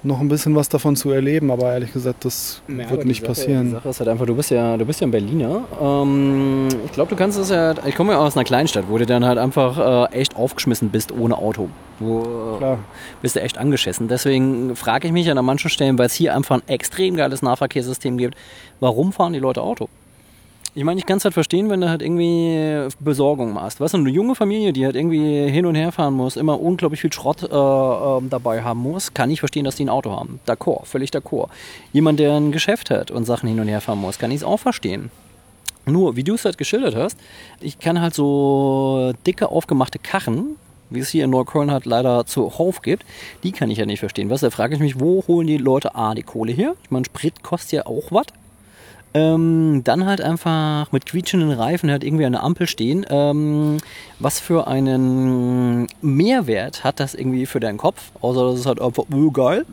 [0.02, 1.50] noch ein bisschen was davon zu erleben.
[1.50, 3.66] Aber ehrlich gesagt, das Ja, wird nicht Sache, passieren.
[3.66, 5.64] Die Sache ist halt einfach, du bist ja, du bist ja ein Berliner.
[5.80, 9.06] Ähm, ich glaube, du kannst es ja, ich komme ja aus einer Kleinstadt, wo du
[9.06, 11.68] dann halt einfach äh, echt aufgeschmissen bist ohne Auto.
[11.98, 12.78] Wo, äh, Klar.
[13.20, 14.08] bist du echt angeschissen.
[14.08, 18.16] Deswegen frage ich mich an manchen Stellen, weil es hier einfach ein extrem geiles Nahverkehrssystem
[18.16, 18.36] gibt,
[18.80, 19.88] warum fahren die Leute Auto?
[20.76, 23.80] Ich meine, ich kann es halt verstehen, wenn du halt irgendwie Besorgung machst.
[23.80, 27.00] Weißt du, eine junge Familie, die halt irgendwie hin und her fahren muss, immer unglaublich
[27.00, 30.38] viel Schrott äh, ähm, dabei haben muss, kann ich verstehen, dass die ein Auto haben.
[30.46, 31.48] D'accord, völlig d'accord.
[31.92, 34.44] Jemand, der ein Geschäft hat und Sachen hin und her fahren muss, kann ich es
[34.44, 35.10] auch verstehen.
[35.86, 37.18] Nur, wie du es halt geschildert hast,
[37.60, 40.54] ich kann halt so dicke, aufgemachte Karren,
[40.88, 43.04] wie es hier in Neukölln halt leider zuhauf gibt,
[43.42, 44.30] die kann ich ja nicht verstehen.
[44.30, 46.74] Was, da frage ich mich, wo holen die Leute A, die Kohle her?
[46.84, 48.26] Ich meine, Sprit kostet ja auch was.
[49.12, 53.04] Ähm, dann halt einfach mit quietschenden Reifen halt irgendwie an der Ampel stehen.
[53.10, 53.78] Ähm,
[54.20, 58.12] was für einen Mehrwert hat das irgendwie für deinen Kopf?
[58.20, 59.66] Außer dass es halt einfach, oh, geil.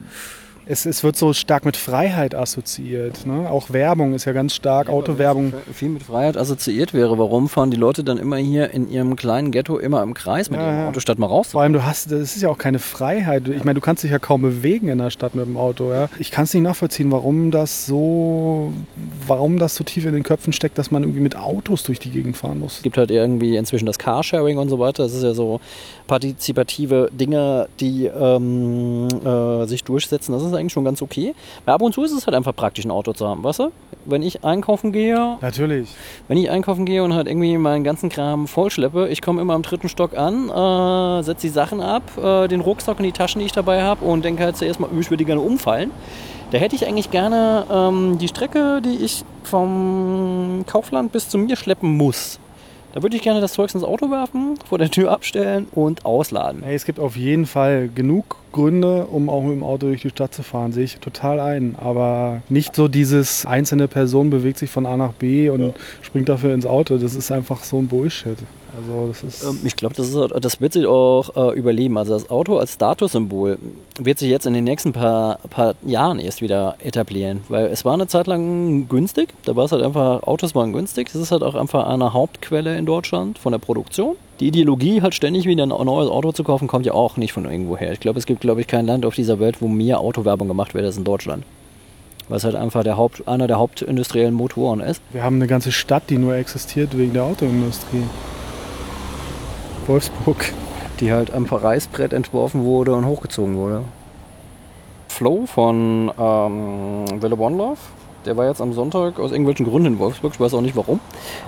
[0.70, 3.26] Es, es wird so stark mit Freiheit assoziiert.
[3.26, 3.50] Ne?
[3.50, 5.54] Auch Werbung ist ja ganz stark, Autowerbung.
[5.72, 7.18] Viel mit Freiheit assoziiert wäre.
[7.18, 10.60] Warum fahren die Leute dann immer hier in ihrem kleinen Ghetto immer im Kreis mit
[10.60, 10.90] Ja, ihrem ja.
[10.90, 11.50] Auto, statt mal raus?
[11.52, 13.48] Vor allem, du hast, das ist ja auch keine Freiheit.
[13.48, 15.92] Ich meine, du kannst dich ja kaum bewegen in der Stadt mit dem Auto.
[15.94, 16.10] Ja?
[16.20, 18.74] Ich kann es nicht nachvollziehen, warum das so,
[19.26, 22.10] warum das so tief in den Köpfen steckt, dass man irgendwie mit Autos durch die
[22.10, 22.78] Gegend fahren muss.
[22.78, 25.04] Es gibt halt irgendwie inzwischen das Carsharing und so weiter.
[25.04, 25.62] Das ist ja so
[26.08, 30.34] partizipative Dinge, die ähm, äh, sich durchsetzen.
[30.34, 31.34] Das ist eigentlich schon ganz okay.
[31.66, 33.72] Weil ab und zu ist es halt einfach praktisch, ein Auto zu haben, weißt du?
[34.06, 35.90] Wenn ich einkaufen gehe, Natürlich.
[36.28, 39.62] wenn ich einkaufen gehe und halt irgendwie meinen ganzen Kram vollschleppe, ich komme immer am
[39.62, 43.46] dritten Stock an, äh, setze die Sachen ab, äh, den Rucksack und die Taschen, die
[43.46, 45.92] ich dabei habe und denke halt zuerst mal, ich würde gerne umfallen.
[46.52, 51.58] Da hätte ich eigentlich gerne ähm, die Strecke, die ich vom Kaufland bis zu mir
[51.58, 52.40] schleppen muss.
[52.94, 56.64] Da würde ich gerne das Zeug ins Auto werfen, vor der Tür abstellen und ausladen.
[56.64, 60.10] Hey, es gibt auf jeden Fall genug Gründe, um auch mit dem Auto durch die
[60.10, 61.76] Stadt zu fahren, sehe ich total ein.
[61.80, 66.54] Aber nicht so dieses einzelne Person bewegt sich von A nach B und springt dafür
[66.54, 66.98] ins Auto.
[66.98, 68.38] Das ist einfach so ein Bullshit.
[68.78, 69.44] Also das ist.
[69.44, 71.98] Ähm, Ich glaube, das, ist- das wird sich auch äh, überleben.
[71.98, 73.58] Also das Auto als Statussymbol
[74.00, 77.42] wird sich jetzt in den nächsten paar, paar Jahren erst wieder etablieren.
[77.50, 79.30] Weil es war eine Zeit lang günstig.
[79.46, 81.08] Da war es halt einfach, Autos waren günstig.
[81.12, 84.16] Das ist halt auch einfach eine Hauptquelle in Deutschland von der Produktion.
[84.40, 87.46] Die Ideologie, halt ständig wieder ein neues Auto zu kaufen, kommt ja auch nicht von
[87.46, 87.92] irgendwo her.
[87.94, 90.76] Ich glaube, es gibt, glaube ich, kein Land auf dieser Welt, wo mehr Autowerbung gemacht
[90.76, 91.44] wird als in Deutschland.
[92.30, 95.02] Was halt einfach der Haupt, einer der hauptindustriellen Motoren ist.
[95.14, 98.04] Wir haben eine ganze Stadt, die nur existiert wegen der Autoindustrie.
[99.88, 100.54] Wolfsburg.
[101.00, 103.84] die halt am Reißbrett entworfen wurde und hochgezogen wurde.
[105.08, 107.78] Flo von ähm, Wille One Love,
[108.26, 111.00] der war jetzt am Sonntag aus irgendwelchen Gründen in Wolfsburg, ich weiß auch nicht warum.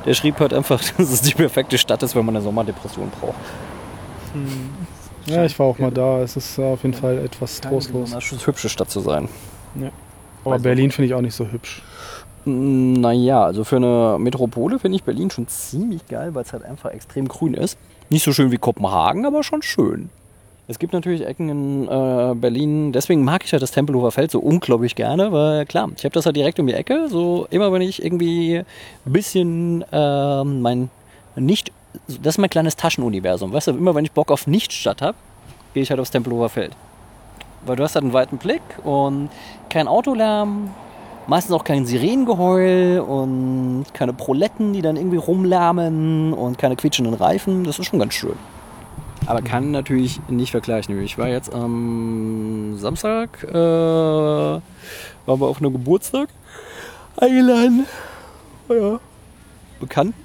[0.06, 3.36] Der schrieb halt einfach, dass es die perfekte Stadt ist, wenn man eine Sommerdepression braucht.
[5.26, 6.20] Ja, ich war auch mal da.
[6.20, 8.11] Es ist auf jeden Fall etwas trostlos.
[8.11, 9.28] Das scheint eine hübsche Stadt zu sein.
[10.44, 11.84] Aber Berlin finde ich auch nicht so hübsch.
[12.45, 16.91] Naja, also für eine Metropole finde ich Berlin schon ziemlich geil, weil es halt einfach
[16.91, 17.78] extrem grün ist.
[18.10, 20.10] Nicht so schön wie Kopenhagen, aber schon schön.
[20.68, 24.40] Es gibt natürlich Ecken in äh, Berlin, deswegen mag ich halt das Tempelhofer Feld so
[24.40, 27.07] unglaublich gerne, weil klar, ich habe das halt direkt um die Ecke.
[27.10, 28.65] So immer wenn ich irgendwie ein
[29.11, 30.91] bisschen äh, mein
[31.36, 31.72] nicht,
[32.07, 33.52] das ist mein kleines Taschenuniversum.
[33.52, 35.18] Weißt du, immer wenn ich Bock auf Nichtstadt habe,
[35.73, 36.76] gehe ich halt aufs Tempelhofer Feld.
[37.65, 39.30] Weil du hast halt einen weiten Blick und
[39.69, 40.69] kein Autolärm,
[41.30, 47.64] meistens auch kein Sirenengeheul und keine Proletten, die dann irgendwie rumlärmen und keine quietschenden Reifen.
[47.64, 48.36] Das ist schon ganz schön.
[49.28, 51.00] Aber kann natürlich nicht vergleichen.
[51.04, 54.62] Ich war jetzt am Samstag, äh, waren
[55.26, 56.30] wir auf einem Geburtstag
[57.18, 57.86] eingeladen.
[58.70, 59.00] Ja.
[59.80, 60.16] Bekannt.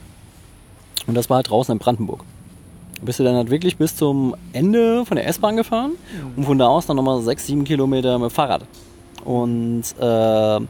[1.06, 2.24] Und das war halt draußen in Brandenburg.
[3.02, 5.92] Bist du dann halt wirklich bis zum Ende von der S-Bahn gefahren
[6.36, 8.62] und von da aus dann nochmal 6, 7 Kilometer mit dem Fahrrad.
[9.24, 10.60] Und äh,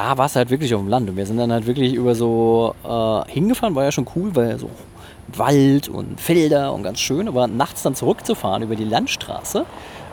[0.00, 1.10] da war es halt wirklich auf dem Land.
[1.10, 4.58] Und wir sind dann halt wirklich über so äh, hingefahren, war ja schon cool, weil
[4.58, 4.70] so
[5.28, 7.28] Wald und Felder und ganz schön.
[7.28, 9.66] Aber nachts dann zurückzufahren über die Landstraße,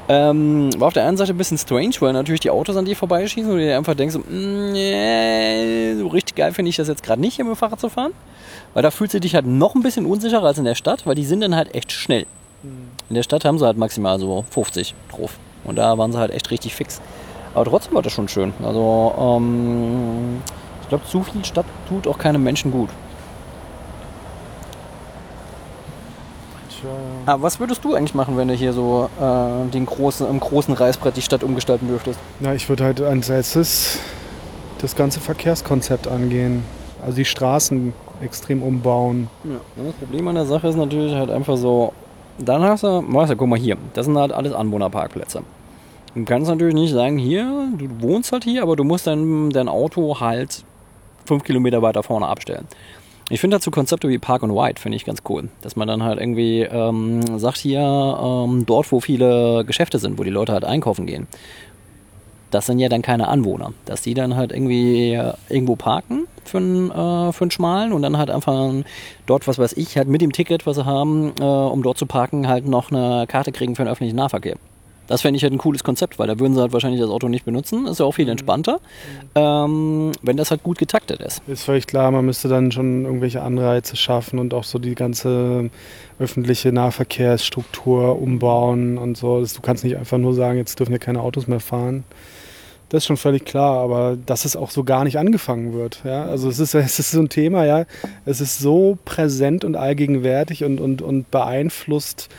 [0.10, 2.96] ähm, war auf der einen Seite ein bisschen strange, weil natürlich die Autos an dir
[2.98, 7.04] vorbeischießen und du dir einfach denkst, so, mm, so richtig geil finde ich das jetzt
[7.04, 8.12] gerade nicht, hier mit dem Fahrrad zu fahren.
[8.74, 11.16] Weil da fühlst du dich halt noch ein bisschen unsicherer als in der Stadt, weil
[11.16, 12.26] die sind dann halt echt schnell.
[13.08, 15.38] In der Stadt haben sie halt maximal so 50 drauf.
[15.64, 17.02] Und da waren sie halt echt richtig fix.
[17.58, 18.54] Aber trotzdem war das schon schön.
[18.64, 20.44] Also, ähm,
[20.84, 22.90] ich glaube, zu viel Stadt tut auch keinem Menschen gut.
[27.26, 30.76] Aber was würdest du eigentlich machen, wenn du hier so äh, den großen, im großen
[30.76, 32.20] Reißbrett die Stadt umgestalten dürftest?
[32.40, 33.98] Na, ich würde halt als erstes
[34.80, 36.64] das ganze Verkehrskonzept angehen.
[37.04, 39.30] Also die Straßen extrem umbauen.
[39.44, 39.84] Ja.
[39.84, 41.92] Das Problem an der Sache ist natürlich halt einfach so,
[42.38, 45.42] dann hast du, weißt du, guck mal hier, das sind halt alles Anwohnerparkplätze.
[46.18, 49.70] Du kannst natürlich nicht sagen, hier, du wohnst halt hier, aber du musst dein, dein
[49.70, 50.64] Auto halt
[51.26, 52.68] fünf Kilometer weiter vorne abstellen.
[53.30, 55.50] Ich finde dazu Konzepte wie Park and Ride finde ich ganz cool.
[55.62, 60.24] Dass man dann halt irgendwie ähm, sagt hier, ähm, dort wo viele Geschäfte sind, wo
[60.24, 61.28] die Leute halt einkaufen gehen.
[62.50, 63.74] Das sind ja dann keine Anwohner.
[63.86, 68.02] Dass die dann halt irgendwie äh, irgendwo parken für einen, äh, für einen Schmalen und
[68.02, 68.74] dann halt einfach
[69.28, 72.08] dort, was weiß ich, halt mit dem Ticket, was sie haben, äh, um dort zu
[72.08, 74.56] parken, halt noch eine Karte kriegen für den öffentlichen Nahverkehr.
[75.08, 77.28] Das fände ich halt ein cooles Konzept, weil da würden sie halt wahrscheinlich das Auto
[77.28, 77.88] nicht benutzen.
[77.88, 78.80] Ist ja auch viel entspannter,
[79.36, 81.42] ähm, wenn das halt gut getaktet ist.
[81.48, 85.70] Ist völlig klar, man müsste dann schon irgendwelche Anreize schaffen und auch so die ganze
[86.20, 89.44] öffentliche Nahverkehrsstruktur umbauen und so.
[89.44, 92.04] Du kannst nicht einfach nur sagen, jetzt dürfen ja keine Autos mehr fahren.
[92.90, 96.02] Das ist schon völlig klar, aber dass es auch so gar nicht angefangen wird.
[96.06, 96.24] Ja?
[96.26, 97.86] Also es ist, es ist so ein Thema, ja.
[98.26, 102.30] Es ist so präsent und allgegenwärtig und, und, und beeinflusst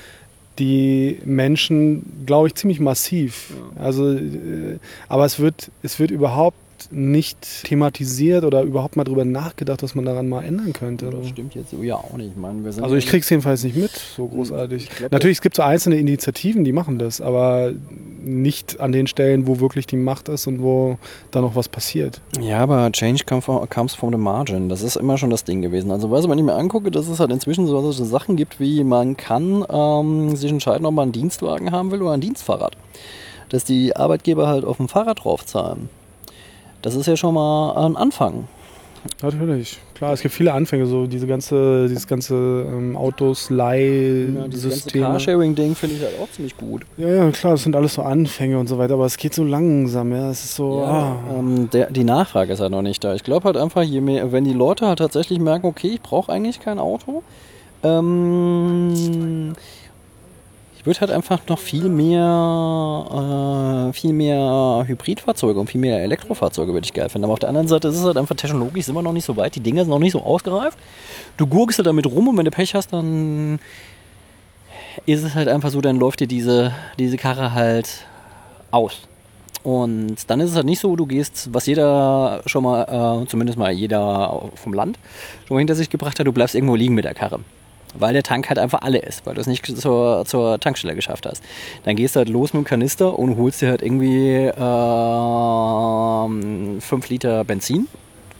[0.59, 3.53] die Menschen, glaube ich, ziemlich massiv.
[3.77, 4.79] Also, äh,
[5.09, 6.57] aber es wird, es wird überhaupt
[6.91, 11.11] nicht thematisiert oder überhaupt mal drüber nachgedacht, was man daran mal ändern könnte.
[11.11, 12.31] Das stimmt jetzt so ja auch nicht.
[12.31, 14.89] Ich meine, Also ich krieg's jedenfalls nicht mit, so großartig.
[15.11, 17.73] Natürlich, es gibt so einzelne Initiativen, die machen das, aber
[18.23, 20.99] nicht an den Stellen, wo wirklich die Macht ist und wo
[21.31, 22.21] da noch was passiert.
[22.41, 24.69] Ja, aber Change comes from the margin.
[24.69, 25.91] Das ist immer schon das Ding gewesen.
[25.91, 28.61] Also, weißt du, wenn ich mir angucke, dass es halt inzwischen so solche Sachen gibt,
[28.61, 32.77] wie man kann ähm, sich entscheiden, ob man einen Dienstwagen haben will oder ein Dienstfahrrad.
[33.49, 35.89] Dass die Arbeitgeber halt auf dem Fahrrad draufzahlen.
[36.83, 38.49] Das ist ja schon mal ein Anfang.
[39.23, 42.35] Natürlich, klar, es gibt viele Anfänge, so diese ganze, dieses ganze
[42.69, 45.03] ähm, Autos, Leih-System.
[45.03, 46.83] Carsharing-Ding finde ich halt auch ziemlich gut.
[46.97, 49.45] Ja, ja, klar, das sind alles so Anfänge und so weiter, aber es geht so
[49.45, 50.31] langsam, ja.
[50.31, 51.17] Es ist so, ah.
[51.37, 53.15] Ähm, der, die Nachfrage ist halt noch nicht da.
[53.15, 56.33] Ich glaube halt einfach, je mehr, wenn die Leute halt tatsächlich merken, okay, ich brauche
[56.33, 57.23] eigentlich kein Auto,
[57.83, 59.55] ähm,
[60.89, 66.87] würde halt einfach noch viel mehr, äh, viel mehr Hybridfahrzeuge und viel mehr Elektrofahrzeuge würde
[66.87, 67.25] ich geil finden.
[67.25, 69.55] Aber auf der anderen Seite ist es halt einfach technologisch wir noch nicht so weit.
[69.55, 70.79] Die Dinger sind noch nicht so ausgereift.
[71.37, 73.59] Du gurkst halt damit rum und wenn du Pech hast, dann
[75.05, 78.07] ist es halt einfach so, dann läuft dir diese, diese Karre halt
[78.71, 79.03] aus.
[79.63, 83.59] Und dann ist es halt nicht so, du gehst, was jeder schon mal, äh, zumindest
[83.59, 84.99] mal jeder vom Land,
[85.47, 87.41] schon mal hinter sich gebracht hat, du bleibst irgendwo liegen mit der Karre.
[87.95, 91.27] Weil der Tank halt einfach alle ist, weil du es nicht zur, zur Tankstelle geschafft
[91.27, 91.43] hast.
[91.85, 94.51] Dann gehst du halt los mit dem Kanister und holst dir halt irgendwie
[96.29, 97.89] ähm, 5 Liter Benzin,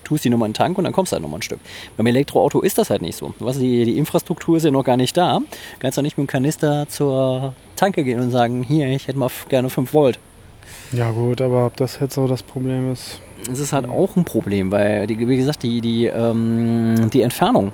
[0.05, 1.61] tust die nochmal in den Tank und dann kommst du halt nochmal ein Stück.
[1.97, 3.35] Beim Elektroauto ist das halt nicht so.
[3.39, 5.41] Was, die, die Infrastruktur ist ja noch gar nicht da.
[5.79, 9.31] Kannst du nicht mit dem Kanister zur Tanke gehen und sagen, hier, ich hätte mal
[9.49, 10.19] gerne 5 Volt.
[10.93, 13.21] Ja gut, aber ob das jetzt so das Problem ist.
[13.51, 17.73] Es ist halt auch ein Problem, weil, die, wie gesagt, die, die, ähm, die Entfernung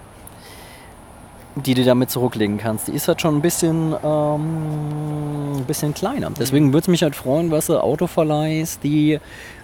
[1.56, 6.31] die du damit zurücklegen kannst, die ist halt schon ein bisschen, ähm, ein bisschen kleiner.
[6.39, 9.20] Deswegen würde es mich halt freuen, was du Autoverleihs, die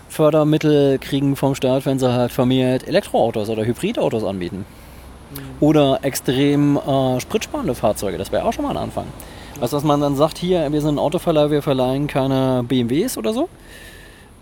[0.09, 4.65] Fördermittel kriegen vom Staat, wenn sie halt vermehrt Elektroautos oder Hybridautos anbieten.
[5.61, 9.07] Oder extrem äh, spritsparende Fahrzeuge, das wäre auch schon mal ein Anfang.
[9.61, 13.33] Also dass man dann sagt, hier, wir sind ein Autoverleih, wir verleihen keine BMWs oder
[13.33, 13.49] so,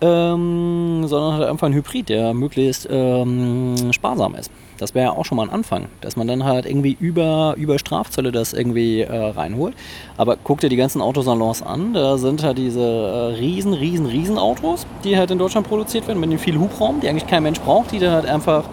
[0.01, 4.49] ähm, sondern halt einfach ein Hybrid, der möglichst ähm, sparsam ist.
[4.79, 7.77] Das wäre ja auch schon mal ein Anfang, dass man dann halt irgendwie über, über
[7.77, 9.75] Strafzölle das irgendwie äh, reinholt.
[10.17, 14.37] Aber guck dir die ganzen Autosalons an, da sind halt diese äh, riesen, riesen, riesen
[14.37, 17.59] Autos, die halt in Deutschland produziert werden, mit dem viel Hubraum, die eigentlich kein Mensch
[17.59, 18.63] braucht, die da halt einfach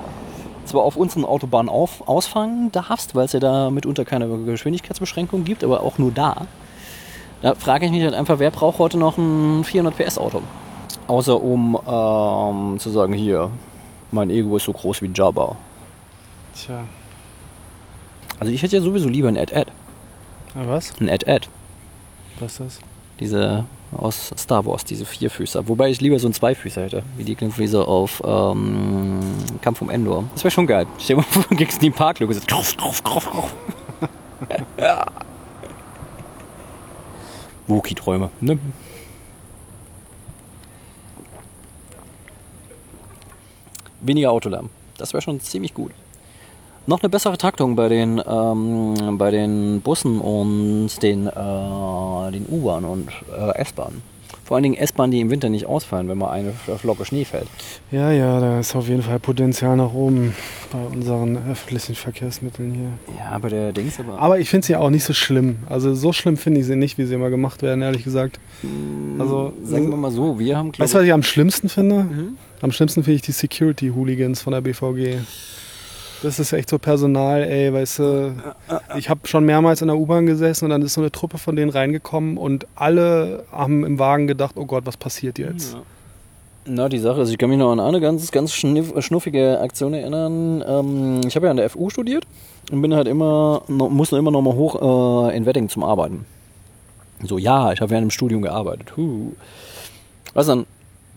[0.64, 5.64] zwar auf unseren Autobahnen auf, ausfangen darfst, weil es ja da mitunter keine Geschwindigkeitsbeschränkung gibt,
[5.64, 6.46] aber auch nur da.
[7.42, 10.42] Da frage ich mich halt einfach, wer braucht heute noch ein 400 PS Auto?
[11.06, 13.50] Außer um ähm, zu sagen, hier,
[14.10, 15.56] mein Ego ist so groß wie Jabba.
[16.56, 16.84] Tja.
[18.40, 19.68] Also ich hätte ja sowieso lieber ein Ed-Ed.
[20.54, 20.98] Na was?
[21.00, 21.48] Ein Ed-Ed.
[22.40, 22.78] Was ist das?
[23.20, 25.68] Diese aus Star Wars, diese Vierfüßer.
[25.68, 29.20] Wobei ich lieber so einen Zweifüßer hätte, wie die so auf ähm,
[29.62, 30.24] Kampf um Endor.
[30.34, 30.86] Das wäre schon geil.
[30.98, 33.54] Stell dir mal vor, du gehst in die Parklücke und so, drauf, drauf, drauf, drauf.
[34.78, 35.06] ja.
[37.68, 38.58] Wookie-Träume, ne?
[44.00, 44.70] Weniger Autolärm.
[44.98, 45.92] Das wäre schon ziemlich gut.
[46.88, 52.84] Noch eine bessere Taktung bei den, ähm, bei den Bussen und den, äh, den U-Bahn
[52.84, 54.02] und äh, S-Bahnen.
[54.44, 57.48] Vor allen Dingen S-Bahnen, die im Winter nicht ausfallen, wenn mal eine Flocke Schnee fällt.
[57.90, 60.36] Ja, ja, da ist auf jeden Fall Potenzial nach oben
[60.70, 63.16] bei unseren öffentlichen Verkehrsmitteln hier.
[63.18, 64.20] Ja, aber der Dings aber.
[64.20, 65.56] Aber ich finde sie ja auch nicht so schlimm.
[65.68, 68.38] Also so schlimm finde ich sie nicht, wie sie immer gemacht werden, ehrlich gesagt.
[69.18, 72.06] Also Sagen wir mal so, wir haben, Weißt du, was ich am schlimmsten finde?
[72.60, 75.18] Am schlimmsten finde ich die Security-Hooligans von der BVG.
[76.22, 78.34] Das ist echt so Personal, ey, weißt du.
[78.96, 81.56] Ich habe schon mehrmals in der U-Bahn gesessen und dann ist so eine Truppe von
[81.56, 85.76] denen reingekommen und alle haben im Wagen gedacht, oh Gott, was passiert jetzt?
[86.68, 90.64] Na, die Sache ist, ich kann mich noch an eine ganz, ganz schnuffige Aktion erinnern.
[90.66, 92.26] Ähm, ich habe ja an der FU studiert
[92.72, 96.26] und bin halt immer, noch, immer noch mal hoch äh, in Wedding zum Arbeiten.
[97.22, 98.96] So, ja, ich habe während dem Studium gearbeitet.
[98.96, 99.32] Huh.
[100.34, 100.66] Was dann?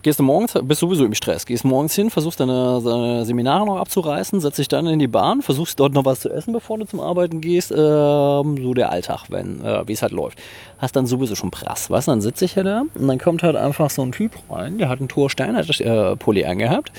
[0.02, 3.76] Gehst du morgens, bist sowieso im Stress, gehst morgens hin, versuchst deine, deine Seminare noch
[3.76, 6.86] abzureißen, setzt dich dann in die Bahn, versuchst dort noch was zu essen, bevor du
[6.86, 7.70] zum Arbeiten gehst.
[7.70, 10.38] Ähm, so der Alltag, wenn, äh, wie es halt läuft.
[10.78, 12.12] Hast dann sowieso schon Prass, weißt du?
[12.12, 14.88] Dann sitze ich ja da und dann kommt halt einfach so ein Typ rein, der
[14.88, 16.92] hat einen Thor Steiner äh, angehabt,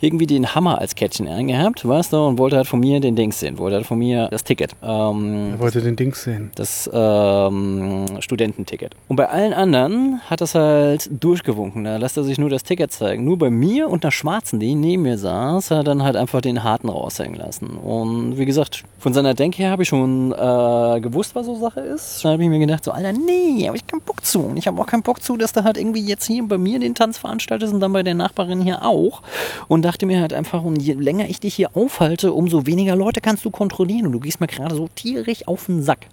[0.00, 3.38] irgendwie den Hammer als Kettchen angehabt, weißt du, und wollte halt von mir den Dings
[3.40, 4.72] sehen, wollte halt von mir das Ticket.
[4.82, 6.50] Ähm, Er wollte den Dings sehen.
[6.54, 8.94] das ähm, Studententicket.
[9.08, 11.84] Und bei allen anderen hat das halt durchgewunken.
[11.84, 13.24] Da lässt er sich nur das Ticket zeigen.
[13.24, 16.40] Nur bei mir und einer Schwarzen, die neben mir saß, hat er dann halt einfach
[16.40, 17.76] den Harten raushängen lassen.
[17.76, 21.80] Und wie gesagt, von seiner Denke her habe ich schon äh, gewusst, was so Sache
[21.80, 22.24] ist.
[22.24, 24.40] Dann habe ich mir gedacht, so, Alter, nee, habe ich keinen Bock zu.
[24.40, 26.78] Und ich habe auch keinen Bock zu, dass da halt irgendwie jetzt hier bei mir
[26.78, 29.22] den Tanz veranstaltet und dann bei der Nachbarin hier auch.
[29.68, 33.20] Und dachte mir halt einfach, und je länger ich dich hier aufhalte, umso weniger Leute
[33.20, 34.06] kannst du kontrollieren.
[34.06, 36.06] Und du gehst mir gerade so tierisch auf den Sack.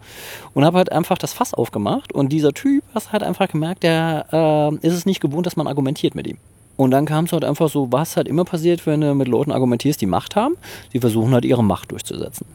[0.53, 2.13] Und habe halt einfach das Fass aufgemacht.
[2.13, 5.67] Und dieser Typ, hast halt einfach gemerkt, der äh, ist es nicht gewohnt, dass man
[5.67, 6.37] argumentiert mit ihm.
[6.75, 9.51] Und dann kam es halt einfach so, was halt immer passiert, wenn du mit Leuten
[9.51, 10.55] argumentierst, die Macht haben.
[10.91, 12.47] Die versuchen halt ihre Macht durchzusetzen.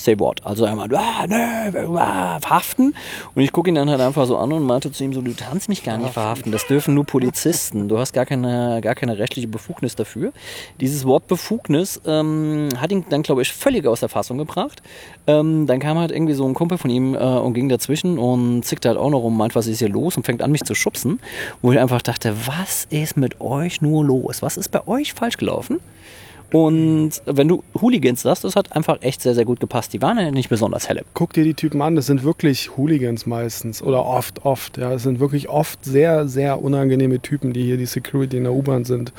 [0.00, 0.40] Say what.
[0.46, 2.94] Also einmal, ah, nee, ah, verhaften.
[3.34, 5.34] Und ich gucke ihn dann halt einfach so an und meinte zu ihm so, du
[5.34, 6.52] kannst mich gar nicht verhaften.
[6.52, 7.86] Das dürfen nur Polizisten.
[7.86, 10.32] Du hast gar keine, gar keine rechtliche Befugnis dafür.
[10.80, 14.80] Dieses Wort Befugnis ähm, hat ihn dann, glaube ich, völlig aus der Fassung gebracht.
[15.26, 18.64] Ähm, dann kam halt irgendwie so ein Kumpel von ihm äh, und ging dazwischen und
[18.64, 20.74] zickte halt auch noch rum, meint, was ist hier los und fängt an, mich zu
[20.74, 21.20] schubsen.
[21.60, 24.40] Wo ich einfach dachte, was ist mit euch nur los?
[24.40, 25.78] Was ist bei euch falsch gelaufen?
[26.52, 29.92] Und wenn du Hooligans sagst, das hat einfach echt sehr, sehr gut gepasst.
[29.92, 31.02] Die waren ja nicht besonders helle.
[31.14, 33.82] Guck dir die Typen an, das sind wirklich Hooligans meistens.
[33.82, 34.78] Oder oft, oft.
[34.78, 38.52] Ja, es sind wirklich oft sehr, sehr unangenehme Typen, die hier die Security in der
[38.52, 39.12] U-Bahn sind.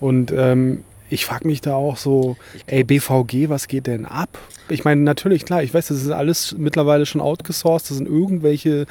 [0.00, 2.36] Und ähm, ich frage mich da auch so,
[2.66, 4.38] ey, BVG, was geht denn ab?
[4.68, 7.90] Ich meine, natürlich, klar, ich weiß, das ist alles mittlerweile schon outgesourced.
[7.90, 8.86] Das sind irgendwelche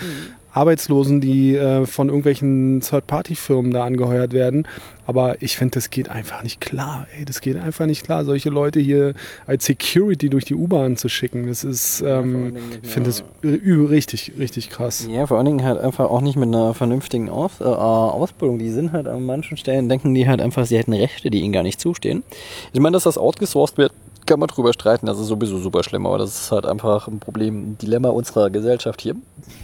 [0.53, 4.67] Arbeitslosen, die äh, von irgendwelchen Third-Party-Firmen da angeheuert werden.
[5.05, 7.07] Aber ich finde, das geht einfach nicht klar.
[7.17, 9.15] Ey, das geht einfach nicht klar, solche Leute hier
[9.47, 11.47] als Security durch die U-Bahn zu schicken.
[11.47, 15.07] Das ist, ähm, ich finde das richtig, richtig krass.
[15.09, 18.59] Ja, vor allen Dingen halt einfach auch nicht mit einer vernünftigen Aus äh, Ausbildung.
[18.59, 21.51] Die sind halt an manchen Stellen, denken die halt einfach, sie hätten Rechte, die ihnen
[21.53, 22.23] gar nicht zustehen.
[22.71, 23.91] Ich meine, dass das outgesourced wird,
[24.25, 25.05] kann man drüber streiten.
[25.05, 28.49] Das ist sowieso super schlimm, aber das ist halt einfach ein Problem, ein Dilemma unserer
[28.49, 29.15] Gesellschaft hier.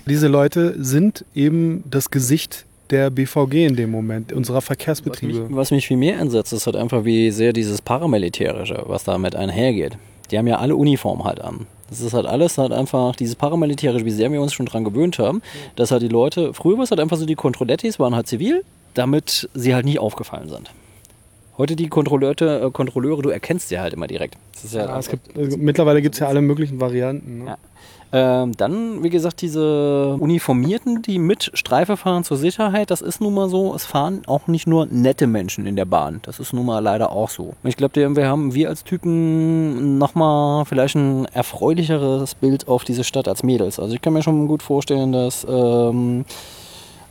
[0.07, 5.48] Diese Leute sind eben das Gesicht der BVG in dem Moment, unserer Was mich, Verkehrsbetriebe.
[5.52, 9.98] was mich viel mehr entsetzt, ist halt einfach, wie sehr dieses Paramilitärische, was damit einhergeht.
[10.31, 11.68] Die haben ja alle Uniform halt an.
[11.90, 15.18] Das ist halt alles halt einfach dieses paramilitärische, wie sehr wir uns schon dran gewöhnt
[15.18, 15.41] haben,
[15.76, 18.64] dass halt die Leute, früher war es halt einfach so, die Kontrollettis waren halt zivil,
[18.94, 20.69] damit sie halt nie aufgefallen sind.
[21.60, 24.38] Heute die Kontrolleure, äh, Kontrolleure, du erkennst sie halt immer direkt.
[24.53, 27.40] Das ist ja, Ja, es gibt, äh, mittlerweile gibt es ja alle möglichen Varianten.
[27.40, 27.45] Ne?
[27.48, 27.57] Ja.
[28.11, 33.34] Ähm, dann, wie gesagt, diese Uniformierten, die mit Streife fahren zur Sicherheit, das ist nun
[33.34, 36.22] mal so, es fahren auch nicht nur nette Menschen in der Bahn.
[36.23, 37.53] Das ist nun mal leider auch so.
[37.64, 43.27] Ich glaube, wir haben, wir als Typen nochmal vielleicht ein erfreulicheres Bild auf diese Stadt
[43.27, 43.80] als Mädels.
[43.80, 46.23] Also ich kann mir schon gut vorstellen, dass ähm,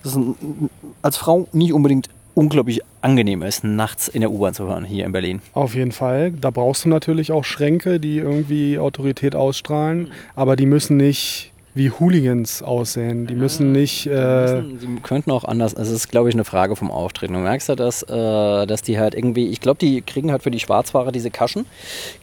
[0.02, 0.70] das ein,
[1.02, 2.08] als Frau nicht unbedingt
[2.38, 5.40] unglaublich angenehm ist, nachts in der U-Bahn zu hören hier in Berlin.
[5.54, 6.30] Auf jeden Fall.
[6.30, 11.90] Da brauchst du natürlich auch Schränke, die irgendwie Autorität ausstrahlen, aber die müssen nicht wie
[11.90, 13.26] Hooligans aussehen.
[13.26, 14.06] Die müssen nicht.
[14.06, 15.74] Äh, Die könnten auch anders.
[15.74, 17.34] Also es ist, glaube ich, eine Frage vom Auftreten.
[17.34, 20.50] Du merkst ja, dass, äh, dass die halt irgendwie, ich glaube, die kriegen halt für
[20.50, 21.66] die Schwarzfahrer diese Kaschen,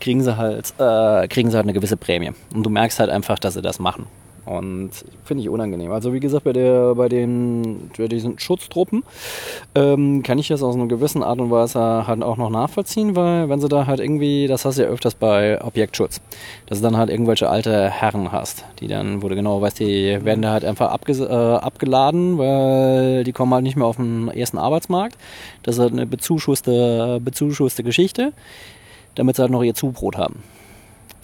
[0.00, 2.32] kriegen sie halt, äh, kriegen sie halt eine gewisse Prämie.
[2.54, 4.06] Und du merkst halt einfach, dass sie das machen.
[4.46, 4.92] Und
[5.24, 5.90] finde ich unangenehm.
[5.90, 9.02] Also wie gesagt, bei, der, bei, den, bei diesen Schutztruppen
[9.74, 13.48] ähm, kann ich das aus einer gewissen Art und Weise halt auch noch nachvollziehen, weil
[13.48, 16.20] wenn sie da halt irgendwie, das hast du ja öfters bei Objektschutz,
[16.66, 20.24] dass du dann halt irgendwelche alte Herren hast, die dann, wo du genau weißt, die
[20.24, 24.28] werden da halt einfach abges äh, abgeladen, weil die kommen halt nicht mehr auf den
[24.28, 25.18] ersten Arbeitsmarkt.
[25.64, 28.32] Das ist halt eine bezuschusste, bezuschusste Geschichte,
[29.16, 30.44] damit sie halt noch ihr Zubrot haben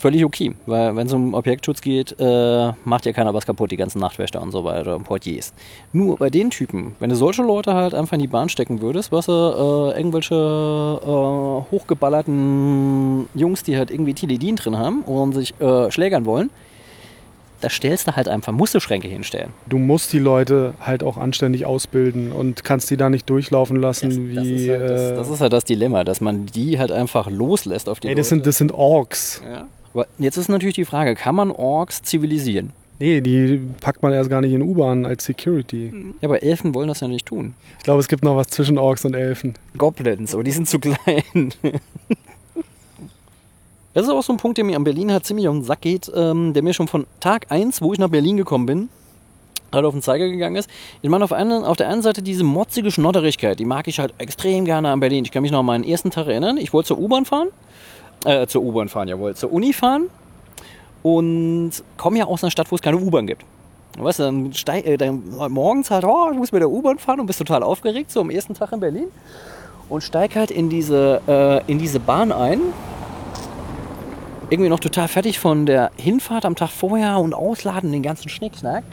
[0.03, 3.77] völlig okay, weil wenn es um Objektschutz geht, äh, macht ja keiner was kaputt, die
[3.77, 5.55] ganzen Nachtwächter und so weiter und Portiers.
[5.93, 9.13] Nur bei den Typen, wenn du solche Leute halt einfach in die Bahn stecken würdest,
[9.13, 15.55] was du, äh, irgendwelche äh, hochgeballerten Jungs, die halt irgendwie Tilidin drin haben und sich
[15.61, 16.51] äh, schlägern wollen,
[17.61, 19.51] da stellst du halt einfach, musst du Schränke hinstellen.
[19.67, 24.35] du musst die Leute halt auch anständig ausbilden und kannst die da nicht durchlaufen lassen
[24.35, 24.65] Das, wie.
[24.67, 27.89] ist halt das, äh, das ist halt das Dilemma, dass man die halt einfach loslässt
[27.89, 28.29] auf die ey, das Leute.
[28.31, 29.41] sind, das sind Orks.
[29.49, 29.69] ja.
[29.95, 32.73] Aber jetzt ist natürlich die Frage, kann man Orks zivilisieren?
[32.99, 35.93] Nee, die packt man erst gar nicht in U-Bahn als Security.
[36.21, 37.55] Ja, aber Elfen wollen das ja nicht tun.
[37.79, 39.55] Ich glaube, es gibt noch was zwischen Orks und Elfen.
[39.77, 41.53] Goblins, aber die sind zu klein.
[43.95, 45.83] Das ist auch so ein Punkt, der mir an Berlin halt ziemlich auf den Sack
[45.83, 48.89] geht, ähm, der mir schon von Tag 1, wo ich nach Berlin gekommen bin,
[49.71, 50.71] halt auf den Zeiger gegangen ist.
[51.03, 54.15] Ich meine, auf, einen, auf der einen Seite diese motzige Schnodderigkeit, die mag ich halt
[54.17, 55.25] extrem gerne an Berlin.
[55.27, 56.57] Ich kann mich noch an meinen ersten Tag erinnern.
[56.57, 57.49] Ich wollte zur U-Bahn fahren,
[58.25, 60.09] äh, zur U-Bahn fahren, jawohl, zur Uni fahren
[61.03, 63.45] und komme ja aus einer Stadt, wo es keine U-Bahn gibt.
[63.99, 67.21] Weißt du, dann, steig, äh, dann morgens halt, oh, ich muss mit der U-Bahn fahren
[67.21, 69.09] und bist total aufgeregt, so am ersten Tag in Berlin.
[69.89, 72.61] Und steig halt in diese, äh, in diese Bahn ein.
[74.49, 78.85] Irgendwie noch total fertig von der Hinfahrt am Tag vorher und Ausladen, den ganzen Schnickschnack.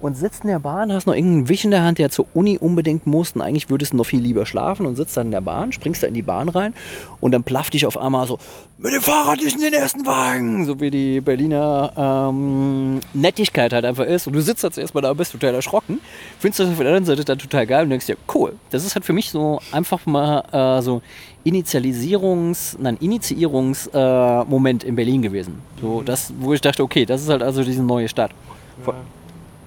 [0.00, 2.56] Und sitzt in der Bahn, hast noch irgendeinen Wisch in der Hand, der zur Uni
[2.56, 3.32] unbedingt muss.
[3.32, 6.02] Und eigentlich würdest du noch viel lieber schlafen und sitzt dann in der Bahn, springst
[6.02, 6.72] da in die Bahn rein
[7.20, 8.38] und dann plafft dich auf einmal so,
[8.78, 10.64] mit dem Fahrrad nicht in den ersten Wagen.
[10.64, 14.26] So wie die Berliner ähm, Nettigkeit halt einfach ist.
[14.26, 16.00] Und du sitzt jetzt erstmal da und bist total erschrocken.
[16.38, 18.54] Findest das auf der anderen Seite dann total geil und denkst dir, cool.
[18.70, 21.02] Das ist halt für mich so einfach mal äh, so
[21.44, 25.58] Initialisierungs-, nein, Initiierungsmoment äh, in Berlin gewesen.
[25.82, 28.30] So das, wo ich dachte, okay, das ist halt also diese neue Stadt.
[28.82, 28.94] Vor-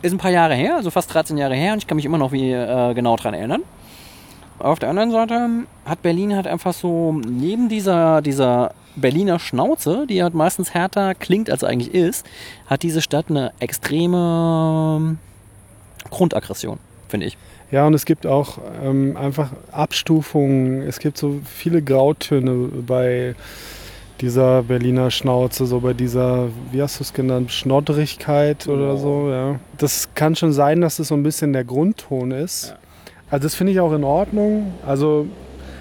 [0.04, 2.18] Ist ein paar Jahre her, also fast 13 Jahre her und ich kann mich immer
[2.18, 3.64] noch wie, äh, genau dran erinnern.
[4.60, 5.50] Auf der anderen Seite
[5.86, 11.50] hat Berlin halt einfach so neben dieser, dieser Berliner Schnauze, die halt meistens härter klingt
[11.50, 12.26] als eigentlich ist,
[12.68, 15.18] hat diese Stadt eine extreme
[16.10, 17.38] Grundaggression, finde ich.
[17.72, 20.82] Ja, und es gibt auch ähm, einfach Abstufungen.
[20.82, 23.36] Es gibt so viele Grautöne bei
[24.24, 29.30] dieser Berliner Schnauze, so bei dieser, wie hast du es genannt, Schnodderigkeit oder so.
[29.30, 29.60] Ja.
[29.78, 32.74] Das kann schon sein, dass es so ein bisschen der Grundton ist.
[33.30, 34.72] Also das finde ich auch in Ordnung.
[34.88, 35.28] Also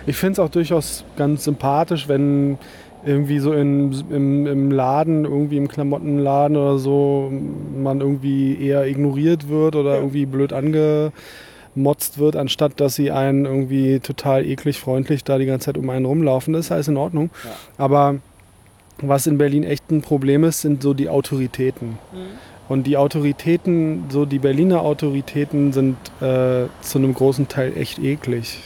[0.07, 2.59] ich finde es auch durchaus ganz sympathisch, wenn
[3.07, 9.49] irgendwie so in, im, im Laden, irgendwie im Klamottenladen oder so, man irgendwie eher ignoriert
[9.49, 15.39] wird oder irgendwie blöd angemotzt wird, anstatt dass sie einen irgendwie total eklig freundlich da
[15.39, 16.53] die ganze Zeit um einen rumlaufen.
[16.55, 17.31] Das ist alles in Ordnung.
[17.79, 18.17] Aber
[19.03, 21.99] was in Berlin echt ein Problem ist, sind so die Autoritäten.
[22.69, 28.61] Und die Autoritäten, so die Berliner Autoritäten sind äh, zu einem großen Teil echt eklig.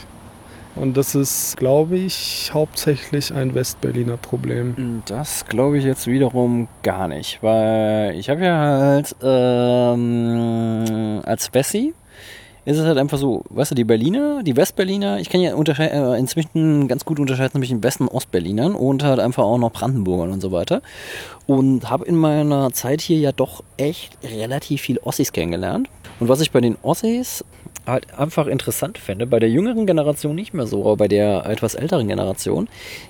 [0.75, 5.01] Und das ist, glaube ich, hauptsächlich ein Westberliner Problem.
[5.07, 11.93] Das glaube ich jetzt wiederum gar nicht, weil ich habe ja halt ähm, als Wessi
[12.67, 16.19] ist es halt einfach so, weißt du, die Berliner, die Westberliner, ich kann ja äh,
[16.19, 20.41] inzwischen ganz gut unterscheiden zwischen West- und Ostberlinern und halt einfach auch noch Brandenburgern und
[20.41, 20.81] so weiter.
[21.45, 25.87] Und habe in meiner Zeit hier ja doch echt relativ viel Ossis kennengelernt.
[26.19, 27.45] Und was ich bei den Ossis
[27.85, 31.73] halt einfach interessant fände, bei der jüngeren Generation nicht mehr so, aber bei der etwas
[31.73, 32.67] älteren Generation,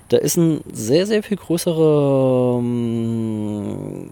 [0.10, 4.12] da ist ein sehr, sehr viel größere ähm,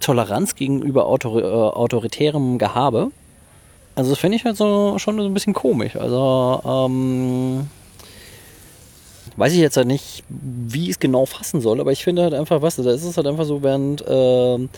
[0.00, 3.10] Toleranz gegenüber autor äh, autoritärem Gehabe.
[3.98, 5.96] Also das finde ich halt so schon so ein bisschen komisch.
[5.96, 7.66] Also ähm,
[9.36, 12.32] weiß ich jetzt halt nicht, wie ich es genau fassen soll, aber ich finde halt
[12.32, 14.68] einfach, was, da ist es halt einfach so, während, äh,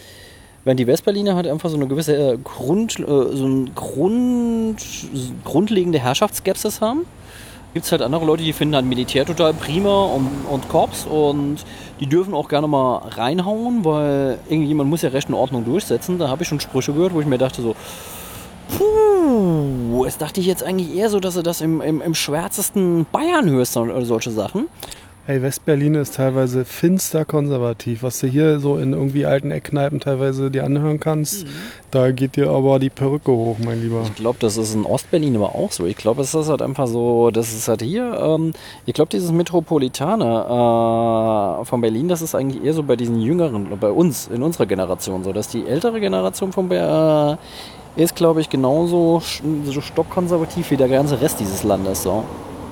[0.65, 4.79] während die Westberliner halt einfach so eine gewisse äh, Grund, äh, so ein Grund,
[5.45, 7.05] grundlegende Herrschaftsskepsis haben,
[7.75, 11.59] gibt es halt andere Leute, die finden halt Militär total prima und, und Korps und
[12.01, 16.19] die dürfen auch gerne mal reinhauen, weil irgendjemand muss ja Recht und Ordnung durchsetzen.
[16.19, 17.77] Da habe ich schon Sprüche gehört, wo ich mir dachte so,
[18.77, 19.10] Puh,
[20.07, 23.49] es dachte ich jetzt eigentlich eher so, dass du das im, im, im schwärzesten Bayern
[23.51, 24.67] hörst oder solche Sachen.
[25.27, 28.03] Hey, Westberlin ist teilweise finster konservativ.
[28.03, 31.47] Was du hier so in irgendwie alten Eckkneipen teilweise dir anhören kannst,
[31.91, 34.03] da geht dir aber die Perücke hoch, mein Lieber.
[34.05, 35.87] Ich glaube, das ist in Ostberlin aber auch so.
[35.87, 38.55] Ich glaube, es ist halt einfach so, das ist halt hier, ähm,
[38.87, 43.69] ich glaube, dieses Metropolitane äh, von Berlin, das ist eigentlich eher so bei diesen Jüngeren,
[43.79, 47.37] bei uns, in unserer Generation so, dass die ältere Generation von Berlin äh,
[47.97, 52.03] ist, glaube ich, genauso stockkonservativ wie der ganze Rest dieses Landes.
[52.03, 52.25] So.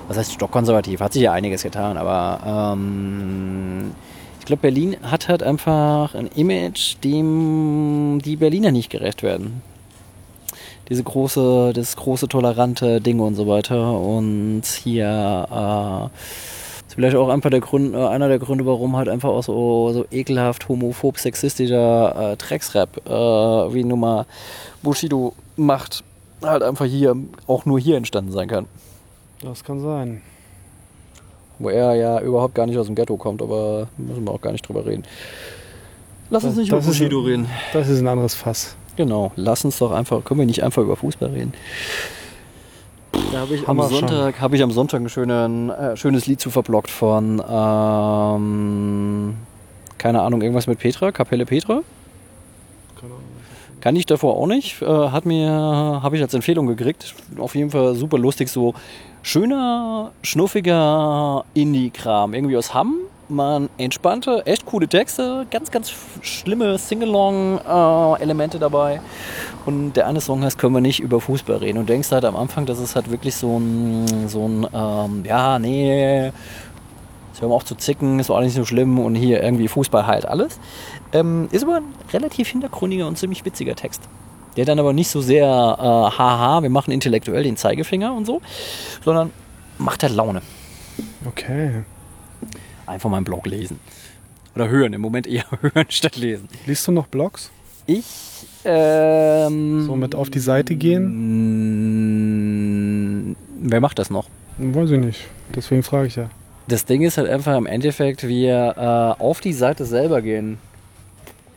[0.09, 1.01] Was heißt stockkonservativ?
[1.01, 3.93] Hat sich ja einiges getan, aber ähm,
[4.41, 9.63] ich glaube, Berlin hat halt einfach ein Image, dem die Berliner nicht gerecht werden
[10.89, 13.99] diese große, das große tolerante Ding und so weiter.
[13.99, 16.58] Und hier äh,
[16.89, 19.93] ist vielleicht auch einfach der Grund, äh, einer der Gründe, warum halt einfach auch so,
[19.93, 23.11] so ekelhaft homophob sexistischer äh, Drecksrap, äh,
[23.75, 24.27] wie nun mal
[24.83, 26.03] Bushido macht,
[26.43, 27.17] halt einfach hier,
[27.47, 28.67] auch nur hier entstanden sein kann.
[29.43, 30.23] Das kann sein.
[31.61, 34.53] Wo er ja überhaupt gar nicht aus dem Ghetto kommt, aber müssen wir auch gar
[34.53, 35.05] nicht drüber reden.
[36.31, 37.49] Lass uns nicht Das über ist- Bushido reden.
[37.73, 38.77] Das ist ein anderes Fass.
[38.97, 41.53] Genau, lass uns doch einfach, können wir nicht einfach über Fußball reden?
[43.33, 44.09] Da habe ich, am Haben wir schon.
[44.09, 49.37] Sonntag, hab ich am Sonntag ein schönen, äh, schönes Lied zu verblockt von, ähm,
[49.99, 51.83] keine Ahnung, irgendwas mit Petra, Kapelle Petra.
[53.81, 54.83] Kann ich davor auch nicht.
[54.83, 57.15] Äh, hat mir, habe ich als Empfehlung gekriegt.
[57.39, 58.75] Auf jeden Fall super lustig, so
[59.23, 62.35] schöner, schnuffiger Indie-Kram.
[62.35, 62.97] Irgendwie aus Hamm.
[63.31, 65.93] Man entspannte, echt coole Texte, ganz, ganz
[66.23, 69.03] schlimme Sing-Along-Elemente dabei.
[69.67, 71.79] Und der eine Song heißt, können wir nicht über Fußball reden.
[71.79, 75.59] Und denkst halt am Anfang, das ist halt wirklich so ein, so ein ähm, ja,
[75.59, 76.33] nee,
[77.39, 80.27] Sie hören auf zu zicken, ist auch nicht so schlimm und hier irgendwie Fußball halt
[80.27, 80.59] alles.
[81.13, 84.03] Ähm, ist aber ein relativ hintergründiger und ziemlich witziger Text.
[84.57, 88.41] Der dann aber nicht so sehr, äh, haha, wir machen intellektuell den Zeigefinger und so,
[89.05, 89.31] sondern
[89.79, 90.43] macht halt Laune.
[91.27, 91.85] Okay.
[92.89, 93.79] Einfach mal einen Blog lesen.
[94.55, 96.49] Oder hören, im Moment eher hören statt lesen.
[96.67, 97.51] Liest du noch Blogs?
[97.87, 98.05] Ich,
[98.65, 101.09] ähm, So mit auf die Seite gehen?
[103.31, 104.29] Mm, Wer macht das noch?
[104.59, 105.27] Weiß ich nicht.
[105.55, 106.29] Deswegen frage ich ja.
[106.67, 108.75] Das Ding ist halt einfach im Endeffekt, wir
[109.19, 110.59] äh, auf die Seite selber gehen.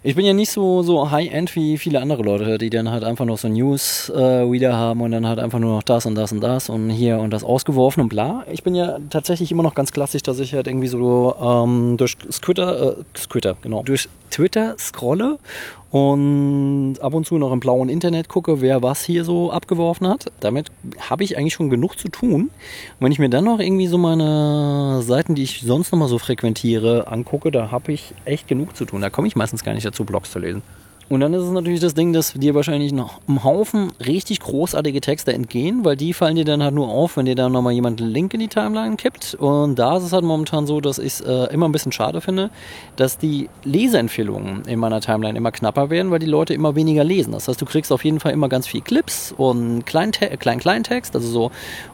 [0.03, 3.25] Ich bin ja nicht so, so high-end wie viele andere Leute, die dann halt einfach
[3.25, 6.31] noch so News äh, wieder haben und dann halt einfach nur noch das und das
[6.31, 8.43] und das und hier und das ausgeworfen und bla.
[8.51, 12.17] Ich bin ja tatsächlich immer noch ganz klassisch, dass ich halt irgendwie so ähm, durch
[12.17, 15.37] Twitter, äh, Twitter, genau, durch Twitter scrolle
[15.91, 20.31] und ab und zu noch im blauen Internet gucke, wer was hier so abgeworfen hat.
[20.39, 22.43] Damit habe ich eigentlich schon genug zu tun.
[22.43, 22.51] Und
[22.99, 26.17] wenn ich mir dann noch irgendwie so meine Seiten, die ich sonst noch mal so
[26.17, 29.01] frequentiere, angucke, da habe ich echt genug zu tun.
[29.01, 30.63] Da komme ich meistens gar nicht dazu, Blogs zu lesen.
[31.11, 35.01] Und dann ist es natürlich das Ding, dass dir wahrscheinlich noch ein Haufen richtig großartige
[35.01, 37.99] Texte entgehen, weil die fallen dir dann halt nur auf, wenn dir dann nochmal jemand
[37.99, 39.35] einen Link in die Timeline kippt.
[39.35, 42.21] Und da ist es halt momentan so, dass ich es äh, immer ein bisschen schade
[42.21, 42.49] finde,
[42.95, 47.33] dass die Leseempfehlungen in meiner Timeline immer knapper werden, weil die Leute immer weniger lesen.
[47.33, 51.13] Das heißt, du kriegst auf jeden Fall immer ganz viel Clips und Kleinte klein Kleintext,
[51.13, 51.27] also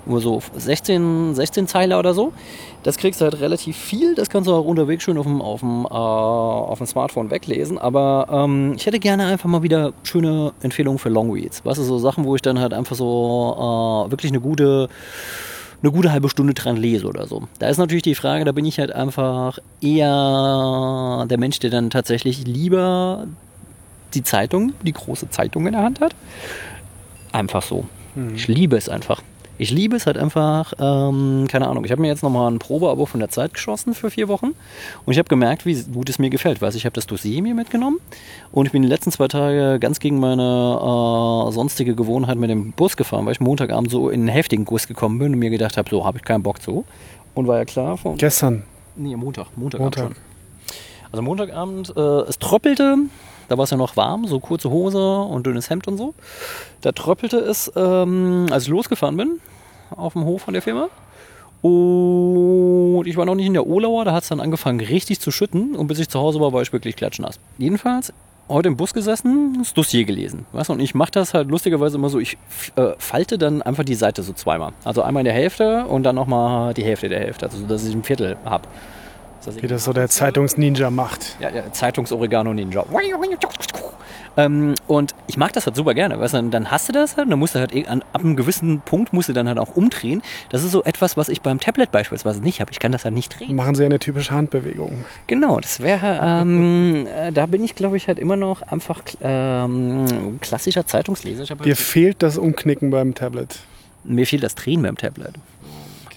[0.06, 2.34] so, so 16, 16 Zeiler oder so.
[2.83, 4.15] Das kriegst du halt relativ viel.
[4.15, 7.77] Das kannst du auch unterwegs schön auf dem, auf dem, äh, auf dem Smartphone weglesen.
[7.77, 11.65] Aber ähm, ich hätte gerne einfach mal wieder schöne Empfehlungen für Longreads.
[11.65, 14.89] Weißt du, so Sachen, wo ich dann halt einfach so äh, wirklich eine gute
[15.83, 17.43] eine gute halbe Stunde dran lese oder so.
[17.59, 21.91] Da ist natürlich die Frage, da bin ich halt einfach eher der Mensch, der dann
[21.91, 23.27] tatsächlich lieber
[24.15, 26.15] die Zeitung, die große Zeitung in der Hand hat.
[27.31, 27.85] Einfach so.
[28.35, 29.21] Ich liebe es einfach.
[29.57, 33.05] Ich liebe es halt einfach, ähm, keine Ahnung, ich habe mir jetzt nochmal ein Probeabo
[33.05, 34.51] von der Zeit geschossen für vier Wochen
[35.05, 36.61] und ich habe gemerkt, wie gut es mir gefällt.
[36.61, 37.99] Weiß ich habe das Dossier mir mitgenommen
[38.51, 42.71] und ich bin die letzten zwei Tage ganz gegen meine äh, sonstige Gewohnheit mit dem
[42.73, 45.77] Bus gefahren, weil ich Montagabend so in einen heftigen Guss gekommen bin und mir gedacht
[45.77, 46.85] habe, so habe ich keinen Bock zu.
[47.34, 48.17] Und war ja klar von.
[48.17, 48.63] Gestern.
[48.95, 49.47] Nee, Montag.
[49.55, 50.15] Montagabend Montag.
[50.15, 50.27] schon.
[51.11, 52.97] Also Montagabend, äh, es tröppelte
[53.48, 56.14] Da war es ja noch warm, so kurze Hose und dünnes Hemd und so.
[56.82, 59.40] Da tröppelte es, ähm, als ich losgefahren bin,
[59.95, 60.90] auf dem Hof von der Firma.
[61.61, 65.32] Und ich war noch nicht in der Olauer, da hat es dann angefangen richtig zu
[65.32, 65.76] schütten.
[65.76, 67.40] Und bis ich zu Hause war, war ich wirklich klatschnass.
[67.57, 68.14] Jedenfalls
[68.49, 70.45] heute im Bus gesessen, das Dossier gelesen.
[70.53, 72.38] Weißt du, und ich mache das halt lustigerweise immer so, ich
[72.76, 74.72] äh, falte dann einfach die Seite so zweimal.
[74.84, 77.86] Also einmal in der Hälfte und dann nochmal die Hälfte der Hälfte, also so, dass
[77.86, 78.68] ich ein Viertel habe.
[79.61, 81.38] Wie das so der Zeitungs-Ninja macht.
[81.40, 82.86] Ja, ja Zeitungs-Oregano-Ninja.
[84.38, 86.19] Ähm, und ich mag das halt super gerne.
[86.19, 88.36] Weißt du, dann, hast du das halt, dann musst du halt eh an, ab einem
[88.36, 90.22] gewissen Punkt musst du dann halt auch umdrehen.
[90.49, 92.72] Das ist so etwas, was ich beim Tablet beispielsweise nicht habe.
[92.72, 93.56] Ich kann das halt nicht drehen.
[93.56, 95.06] Machen sie eine typische Handbewegung.
[95.26, 100.38] Genau, das wäre, ähm, äh, da bin ich glaube ich halt immer noch einfach ähm,
[100.40, 101.45] klassischer Zeitungsleser.
[101.45, 103.60] Halt Dir fehlt das Umknicken beim Tablet.
[104.03, 105.34] mir fehlt das Drehen beim Tablet.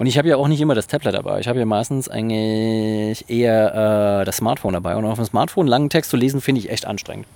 [0.01, 1.41] Und ich habe ja auch nicht immer das Tablet dabei.
[1.41, 4.97] Ich habe ja meistens eigentlich eher äh, das Smartphone dabei.
[4.97, 7.27] Und auf dem Smartphone langen Text zu lesen, finde ich echt anstrengend.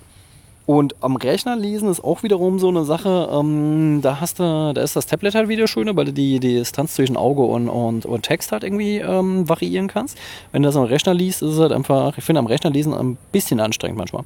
[0.65, 4.81] Und am Rechner lesen ist auch wiederum so eine Sache, ähm, da hast du, da
[4.81, 8.07] ist das Tablet halt wieder schöner, weil du die, die Distanz zwischen Auge und, und,
[8.07, 10.17] und Text halt irgendwie ähm, variieren kannst.
[10.51, 12.95] Wenn du das am Rechner liest, ist es halt einfach, ich finde am Rechner lesen
[12.95, 14.23] ein bisschen anstrengend manchmal.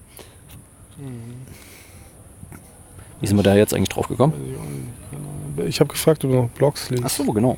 [3.19, 4.31] Wie sind wir da jetzt eigentlich drauf gekommen?
[5.67, 7.03] Ich habe gefragt, ob du noch Blogs liest.
[7.05, 7.57] Ach so, genau.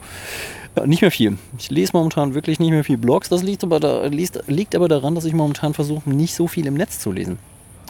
[0.76, 1.38] Ja, nicht mehr viel.
[1.58, 3.30] Ich lese momentan wirklich nicht mehr viel Blogs.
[3.30, 6.66] Das liegt aber, da, liegt, liegt aber daran, dass ich momentan versuche, nicht so viel
[6.66, 7.38] im Netz zu lesen.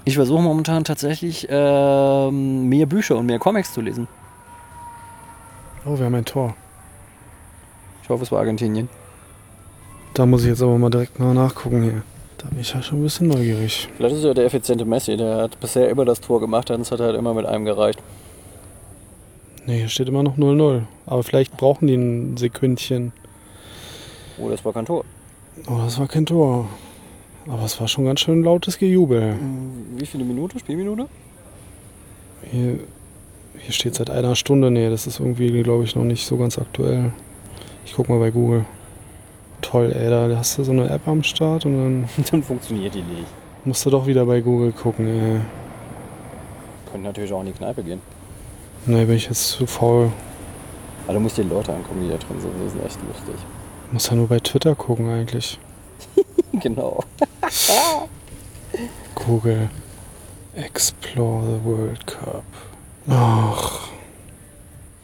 [0.03, 4.07] Ich versuche momentan tatsächlich ähm, mehr Bücher und mehr Comics zu lesen.
[5.85, 6.55] Oh, wir haben ein Tor.
[8.01, 8.89] Ich hoffe, es war Argentinien.
[10.13, 12.03] Da muss ich jetzt aber mal direkt mal nachgucken hier.
[12.39, 13.87] Da bin ich ja schon ein bisschen neugierig.
[13.95, 15.15] Vielleicht ist es ja der effiziente Messi.
[15.15, 17.99] Der hat bisher immer das Tor gemacht, dann hat er halt immer mit einem gereicht.
[19.65, 20.81] Nee, hier steht immer noch 0-0.
[21.05, 23.13] Aber vielleicht brauchen die ein Sekündchen.
[24.39, 25.05] Oh, das war kein Tor.
[25.67, 26.67] Oh, das war kein Tor.
[27.47, 29.35] Aber es war schon ganz schön lautes Gejubel.
[29.97, 30.59] Wie viele Minuten?
[30.59, 31.07] Spielminute?
[32.49, 32.79] Hier,
[33.57, 34.71] hier steht seit einer Stunde.
[34.71, 37.11] Nee, das ist irgendwie, glaube ich, noch nicht so ganz aktuell.
[37.85, 38.65] Ich guck mal bei Google.
[39.61, 43.03] Toll, ey, da hast du so eine App am Start und dann dann funktioniert die
[43.03, 43.27] nicht.
[43.63, 45.41] musst du doch wieder bei Google gucken, ey.
[46.91, 48.01] Können natürlich auch in die Kneipe gehen.
[48.85, 50.11] Nee, bin ich jetzt zu faul.
[51.05, 52.51] Aber du musst die Leute angucken, die da drin sind.
[52.65, 53.35] Das ist echt lustig.
[53.91, 55.59] Muss ja nur bei Twitter gucken eigentlich.
[56.53, 57.01] Genau.
[59.15, 59.69] Google.
[60.53, 62.43] Explore the World Cup.
[63.09, 63.79] Ach,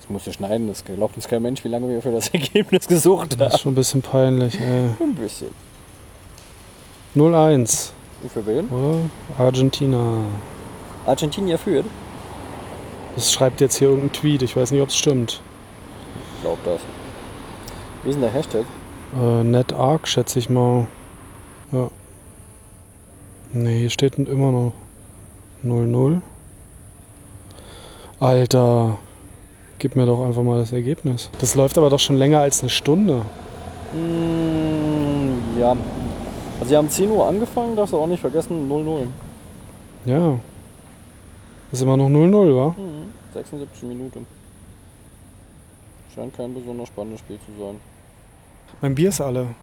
[0.02, 0.68] Das musst du schneiden.
[0.68, 3.56] Das glaubt uns kein Mensch, wie lange wir für das Ergebnis gesucht das haben.
[3.56, 4.90] ist schon ein bisschen peinlich, ey.
[5.00, 5.48] Ein bisschen.
[7.16, 7.92] 0-1,
[8.24, 8.68] Und für wen?
[8.70, 9.00] oder?
[9.38, 10.18] Argentina.
[11.06, 11.86] Argentinien führt.
[13.18, 14.44] Das schreibt jetzt hier irgendein Tweet.
[14.44, 15.42] Ich weiß nicht, ob es stimmt.
[16.36, 16.80] Ich glaub das.
[18.04, 18.64] Wie ist denn der Hashtag?
[19.20, 20.86] Äh, NetArc, schätze ich mal.
[21.72, 21.90] Ja.
[23.54, 24.74] Nee, hier steht immer noch
[25.66, 26.22] 0-0.
[28.20, 29.00] Alter,
[29.80, 31.32] gib mir doch einfach mal das Ergebnis.
[31.40, 33.24] Das läuft aber doch schon länger als eine Stunde.
[33.94, 35.76] Mm, ja.
[36.60, 39.08] Also sie haben 10 Uhr angefangen, darfst du auch nicht vergessen, 0-0.
[40.06, 40.38] Ja.
[41.72, 42.76] Ist immer noch 0-0, wa?
[42.78, 42.97] Mhm.
[43.38, 44.26] 76 Minuten.
[46.14, 47.80] Scheint kein besonders spannendes Spiel zu sein.
[48.82, 49.56] Mein Bier ist alle.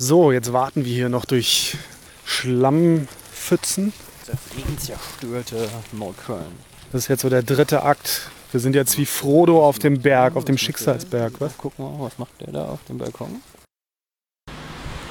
[0.00, 1.76] So, jetzt warten wir hier noch durch
[2.24, 3.92] Schlammpfützen.
[4.26, 6.70] Das regenzerstörte Neukölln.
[6.90, 8.30] Das ist jetzt so der dritte Akt.
[8.50, 11.34] Wir sind jetzt wie Frodo auf dem Berg, auf dem Schicksalsberg.
[11.38, 11.52] Was?
[11.56, 13.40] Guck mal, was macht der da auf dem Balkon?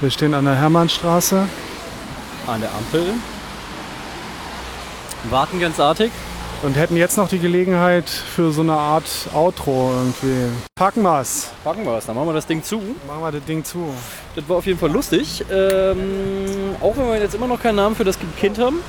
[0.02, 1.48] Wir stehen an der Hermannstraße.
[2.48, 3.14] An der Ampel.
[5.30, 6.12] Warten ganz artig.
[6.62, 10.52] Und hätten jetzt noch die Gelegenheit für so eine Art Outro irgendwie.
[10.76, 11.52] Packen wir's.
[11.64, 12.82] Packen wir was, dann machen wir das Ding zu.
[13.08, 13.94] Machen wir das Ding zu.
[14.36, 15.46] Das war auf jeden Fall lustig.
[15.50, 18.80] Ähm, auch wenn wir jetzt immer noch keinen Namen für das Kind haben.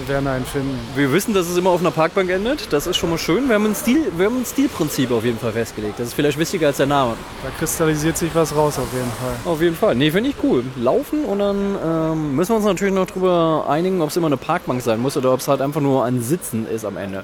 [0.00, 0.78] Wir werden einen finden.
[0.96, 2.72] Wir wissen, dass es immer auf einer Parkbank endet.
[2.72, 3.48] Das ist schon mal schön.
[3.48, 5.98] Wir haben ein, Stil, wir haben ein Stilprinzip auf jeden Fall festgelegt.
[5.98, 7.16] Das ist vielleicht wichtiger als der Name.
[7.42, 9.52] Da kristallisiert sich was raus auf jeden Fall.
[9.52, 9.94] Auf jeden Fall.
[9.94, 10.64] Nee, finde ich cool.
[10.76, 14.38] Laufen und dann ähm, müssen wir uns natürlich noch drüber einigen, ob es immer eine
[14.38, 17.22] Parkbank sein muss oder ob es halt einfach nur ein Sitzen ist am Ende.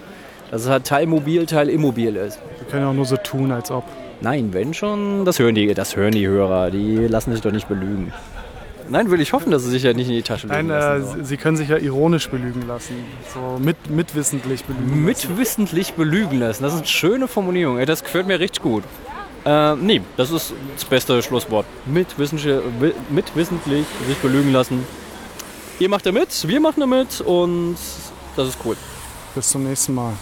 [0.50, 2.38] Dass es halt Teil mobil, Teil immobil ist.
[2.58, 3.84] Wir können ja auch nur so tun, als ob.
[4.20, 6.70] Nein, wenn schon, das hören die, das hören die Hörer.
[6.70, 8.12] Die lassen sich doch nicht belügen.
[8.88, 10.98] Nein, will ich hoffen, dass sie sich ja nicht in die Tasche legen Nein, äh,
[10.98, 11.18] lassen.
[11.18, 12.94] sie- sie können sich ja ironisch belügen lassen.
[13.34, 15.04] So mit, mitwissentlich belügen lassen.
[15.04, 16.62] Mitwissentlich belügen lassen.
[16.62, 17.84] Das ist eine schöne Formulierung.
[17.84, 18.84] Das gefällt mir richtig gut.
[19.44, 21.66] Äh, nee, das ist das beste Schlusswort.
[21.86, 24.84] Mitwissentlich, wi- mitwissentlich sich belügen lassen.
[25.78, 27.76] Ihr macht da mit, wir machen da mit und
[28.36, 28.76] das ist cool.
[29.34, 30.14] Bis zum nächsten Mal.